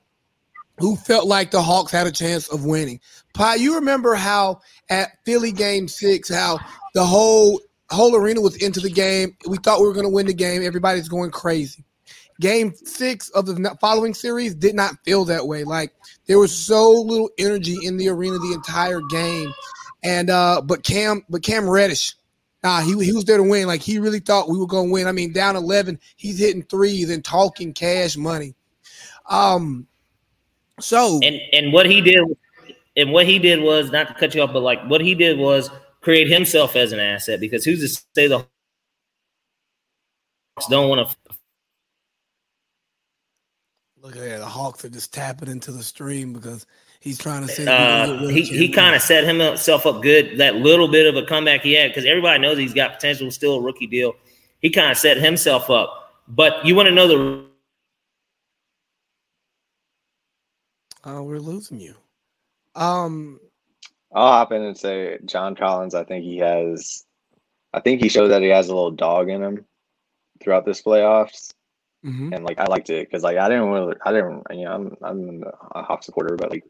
[0.78, 3.02] who felt like the Hawks had a chance of winning.
[3.34, 6.60] Pie, you remember how at Philly game six, how
[6.94, 7.60] the whole
[7.90, 9.36] whole arena was into the game.
[9.49, 10.64] We thought we were going to win the game.
[10.64, 11.84] Everybody's going crazy.
[12.40, 15.66] Game six of the following series did not feel that way.
[15.66, 15.94] Like
[16.26, 19.52] there was so little energy in the arena the entire game,
[20.07, 22.15] and uh, but Cam, but Cam Reddish,
[22.63, 23.67] nah, he he was there to win.
[23.67, 25.05] Like he really thought we were going to win.
[25.05, 28.55] I mean, down eleven, he's hitting threes and talking cash money.
[29.29, 29.85] Um,
[30.79, 32.21] so and and what he did,
[32.95, 35.38] and what he did was not to cut you off, but like what he did
[35.38, 35.69] was
[35.99, 38.38] create himself as an asset because who's to say the
[40.55, 41.15] Hawks don't want to
[44.01, 44.38] Look at that.
[44.38, 46.65] The Hawks are just tapping into the stream because
[47.07, 50.38] he's trying to say uh, he he kind of set himself up good.
[50.38, 53.55] That little bit of a comeback he had because everybody knows he's got potential, still
[53.55, 54.13] a rookie deal.
[54.59, 56.13] He kind of set himself up.
[56.27, 57.45] But you want to know the.
[61.05, 61.95] Oh, we're losing you.
[62.75, 63.39] Um,
[64.13, 65.95] I'll hop in and say John Collins.
[65.95, 67.05] I think he has.
[67.73, 69.65] I think he showed that he has a little dog in him
[70.41, 71.53] throughout this playoffs.
[72.05, 72.34] Mm-hmm.
[72.34, 74.97] And like I liked it because like I didn't really I didn't you know I'm
[75.01, 76.63] I'm a Hawk supporter but like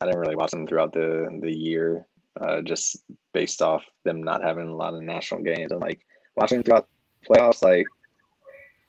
[0.00, 2.06] I didn't really watch them throughout the the year
[2.40, 6.00] uh, just based off them not having a lot of national games and like
[6.36, 6.88] watching throughout
[7.28, 7.86] playoffs like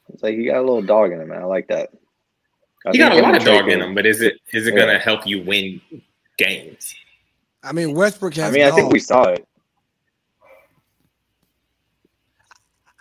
[0.10, 1.90] it's like you got a little dog in him man I like that.
[2.86, 4.82] I you got a lot of dog in him, but is it is it yeah.
[4.82, 5.82] gonna help you win
[6.38, 6.94] games?
[7.64, 8.50] I mean Westbrook has.
[8.50, 9.48] I mean I think we saw it.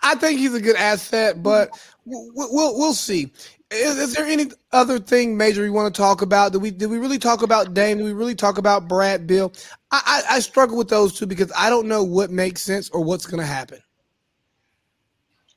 [0.01, 1.69] I think he's a good asset, but
[2.05, 3.31] we'll we'll, we'll see.
[3.75, 6.51] Is, is, there any other thing major you want to talk about?
[6.51, 7.97] Did we did we really talk about Dame?
[7.97, 9.53] Did we really talk about Brad Beal?
[9.91, 13.03] I, I, I struggle with those two because I don't know what makes sense or
[13.03, 13.79] what's going to happen.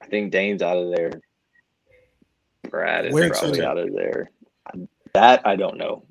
[0.01, 1.21] I think Dame's out of there.
[2.71, 4.31] Brad is Where probably out of there.
[5.15, 6.05] That I don't know.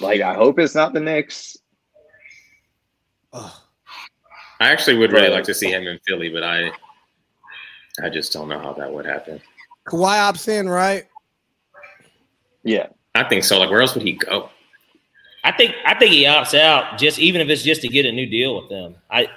[0.00, 1.56] Like I hope it's not the Knicks.
[3.32, 3.50] I
[4.60, 6.70] actually would really like to see him in Philly, but I
[8.02, 9.40] I just don't know how that would happen.
[9.86, 11.04] Kawhi opts in, right?
[12.62, 13.58] Yeah, I think so.
[13.58, 14.50] Like, where else would he go?
[15.44, 18.12] I think I think he opts out just even if it's just to get a
[18.12, 18.94] new deal with them.
[19.10, 19.28] I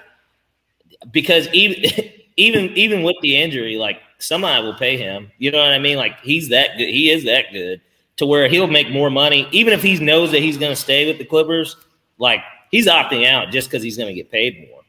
[1.12, 1.84] because even
[2.38, 5.32] even even with the injury, like somebody will pay him.
[5.38, 5.98] You know what I mean?
[5.98, 6.90] Like he's that good.
[6.90, 7.82] He is that good
[8.18, 11.06] to where he'll make more money, even if he knows that he's going to stay
[11.08, 11.76] with the Clippers.
[12.18, 12.42] Like
[12.72, 14.82] he's opting out just because he's going to get paid more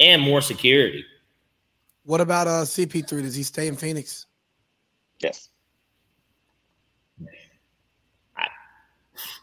[0.00, 1.04] and more security.
[2.04, 3.22] What about uh CP3?
[3.22, 4.26] Does he stay in Phoenix?
[5.22, 5.48] Yes.
[8.36, 8.46] I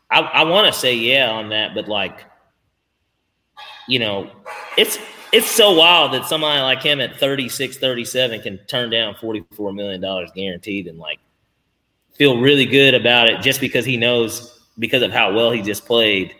[0.09, 2.25] I, I want to say yeah on that, but like,
[3.87, 4.31] you know,
[4.77, 4.97] it's
[5.31, 10.01] it's so wild that somebody like him at 36, 37 can turn down $44 million
[10.35, 11.19] guaranteed and like
[12.13, 15.85] feel really good about it just because he knows because of how well he just
[15.85, 16.35] played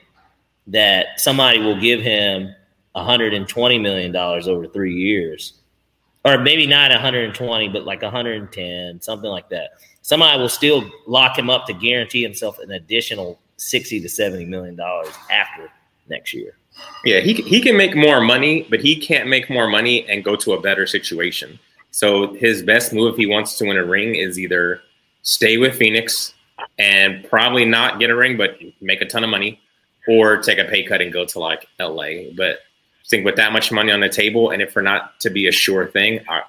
[0.67, 2.53] that somebody will give him
[2.95, 5.59] $120 million over three years
[6.25, 9.71] or maybe not 120, but like 110, something like that.
[10.01, 14.75] Somebody will still lock him up to guarantee himself an additional 60 to 70 million
[14.75, 15.69] dollars after
[16.07, 16.55] next year.
[17.03, 20.35] Yeah, he he can make more money, but he can't make more money and go
[20.37, 21.59] to a better situation.
[21.91, 24.81] So his best move if he wants to win a ring is either
[25.23, 26.33] stay with Phoenix
[26.77, 29.59] and probably not get a ring, but make a ton of money,
[30.07, 32.31] or take a pay cut and go to like LA.
[32.35, 32.59] But
[33.10, 35.52] think with that much money on the table, and if for not to be a
[35.52, 36.44] sure thing, I,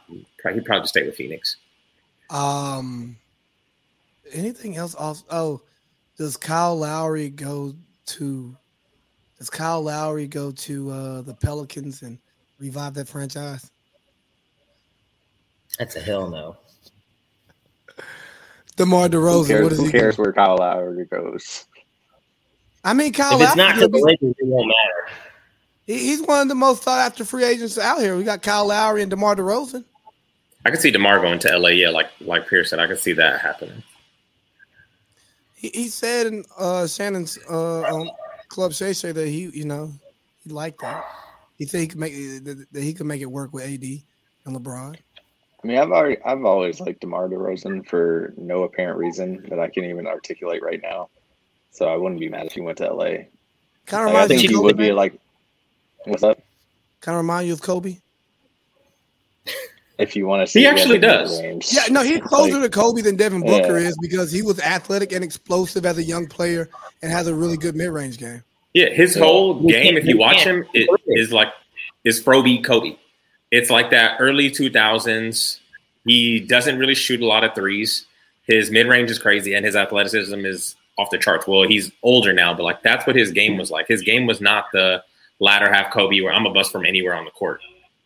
[0.52, 1.56] he'd probably stay with Phoenix.
[2.28, 3.16] Um,
[4.32, 4.94] anything else?
[4.94, 5.62] Also, oh,
[6.18, 7.74] does Kyle Lowry go
[8.06, 8.56] to?
[9.38, 12.18] Does Kyle Lowry go to uh, the Pelicans and
[12.58, 13.70] revive that franchise?
[15.78, 16.56] That's a hell no.
[18.76, 19.32] DeMar DeRozan.
[19.32, 21.66] Who cares, what who he cares where Kyle Lowry goes?
[22.84, 23.40] I mean, Kyle.
[23.40, 25.29] If it's Lowry not to the Lakers, it won't matter
[25.98, 28.16] he's one of the most sought after free agents out here.
[28.16, 29.84] We got Kyle Lowry and DeMar DeRozan.
[30.64, 31.70] I could see DeMar going to LA.
[31.70, 33.82] Yeah, like like Pierce said, I could see that happening.
[35.54, 38.10] He, he said in uh, Shannon's uh, on
[38.48, 39.92] Club Shay Shay that he, you know,
[40.44, 41.04] he liked that.
[41.56, 42.12] He said he could make
[42.44, 44.96] that he could make it work with AD and LeBron.
[45.62, 49.68] I mean, I've already I've always liked DeMar DeRozan for no apparent reason that I
[49.68, 51.08] can't even articulate right now.
[51.70, 53.24] So I wouldn't be mad if he went to LA.
[53.86, 55.18] Kind of like, I think he would be like
[56.04, 56.38] What's up?
[57.00, 57.96] Kind of remind you of Kobe.
[59.98, 61.42] If you want to see, he actually does.
[61.42, 63.88] Yeah, no, he's closer like, to Kobe than Devin Booker yeah.
[63.88, 66.70] is because he was athletic and explosive as a young player
[67.02, 68.42] and has a really good mid-range game.
[68.72, 71.48] Yeah, his whole game, if you watch him, it is like
[72.04, 72.96] is Froby Kobe.
[73.50, 75.60] It's like that early two thousands.
[76.06, 78.06] He doesn't really shoot a lot of threes.
[78.44, 81.46] His mid range is crazy, and his athleticism is off the charts.
[81.46, 83.86] Well, he's older now, but like that's what his game was like.
[83.86, 85.02] His game was not the
[85.40, 87.60] latter half Kobe, where I'm a bust from anywhere on the court.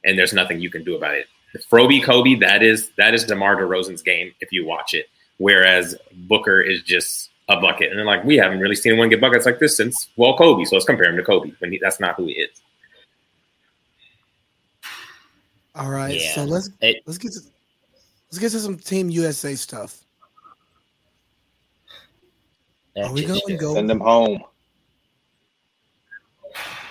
[0.06, 1.26] and there's nothing you can do about it.
[1.70, 5.06] Froby Kobe, that is that is DeMar DeRozan's game if you watch it.
[5.38, 5.96] Whereas
[6.28, 9.46] Booker is just a bucket, and they're like, we haven't really seen anyone get buckets
[9.46, 12.16] like this since well Kobe, so let's compare him to Kobe when he, that's not
[12.16, 12.60] who he is.
[15.74, 16.34] All right, Yeah.
[16.34, 17.40] so let's It- let's get to
[18.30, 20.00] let's get to some Team USA stuff.
[22.94, 23.74] That Are we going to go?
[23.74, 24.44] Send them home.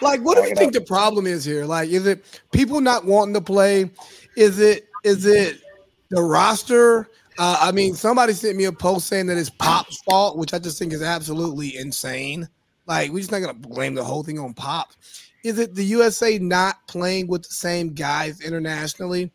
[0.04, 1.66] Like, what do you think the problem is here?
[1.66, 3.90] Like, is it people not wanting to play?
[4.36, 5.62] Is it is it
[6.10, 7.10] the roster?
[7.38, 10.60] Uh, I mean, somebody sent me a post saying that it's Pop's fault, which I
[10.60, 12.48] just think is absolutely insane.
[12.86, 14.92] Like, we're just not gonna blame the whole thing on Pop.
[15.44, 19.32] Is it the USA not playing with the same guys internationally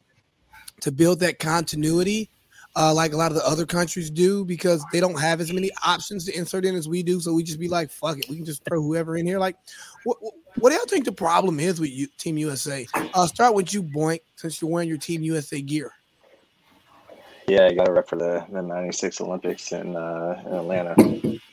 [0.81, 2.31] to build that continuity,
[2.77, 5.71] uh, like a lot of the other countries do, because they don't have as many
[5.85, 7.21] options to insert in as we do?
[7.21, 9.57] So we just be like, "Fuck it, we can just throw whoever in here." Like,
[10.05, 10.19] what,
[10.61, 12.87] what- do y'all think the problem is with you, Team USA?
[13.15, 15.93] I'll start with you, Boink, since you're wearing your Team USA gear.
[17.47, 20.95] Yeah, I got a rep for the, the 96 Olympics in, uh, in Atlanta.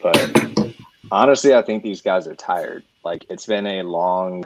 [0.01, 0.73] But
[1.09, 2.83] honestly, I think these guys are tired.
[3.05, 4.43] Like, it's been a long,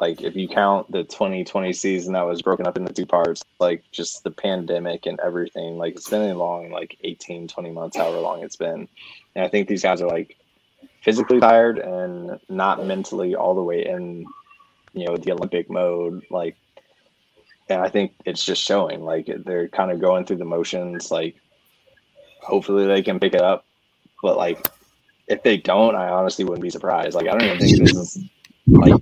[0.00, 3.82] like, if you count the 2020 season that was broken up into two parts, like,
[3.90, 8.20] just the pandemic and everything, like, it's been a long, like, 18, 20 months, however
[8.20, 8.86] long it's been.
[9.34, 10.36] And I think these guys are, like,
[11.02, 14.26] physically tired and not mentally all the way in,
[14.92, 16.24] you know, the Olympic mode.
[16.30, 16.56] Like,
[17.68, 19.02] and I think it's just showing.
[19.02, 21.10] Like they're kind of going through the motions.
[21.10, 21.36] Like
[22.42, 23.64] hopefully they can pick it up,
[24.22, 24.66] but like
[25.28, 27.14] if they don't, I honestly wouldn't be surprised.
[27.14, 28.18] Like I don't even think this is
[28.66, 28.94] like.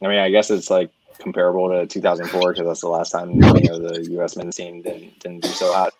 [0.00, 3.40] I mean, I guess it's like comparable to 2004 because that's the last time you
[3.40, 4.36] know the U.S.
[4.36, 5.92] men's team didn't didn't do so hot.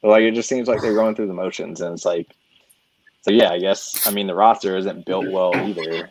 [0.00, 2.28] But like it just seems like they're going through the motions, and it's like.
[3.22, 6.10] So yeah, I guess I mean the roster isn't built well either,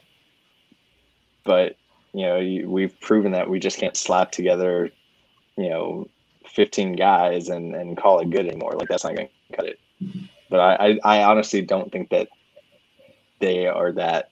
[1.43, 1.75] but
[2.13, 4.91] you know we've proven that we just can't slap together
[5.57, 6.07] you know,
[6.47, 8.73] 15 guys and, and call it good anymore.
[8.73, 9.79] Like that's not going to cut it.
[10.49, 12.27] But I, I, I honestly don't think that
[13.39, 14.31] they are that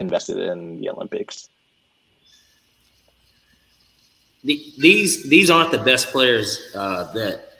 [0.00, 1.48] invested in the Olympics.
[4.44, 7.52] the, these these aren't the best players uh, that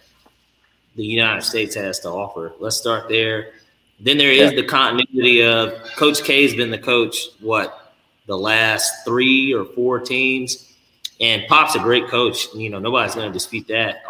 [0.94, 2.53] the United States has to offer.
[2.61, 3.53] Let's start there.
[3.98, 7.94] Then there is the continuity of Coach K has been the coach what
[8.27, 10.74] the last three or four teams,
[11.20, 12.52] and Pop's a great coach.
[12.55, 14.02] You know nobody's going to dispute that.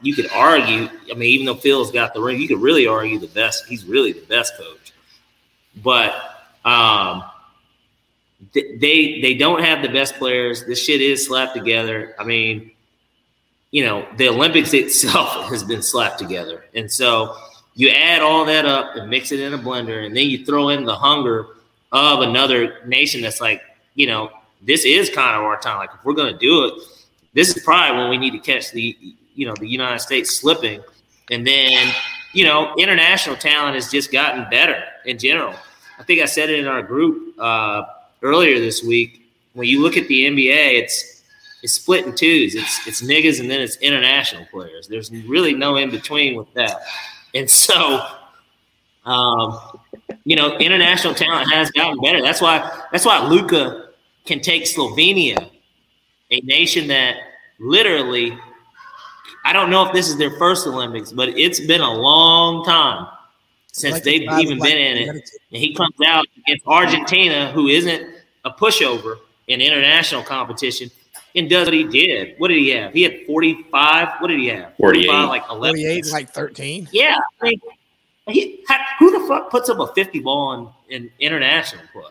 [0.00, 0.88] You could argue.
[1.10, 3.66] I mean, even though Phil's got the ring, you could really argue the best.
[3.66, 4.92] He's really the best coach,
[5.82, 6.14] but.
[6.64, 7.24] Um,
[8.52, 10.64] th- they they don't have the best players.
[10.64, 12.14] This shit is slapped together.
[12.18, 12.72] I mean,
[13.70, 17.36] you know, the Olympics itself has been slapped together, and so
[17.74, 20.68] you add all that up and mix it in a blender, and then you throw
[20.70, 21.46] in the hunger
[21.90, 23.62] of another nation that's like,
[23.94, 24.30] you know,
[24.62, 25.78] this is kind of our time.
[25.78, 26.74] Like, if we're going to do it,
[27.34, 28.96] this is probably when we need to catch the,
[29.34, 30.82] you know, the United States slipping,
[31.30, 31.92] and then,
[32.32, 35.54] you know, international talent has just gotten better in general.
[35.98, 37.84] I think I said it in our group uh,
[38.22, 39.30] earlier this week.
[39.54, 41.22] When you look at the NBA, it's
[41.62, 42.54] it's split in twos.
[42.54, 44.88] It's it's niggas and then it's international players.
[44.88, 46.80] There's really no in between with that.
[47.34, 48.04] And so,
[49.04, 49.58] um,
[50.24, 52.22] you know, international talent has gotten better.
[52.22, 53.88] That's why that's why Luka
[54.24, 55.50] can take Slovenia,
[56.30, 57.16] a nation that
[57.58, 58.38] literally,
[59.44, 63.08] I don't know if this is their first Olympics, but it's been a long time
[63.72, 65.08] since Like they've even like- been in it.
[65.08, 65.22] And
[65.60, 68.14] he comes out against Argentina, who isn't
[68.44, 69.16] a pushover
[69.48, 70.90] in international competition,
[71.34, 72.34] and does what he did.
[72.38, 72.92] What did he have?
[72.92, 74.08] He had 45.
[74.20, 74.74] What did he have?
[74.76, 75.08] 48.
[75.08, 75.80] like 11.
[75.80, 76.88] 48, like 13.
[76.92, 77.18] Yeah.
[77.40, 77.60] I mean,
[78.28, 82.04] he, how, who the fuck puts up a 50 ball in, in international play?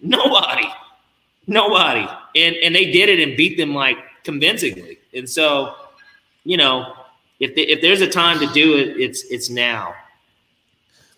[0.00, 0.68] Nobody.
[1.46, 2.06] Nobody.
[2.36, 4.98] And and they did it and beat them like convincingly.
[5.14, 5.74] And so,
[6.44, 6.94] you know,
[7.40, 9.94] if the, if there's a time to do it, it's it's now.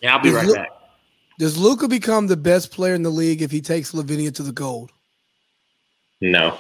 [0.03, 0.69] And I'll be Is right Lu- back.
[1.39, 4.53] Does Luka become the best player in the league if he takes Slovenia to the
[4.53, 4.93] gold?
[6.21, 6.59] No,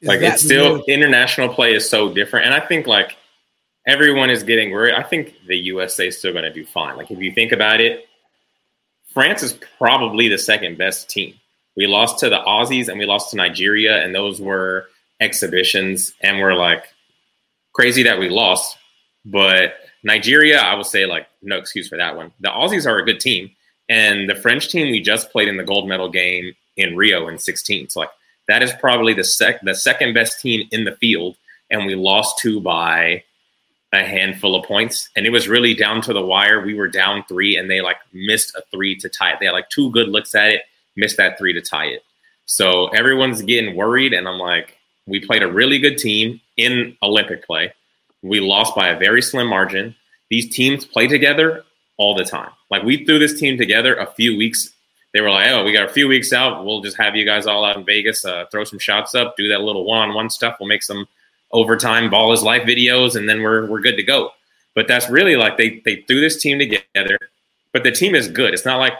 [0.00, 3.16] Is like it's still real- international play is so different, and I think like
[3.86, 4.94] everyone is getting worried.
[4.94, 6.96] I think the USA is still going to do fine.
[6.96, 8.06] Like if you think about it,
[9.12, 11.34] France is probably the second best team.
[11.76, 14.86] We lost to the Aussies and we lost to Nigeria, and those were
[15.20, 16.84] exhibitions, and we're like
[17.72, 18.76] crazy that we lost.
[19.24, 22.32] But Nigeria, I will say like no excuse for that one.
[22.40, 23.50] The Aussies are a good team,
[23.88, 27.38] and the French team we just played in the gold medal game in Rio in
[27.38, 27.88] 16.
[27.88, 28.10] So like
[28.48, 31.36] that is probably the sec the second best team in the field,
[31.70, 33.22] and we lost two by
[33.92, 35.08] a handful of points.
[35.16, 36.64] And it was really down to the wire.
[36.64, 39.36] We were down three, and they like missed a three to tie it.
[39.40, 40.62] They had like two good looks at it,
[40.96, 42.02] missed that three to tie it.
[42.46, 44.76] So everyone's getting worried, and I'm like,
[45.06, 47.72] we played a really good team in Olympic play.
[48.22, 49.94] We lost by a very slim margin.
[50.30, 51.64] These teams play together
[51.96, 52.50] all the time.
[52.70, 54.70] Like we threw this team together a few weeks.
[55.18, 56.64] They were like, "Oh, we got a few weeks out.
[56.64, 59.48] We'll just have you guys all out in Vegas, uh, throw some shots up, do
[59.48, 60.58] that little one-on-one stuff.
[60.60, 61.08] We'll make some
[61.50, 64.30] overtime ball is life videos, and then we're we're good to go."
[64.76, 67.18] But that's really like they they threw this team together.
[67.72, 68.54] But the team is good.
[68.54, 68.92] It's not like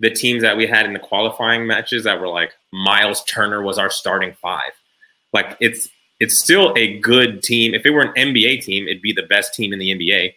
[0.00, 3.76] the teams that we had in the qualifying matches that were like Miles Turner was
[3.76, 4.72] our starting five.
[5.34, 5.90] Like it's
[6.20, 7.74] it's still a good team.
[7.74, 10.32] If it were an NBA team, it'd be the best team in the NBA.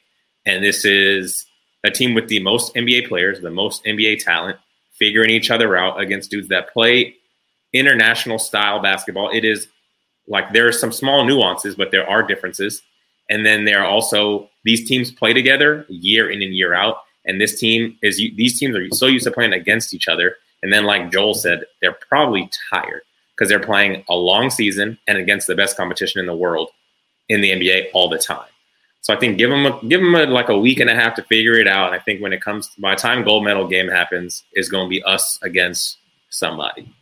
[0.46, 1.46] And this is
[1.86, 4.58] a team with the most NBA players, the most NBA talent,
[5.00, 7.16] figuring each other out against dudes that play
[7.74, 9.30] international style basketball.
[9.32, 9.68] It is
[10.28, 12.82] like there are some small nuances, but there are differences.
[13.30, 16.98] And then there are also these teams play together year in and year out.
[17.26, 20.36] And this team is these teams are so used to playing against each other.
[20.62, 23.02] And then, like Joel said, they're probably tired
[23.36, 26.70] because they're playing a long season and against the best competition in the world
[27.30, 28.48] in the NBA all the time.
[29.10, 31.16] So I think give them a, give them a, like a week and a half
[31.16, 31.88] to figure it out.
[31.88, 34.86] And I think when it comes by the time gold medal game happens, is going
[34.86, 35.98] to be us against
[36.30, 36.94] somebody.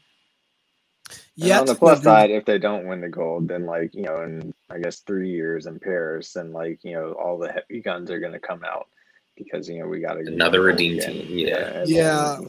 [1.35, 1.59] Yeah.
[1.59, 4.53] On the plus side, if they don't win the gold, then like you know, in
[4.69, 8.21] I guess three years in Paris, and like you know, all the heavy guns are
[8.21, 8.87] going to come out
[9.35, 11.27] because you know we got another redeem team.
[11.29, 12.39] Yeah, yeah.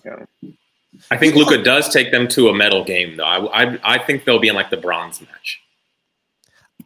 [1.10, 3.24] I think Luka does take them to a medal game, though.
[3.24, 5.60] I, I, I think they'll be in like the bronze match.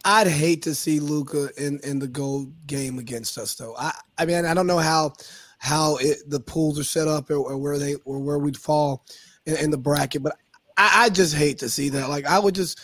[0.05, 3.75] I'd hate to see Luka in, in the gold game against us, though.
[3.77, 5.13] I, I mean, I don't know how
[5.59, 9.05] how it, the pools are set up or, or, where they or where we'd fall
[9.45, 10.37] in, in the bracket, but
[10.75, 12.09] I, I, just hate to see that.
[12.09, 12.81] Like, I would just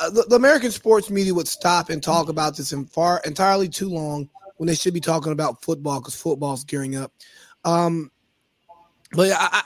[0.00, 3.68] uh, the, the, American sports media would stop and talk about this in far entirely
[3.68, 7.12] too long when they should be talking about football because football's gearing up.
[7.64, 8.10] Um,
[9.12, 9.62] but I,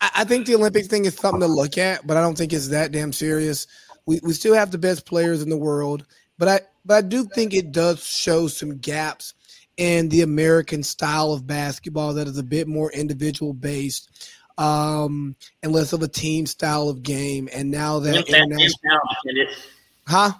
[0.00, 2.68] I think the Olympic thing is something to look at, but I don't think it's
[2.68, 3.66] that damn serious.
[4.06, 6.04] We we still have the best players in the world,
[6.38, 9.34] but I but I do think it does show some gaps
[9.76, 15.72] in the American style of basketball that is a bit more individual based um, and
[15.72, 17.48] less of a team style of game.
[17.52, 19.66] And now that and, international, and foul dependent,
[20.06, 20.32] huh?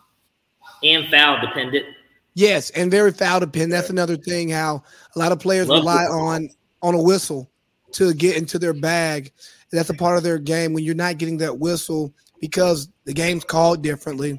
[0.82, 1.86] And foul dependent.
[2.34, 3.72] Yes, and very foul dependent.
[3.72, 4.48] That's another thing.
[4.51, 4.82] How
[5.14, 6.51] a lot of players Love rely on
[6.82, 7.51] on a whistle
[7.93, 9.32] to get into their bag.
[9.70, 10.72] That's a part of their game.
[10.72, 14.36] When you're not getting that whistle because the game's called differently,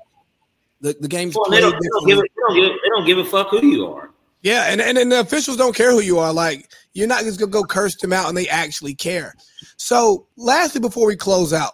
[0.82, 2.90] the, the game's well, played they don't, they don't, give a, they, don't give, they
[2.90, 4.12] don't give a fuck who you are.
[4.42, 6.34] Yeah, and, and, and the officials don't care who you are.
[6.34, 9.34] Like you're not just gonna go curse them out, and they actually care.
[9.78, 11.72] So, lastly, before we close out,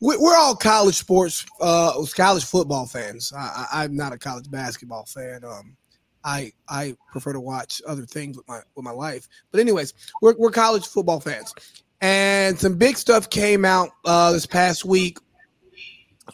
[0.00, 3.32] we're all college sports, uh, college football fans.
[3.36, 5.42] I, am not a college basketball fan.
[5.44, 5.76] Um,
[6.24, 9.28] I I prefer to watch other things with my with my life.
[9.50, 11.52] But anyways, we're we're college football fans,
[12.00, 15.18] and some big stuff came out uh, this past week.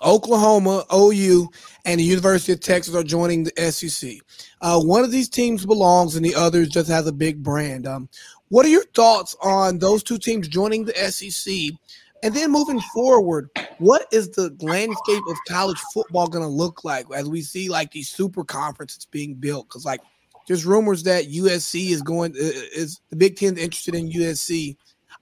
[0.05, 1.49] Oklahoma, OU,
[1.85, 4.19] and the University of Texas are joining the SEC.
[4.61, 7.87] Uh, one of these teams belongs, and the other just has a big brand.
[7.87, 8.09] Um,
[8.49, 11.55] what are your thoughts on those two teams joining the SEC?
[12.23, 13.49] And then moving forward,
[13.79, 17.93] what is the landscape of college football going to look like as we see like
[17.93, 19.69] these super conferences being built?
[19.69, 20.01] Because like
[20.49, 24.77] there's rumors that USC is going is the Big Ten interested in USC.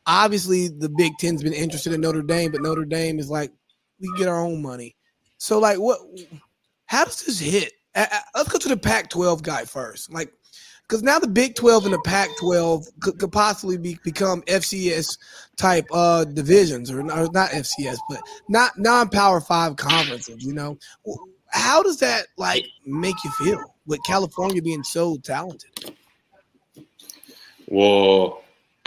[0.06, 3.52] Obviously, the Big Ten's been interested in Notre Dame, but Notre Dame is like
[4.00, 4.96] we get our own money.
[5.38, 6.00] So like, what?
[6.86, 7.72] How does this hit?
[8.34, 10.12] Let's go to the Pac-12 guy first.
[10.12, 10.32] Like,
[10.86, 15.18] because now the Big 12 and the Pac 12 could, could, possibly be, become FCS
[15.56, 20.44] type uh, divisions, or, or not FCS, but not non Power Five conferences.
[20.44, 20.78] You know,
[21.48, 25.96] how does that like make you feel with California being so talented?
[27.66, 28.44] Well,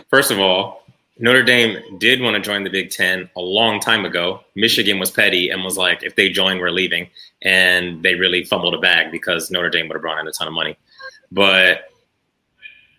[0.07, 0.83] first of all,
[1.21, 4.39] Notre Dame did want to join the Big Ten a long time ago.
[4.55, 7.09] Michigan was petty and was like, if they join, we're leaving.
[7.41, 10.47] And they really fumbled a bag because Notre Dame would have brought in a ton
[10.47, 10.77] of money.
[11.29, 11.89] But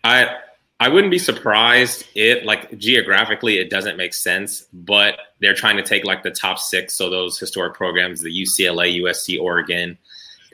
[0.05, 0.37] I
[0.79, 5.83] I wouldn't be surprised it like geographically it doesn't make sense, but they're trying to
[5.83, 9.99] take like the top six, so those historic programs, the UCLA, USC, Oregon,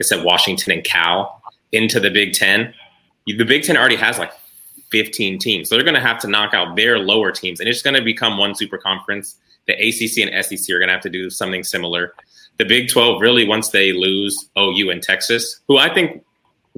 [0.01, 1.41] said Washington and Cal
[1.71, 2.73] into the Big Ten.
[3.25, 4.31] The Big Ten already has like
[4.91, 7.81] 15 teams, so they're going to have to knock out their lower teams, and it's
[7.81, 9.35] going to become one super conference.
[9.67, 12.13] The ACC and SEC are going to have to do something similar.
[12.57, 16.23] The Big 12 really, once they lose OU and Texas, who I think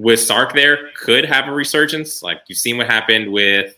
[0.00, 2.22] with Sark there could have a resurgence.
[2.22, 3.74] Like you've seen what happened with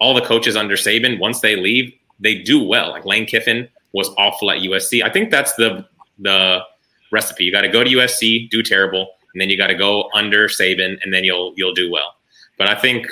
[0.00, 1.18] all the coaches under Saban.
[1.18, 2.90] Once they leave, they do well.
[2.90, 5.02] Like Lane Kiffin was awful at USC.
[5.02, 5.86] I think that's the
[6.18, 6.60] the
[7.12, 7.44] recipe.
[7.44, 10.48] You got to go to USC, do terrible, and then you got to go under
[10.48, 12.16] Saban, and then you'll you'll do well.
[12.58, 13.08] But I think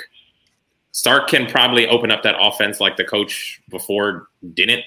[0.91, 4.83] Sark can probably open up that offense like the coach before didn't.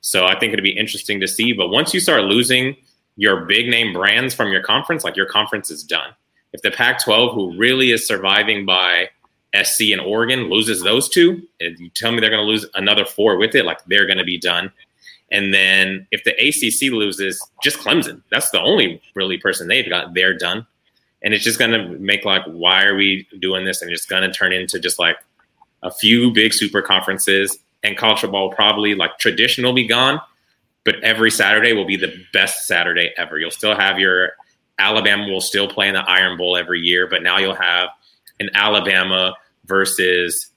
[0.00, 1.52] So I think it'd be interesting to see.
[1.52, 2.76] But once you start losing
[3.16, 6.10] your big name brands from your conference, like your conference is done.
[6.52, 9.08] If the Pac 12, who really is surviving by
[9.62, 13.04] SC and Oregon, loses those two, and you tell me they're going to lose another
[13.04, 14.70] four with it, like they're going to be done.
[15.30, 18.22] And then if the ACC loses, just Clemson.
[18.30, 20.14] That's the only really person they've got.
[20.14, 20.66] They're done.
[21.22, 23.80] And it's just going to make like, why are we doing this?
[23.80, 25.16] And it's going to turn into just like
[25.84, 27.56] a few big super conferences.
[27.84, 30.18] And college football will probably like tradition will be gone,
[30.84, 33.38] but every Saturday will be the best Saturday ever.
[33.38, 34.32] You'll still have your
[34.78, 37.90] Alabama will still play in the Iron Bowl every year, but now you'll have
[38.40, 39.34] an Alabama
[39.66, 40.50] versus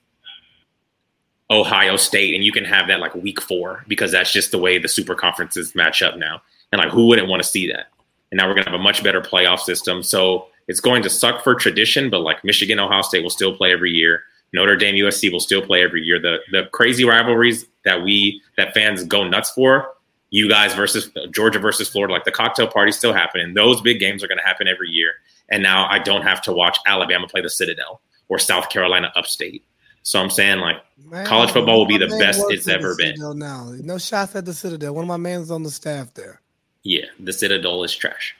[1.49, 4.79] Ohio State, and you can have that like week four because that's just the way
[4.79, 6.41] the super conferences match up now.
[6.71, 7.87] And like, who wouldn't want to see that?
[8.31, 10.01] And now we're gonna have a much better playoff system.
[10.01, 13.71] So it's going to suck for tradition, but like Michigan, Ohio State will still play
[13.71, 14.23] every year.
[14.53, 16.19] Notre Dame, USC will still play every year.
[16.19, 19.93] The the crazy rivalries that we that fans go nuts for,
[20.29, 23.53] you guys versus Georgia versus Florida, like the cocktail party still happening.
[23.53, 25.13] Those big games are going to happen every year.
[25.49, 29.63] And now I don't have to watch Alabama play the Citadel or South Carolina upstate.
[30.03, 33.15] So I'm saying like man, college football will be the best it's ever been.
[33.37, 34.93] Now, no shots at the Citadel.
[34.95, 36.41] One of my man's on the staff there.
[36.83, 38.35] Yeah, the Citadel is trash.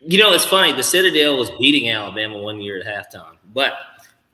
[0.00, 0.72] You know, it's funny.
[0.72, 3.74] The Citadel was beating Alabama one year at halftime, but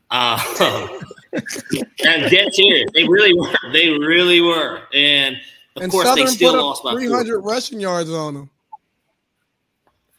[0.10, 0.88] uh,
[1.34, 2.90] I'm dead serious.
[2.94, 3.52] They really were.
[3.72, 5.36] They really were, and
[5.76, 8.50] of and course Southern they still lost by 300 rushing yards on them.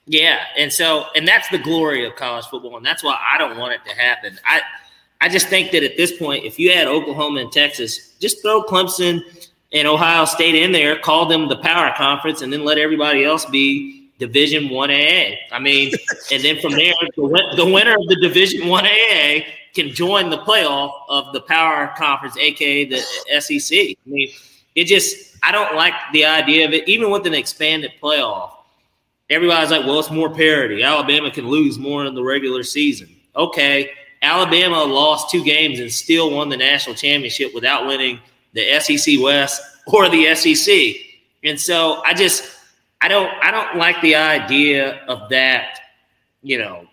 [0.05, 3.57] Yeah, and so and that's the glory of college football, and that's why I don't
[3.57, 4.39] want it to happen.
[4.45, 4.61] I
[5.21, 8.63] I just think that at this point, if you had Oklahoma and Texas, just throw
[8.63, 9.21] Clemson
[9.73, 13.45] and Ohio State in there, call them the power conference, and then let everybody else
[13.45, 15.35] be Division One AA.
[15.51, 15.93] I mean,
[16.31, 19.41] and then from there, the, the winner of the Division One AA
[19.73, 22.99] can join the playoff of the Power Conference, aka the
[23.39, 23.77] SEC.
[23.77, 24.29] I mean,
[24.75, 28.51] it just I don't like the idea of it, even with an expanded playoff.
[29.29, 30.81] Everybody's like, well, it's more parity.
[30.81, 33.15] Alabama can lose more in the regular season.
[33.35, 33.91] Okay,
[34.21, 38.19] Alabama lost two games and still won the national championship without winning
[38.53, 40.95] the SEC West or the SEC.
[41.43, 42.43] And so I just
[43.01, 45.79] I don't I don't like the idea of that,
[46.41, 46.88] you know,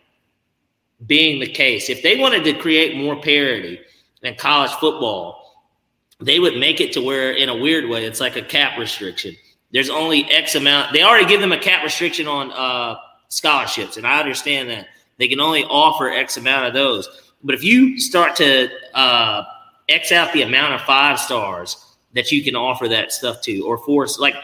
[1.04, 1.90] being the case.
[1.90, 3.80] If they wanted to create more parity
[4.22, 5.66] in college football,
[6.20, 9.36] they would make it to where in a weird way it's like a cap restriction.
[9.72, 10.92] There's only X amount.
[10.92, 12.96] They already give them a cap restriction on uh,
[13.28, 14.86] scholarships, and I understand that
[15.18, 17.08] they can only offer X amount of those.
[17.44, 19.44] But if you start to uh,
[19.88, 21.76] X out the amount of five stars
[22.14, 24.34] that you can offer that stuff to, or force like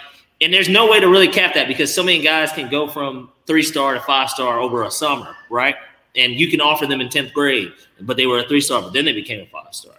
[0.43, 3.31] and there's no way to really cap that because so many guys can go from
[3.47, 5.77] three star to five star over a summer, right?
[6.15, 8.93] And you can offer them in 10th grade, but they were a three star, but
[8.93, 9.95] then they became a five star.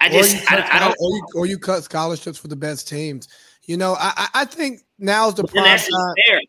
[0.00, 0.96] I just, I, I, don't.
[1.00, 3.28] Or you, or you, cut scholarships for the best teams.
[3.64, 6.40] You know, I, I think now's the prime time.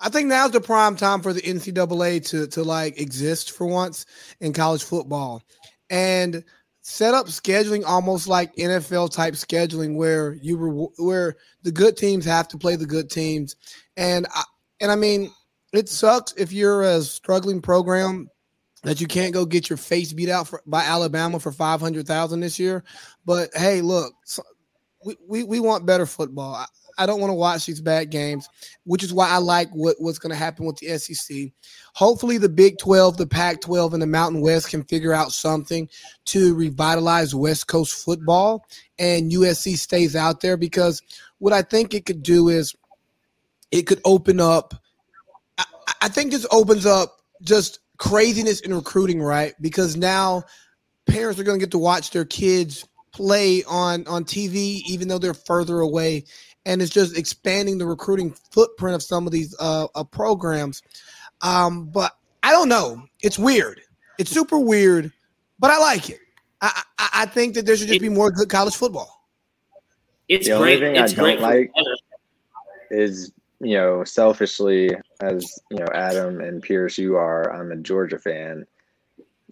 [0.00, 4.04] I think now's the prime time for the NCAA to to like exist for once
[4.40, 5.42] in college football,
[5.88, 6.44] and
[6.82, 12.24] set up scheduling almost like NFL type scheduling where you were where the good teams
[12.24, 13.56] have to play the good teams
[13.96, 14.42] and I,
[14.80, 15.30] and I mean
[15.72, 18.28] it sucks if you're a struggling program
[18.82, 22.58] that you can't go get your face beat out for, by Alabama for 500,000 this
[22.58, 22.84] year
[23.24, 24.12] but hey look
[25.04, 26.66] we, we, we want better football
[27.00, 28.46] I don't want to watch these bad games,
[28.84, 31.50] which is why I like what, what's going to happen with the SEC.
[31.94, 35.88] Hopefully, the Big 12, the Pac 12, and the Mountain West can figure out something
[36.26, 38.66] to revitalize West Coast football
[38.98, 41.02] and USC stays out there because
[41.38, 42.74] what I think it could do is
[43.70, 44.74] it could open up.
[45.90, 49.54] I, I think this opens up just craziness in recruiting, right?
[49.60, 50.44] Because now
[51.06, 55.18] parents are going to get to watch their kids play on on TV even though
[55.18, 56.24] they're further away
[56.64, 60.82] and it's just expanding the recruiting footprint of some of these uh, uh, programs.
[61.42, 62.12] Um, but
[62.42, 63.02] I don't know.
[63.22, 63.80] It's weird.
[64.18, 65.10] It's super weird,
[65.58, 66.20] but I like it.
[66.60, 69.26] I, I, I think that there should just it, be more good college football.
[70.28, 70.74] It's the great.
[70.74, 71.72] Only thing it's I don't like
[72.90, 77.52] is you know selfishly as you know Adam and Pierce, you are.
[77.52, 78.66] I'm a Georgia fan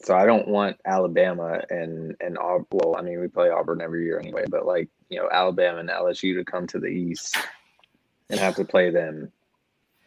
[0.03, 4.19] so I don't want Alabama and and well, I mean we play Auburn every year
[4.19, 7.37] anyway, but like you know Alabama and LSU to come to the East
[8.31, 9.33] and have to play them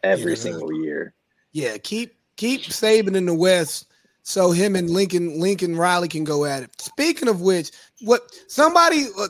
[0.02, 0.38] every yeah.
[0.38, 1.14] single year.
[1.52, 3.91] Yeah, keep keep Saban in the West
[4.22, 6.70] so him and Lincoln Lincoln Riley can go at it.
[6.80, 7.70] Speaking of which,
[8.00, 9.28] what somebody uh,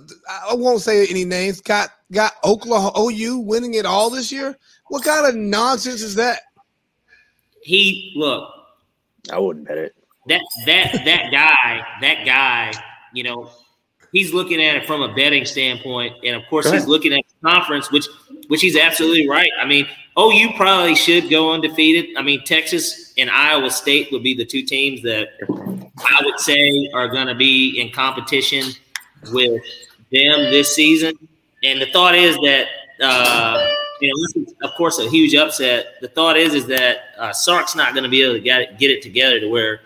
[0.51, 4.57] I won't say any names got got Oklahoma OU winning it all this year.
[4.89, 6.41] What kind of nonsense is that?
[7.63, 8.49] He look.
[9.33, 9.95] I wouldn't bet it
[10.29, 12.73] that that that guy, that guy,
[13.13, 13.51] you know,
[14.13, 17.49] he's looking at it from a betting standpoint, and of course he's looking at the
[17.49, 18.07] conference, which
[18.49, 19.51] which he's absolutely right.
[19.61, 19.87] I mean,
[20.17, 22.17] oh, you probably should go undefeated.
[22.17, 25.29] I mean, Texas and Iowa State would be the two teams that
[25.99, 28.73] I would say are going to be in competition
[29.33, 29.63] with
[30.11, 31.17] them this season.
[31.65, 32.67] And the thought is that,
[33.01, 33.67] uh,
[34.01, 35.95] you know, this is, of course, a huge upset.
[36.01, 38.79] The thought is is that uh, Sark's not going to be able to get it,
[38.79, 39.81] get it together to where,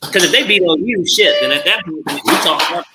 [0.00, 2.86] because if they beat OU, shit, then at that point we talk,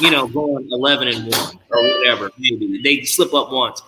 [0.00, 2.30] you know, going eleven and one or whatever.
[2.38, 3.82] Maybe they slip up once.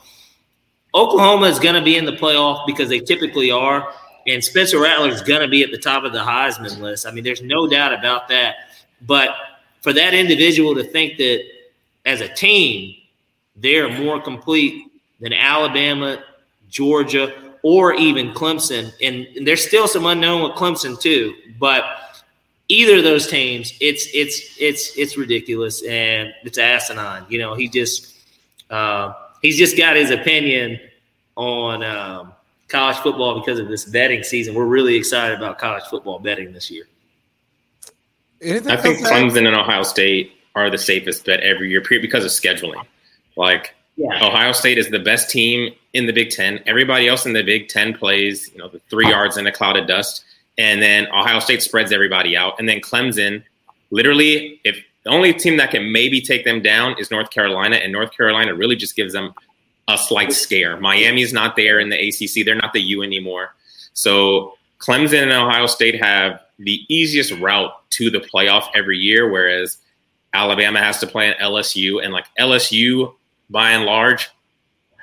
[0.95, 3.93] Oklahoma is going to be in the playoff because they typically are,
[4.27, 7.07] and Spencer Rattler is going to be at the top of the Heisman list.
[7.07, 8.57] I mean, there's no doubt about that.
[9.03, 9.31] But
[9.81, 11.45] for that individual to think that
[12.07, 12.97] as a team
[13.57, 14.91] they're more complete
[15.21, 16.23] than Alabama,
[16.69, 17.33] Georgia,
[17.63, 21.85] or even Clemson, and, and there's still some unknown with Clemson too, but
[22.69, 27.25] either of those teams, it's it's it's it's ridiculous and it's asinine.
[27.29, 28.15] You know, he just
[28.71, 30.81] uh, he's just got his opinion
[31.37, 32.33] on um,
[32.75, 34.55] college football because of this betting season.
[34.55, 36.87] We're really excited about college football betting this year.
[38.43, 42.33] Anything I think Clemson and Ohio State are the safest bet every year because of
[42.33, 42.85] scheduling.
[43.37, 44.27] Like yeah.
[44.27, 46.61] Ohio State is the best team in the Big Ten.
[46.67, 49.77] Everybody else in the Big Ten plays, you know, the three yards in a cloud
[49.77, 50.25] of dust,
[50.59, 53.45] and then Ohio State spreads everybody out, and then Clemson,
[53.91, 57.93] literally, if the only team that can maybe take them down is North Carolina, and
[57.93, 59.33] North Carolina really just gives them
[59.89, 60.79] a slight scare.
[60.79, 63.55] Miami's not there in the ACC; they're not the U anymore.
[63.93, 69.79] So Clemson and Ohio State have the easiest route to the playoff every year, whereas
[70.33, 73.15] Alabama has to play an LSU, and like LSU,
[73.51, 74.31] by and large,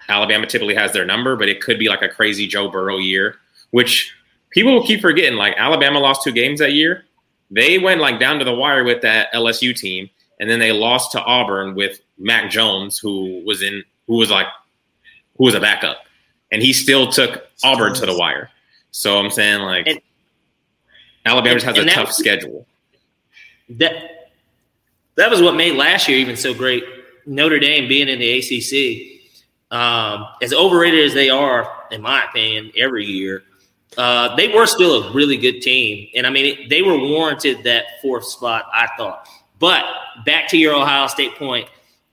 [0.10, 3.36] Alabama typically has their number, but it could be like a crazy Joe Burrow year,
[3.72, 4.14] which
[4.50, 5.38] people will keep forgetting.
[5.38, 7.06] Like Alabama lost two games that year.
[7.50, 10.10] They went like down to the wire with that LSU team,
[10.40, 14.48] and then they lost to Auburn with Mac Jones, who was in who was like
[15.38, 15.98] who was a backup,
[16.52, 18.50] and he still took Auburn to the wire.
[18.92, 20.02] So I'm saying like and,
[21.26, 22.68] Alabama just has a tough schedule.
[23.70, 23.94] That
[25.16, 26.84] that was what made last year even so great.
[27.26, 29.22] Notre Dame being in the ACC,
[29.72, 33.44] um, as overrated as they are, in my opinion, every year,
[33.98, 36.10] uh, they were still a really good team.
[36.16, 39.28] And I mean, they were warranted that fourth spot, I thought.
[39.60, 39.86] But
[40.26, 41.70] back to your Ohio State point,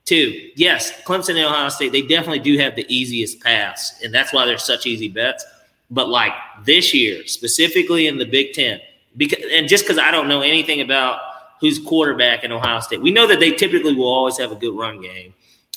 [0.09, 0.49] too.
[0.55, 4.45] Yes, Clemson and Ohio State, they definitely do have the easiest paths, and that's why
[4.45, 5.45] they're such easy bets.
[5.89, 6.33] But like
[6.65, 8.79] this year, specifically in the Big Ten,
[9.15, 11.19] because and just because I don't know anything about
[11.59, 13.01] who's quarterback in Ohio State.
[13.01, 15.33] We know that they typically will always have a good run game.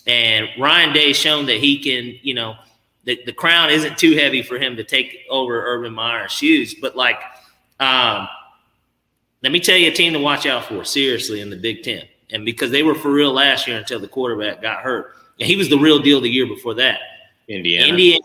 [0.06, 2.54] And Ryan Day's shown that he can, you know,
[3.04, 6.74] the, the crown isn't too heavy for him to take over Urban Meyer's shoes.
[6.74, 7.20] But like,
[7.80, 8.28] um,
[9.42, 12.04] let me tell you a team to watch out for, seriously, in the Big Ten.
[12.32, 15.14] And because they were for real last year until the quarterback got hurt.
[15.38, 17.00] And he was the real deal the year before that.
[17.48, 17.88] Indiana.
[17.88, 18.20] Indiana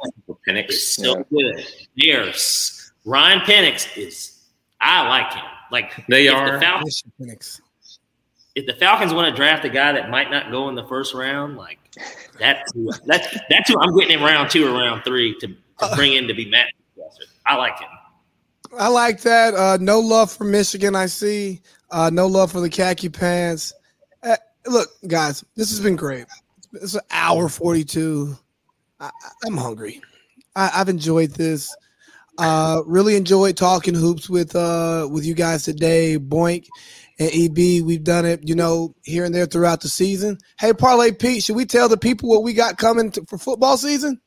[0.47, 0.69] Penix.
[0.69, 1.53] is so yeah.
[1.53, 1.67] good.
[1.95, 4.37] There's Ryan Penix is
[4.79, 5.43] I like him.
[5.71, 6.53] Like they are.
[6.53, 7.03] The Falcons,
[8.55, 11.13] if the Falcons want to draft a guy that might not go in the first
[11.13, 11.79] round, like
[12.39, 12.71] that's
[13.05, 16.27] that's that's who I'm getting in round two or round three to, to bring in
[16.27, 16.67] to be Matt.
[17.45, 17.89] I like him.
[18.77, 19.55] I like that.
[19.55, 20.95] Uh, no love for Michigan.
[20.95, 21.61] I see.
[21.89, 23.73] Uh, no love for the khaki pants.
[24.23, 24.35] Uh,
[24.65, 26.25] look, guys, this has been great.
[26.73, 28.37] It's an hour forty-two.
[28.99, 29.11] I,
[29.45, 30.01] am hungry.
[30.55, 31.75] I, I've enjoyed this.
[32.37, 36.67] Uh, really enjoyed talking hoops with uh with you guys today, Boink
[37.19, 37.83] and EB.
[37.83, 40.37] We've done it, you know, here and there throughout the season.
[40.59, 43.77] Hey, Parlay Pete, should we tell the people what we got coming to, for football
[43.77, 44.21] season?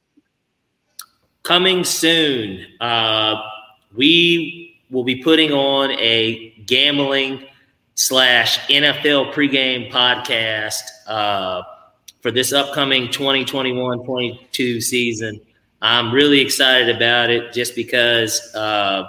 [1.43, 2.67] Coming soon.
[2.81, 3.41] Uh,
[3.95, 7.47] we will be putting on a gambling
[8.01, 11.63] slash NFL pregame podcast uh,
[12.23, 15.39] for this upcoming 2021-22 season.
[15.83, 19.07] I'm really excited about it just because uh,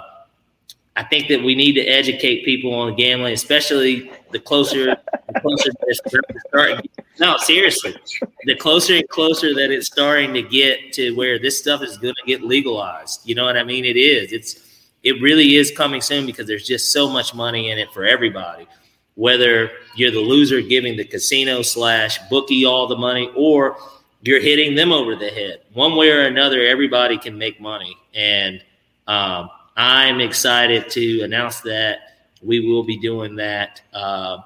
[0.94, 5.70] I think that we need to educate people on gambling, especially the closer, the closer
[5.86, 6.00] it's
[6.48, 6.86] starting.
[7.18, 7.96] No, seriously,
[8.44, 12.14] the closer and closer that it's starting to get to where this stuff is going
[12.14, 13.22] to get legalized.
[13.24, 13.86] You know what I mean?
[13.86, 14.32] It is.
[14.32, 14.68] It's.
[15.02, 18.68] It really is coming soon because there's just so much money in it for everybody.
[19.14, 23.76] Whether you're the loser giving the casino slash bookie all the money, or
[24.22, 25.62] you're hitting them over the head.
[25.74, 27.96] One way or another, everybody can make money.
[28.14, 28.62] And
[29.06, 31.98] um, I'm excited to announce that
[32.42, 33.80] we will be doing that.
[33.92, 34.38] Uh,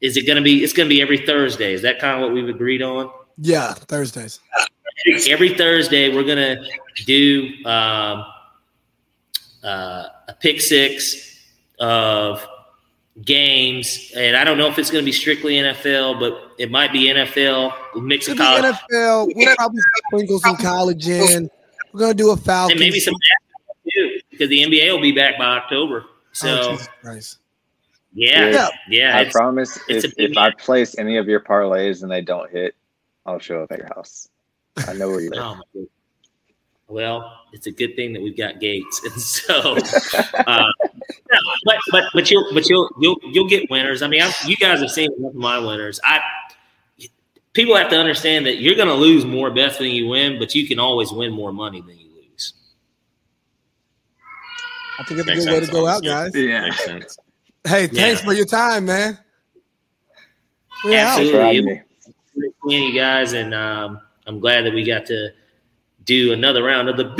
[0.00, 0.62] is it going to be?
[0.62, 1.72] It's going to be every Thursday.
[1.72, 3.10] Is that kind of what we've agreed on?
[3.38, 4.40] Yeah, Thursdays.
[5.28, 8.24] Every Thursday, we're going to do um,
[9.64, 11.44] uh, a pick six
[11.80, 12.44] of
[13.24, 16.92] games, and I don't know if it's going to be strictly NFL, but it might
[16.92, 19.32] be NFL mix of Could college NFL.
[19.34, 21.50] We'll probably sprinkle some college in.
[21.92, 22.72] We're gonna do a Falcons.
[22.72, 26.04] and maybe some basketball too, because the NBA will be back by October.
[26.06, 27.38] Oh, So Jesus
[28.12, 28.68] yeah, Yeah.
[28.88, 32.74] yeah, I promise if, if I place any of your parlays and they don't hit,
[33.26, 34.28] I'll show up at your house.
[34.76, 35.88] I know where you oh, live.
[36.88, 37.20] My goodness.
[37.20, 39.76] Well, it's a good thing that we've got Gates, and so,
[40.34, 40.72] uh,
[41.32, 44.02] no, but but but you'll but you'll you'll you'll get winners.
[44.02, 46.00] I mean, I, you guys have seen enough of my winners.
[46.02, 46.20] I
[47.52, 50.54] people have to understand that you're going to lose more bets than you win, but
[50.54, 52.54] you can always win more money than you lose.
[54.98, 56.30] I think it's a Makes good way to go out, guys.
[56.34, 56.62] Yeah.
[56.62, 57.18] Makes sense.
[57.64, 58.26] Hey, thanks Yeah.
[58.26, 59.18] for your time, man.
[60.84, 60.94] We're.
[60.94, 61.32] Absolutely.
[61.32, 61.82] Thanks for having me.
[62.36, 65.30] Great seeing you guys, and um, I'm glad that we got to
[66.08, 67.18] do another round of the big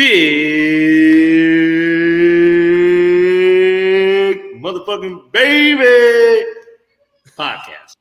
[4.63, 6.47] motherfucking baby
[7.37, 7.93] podcast.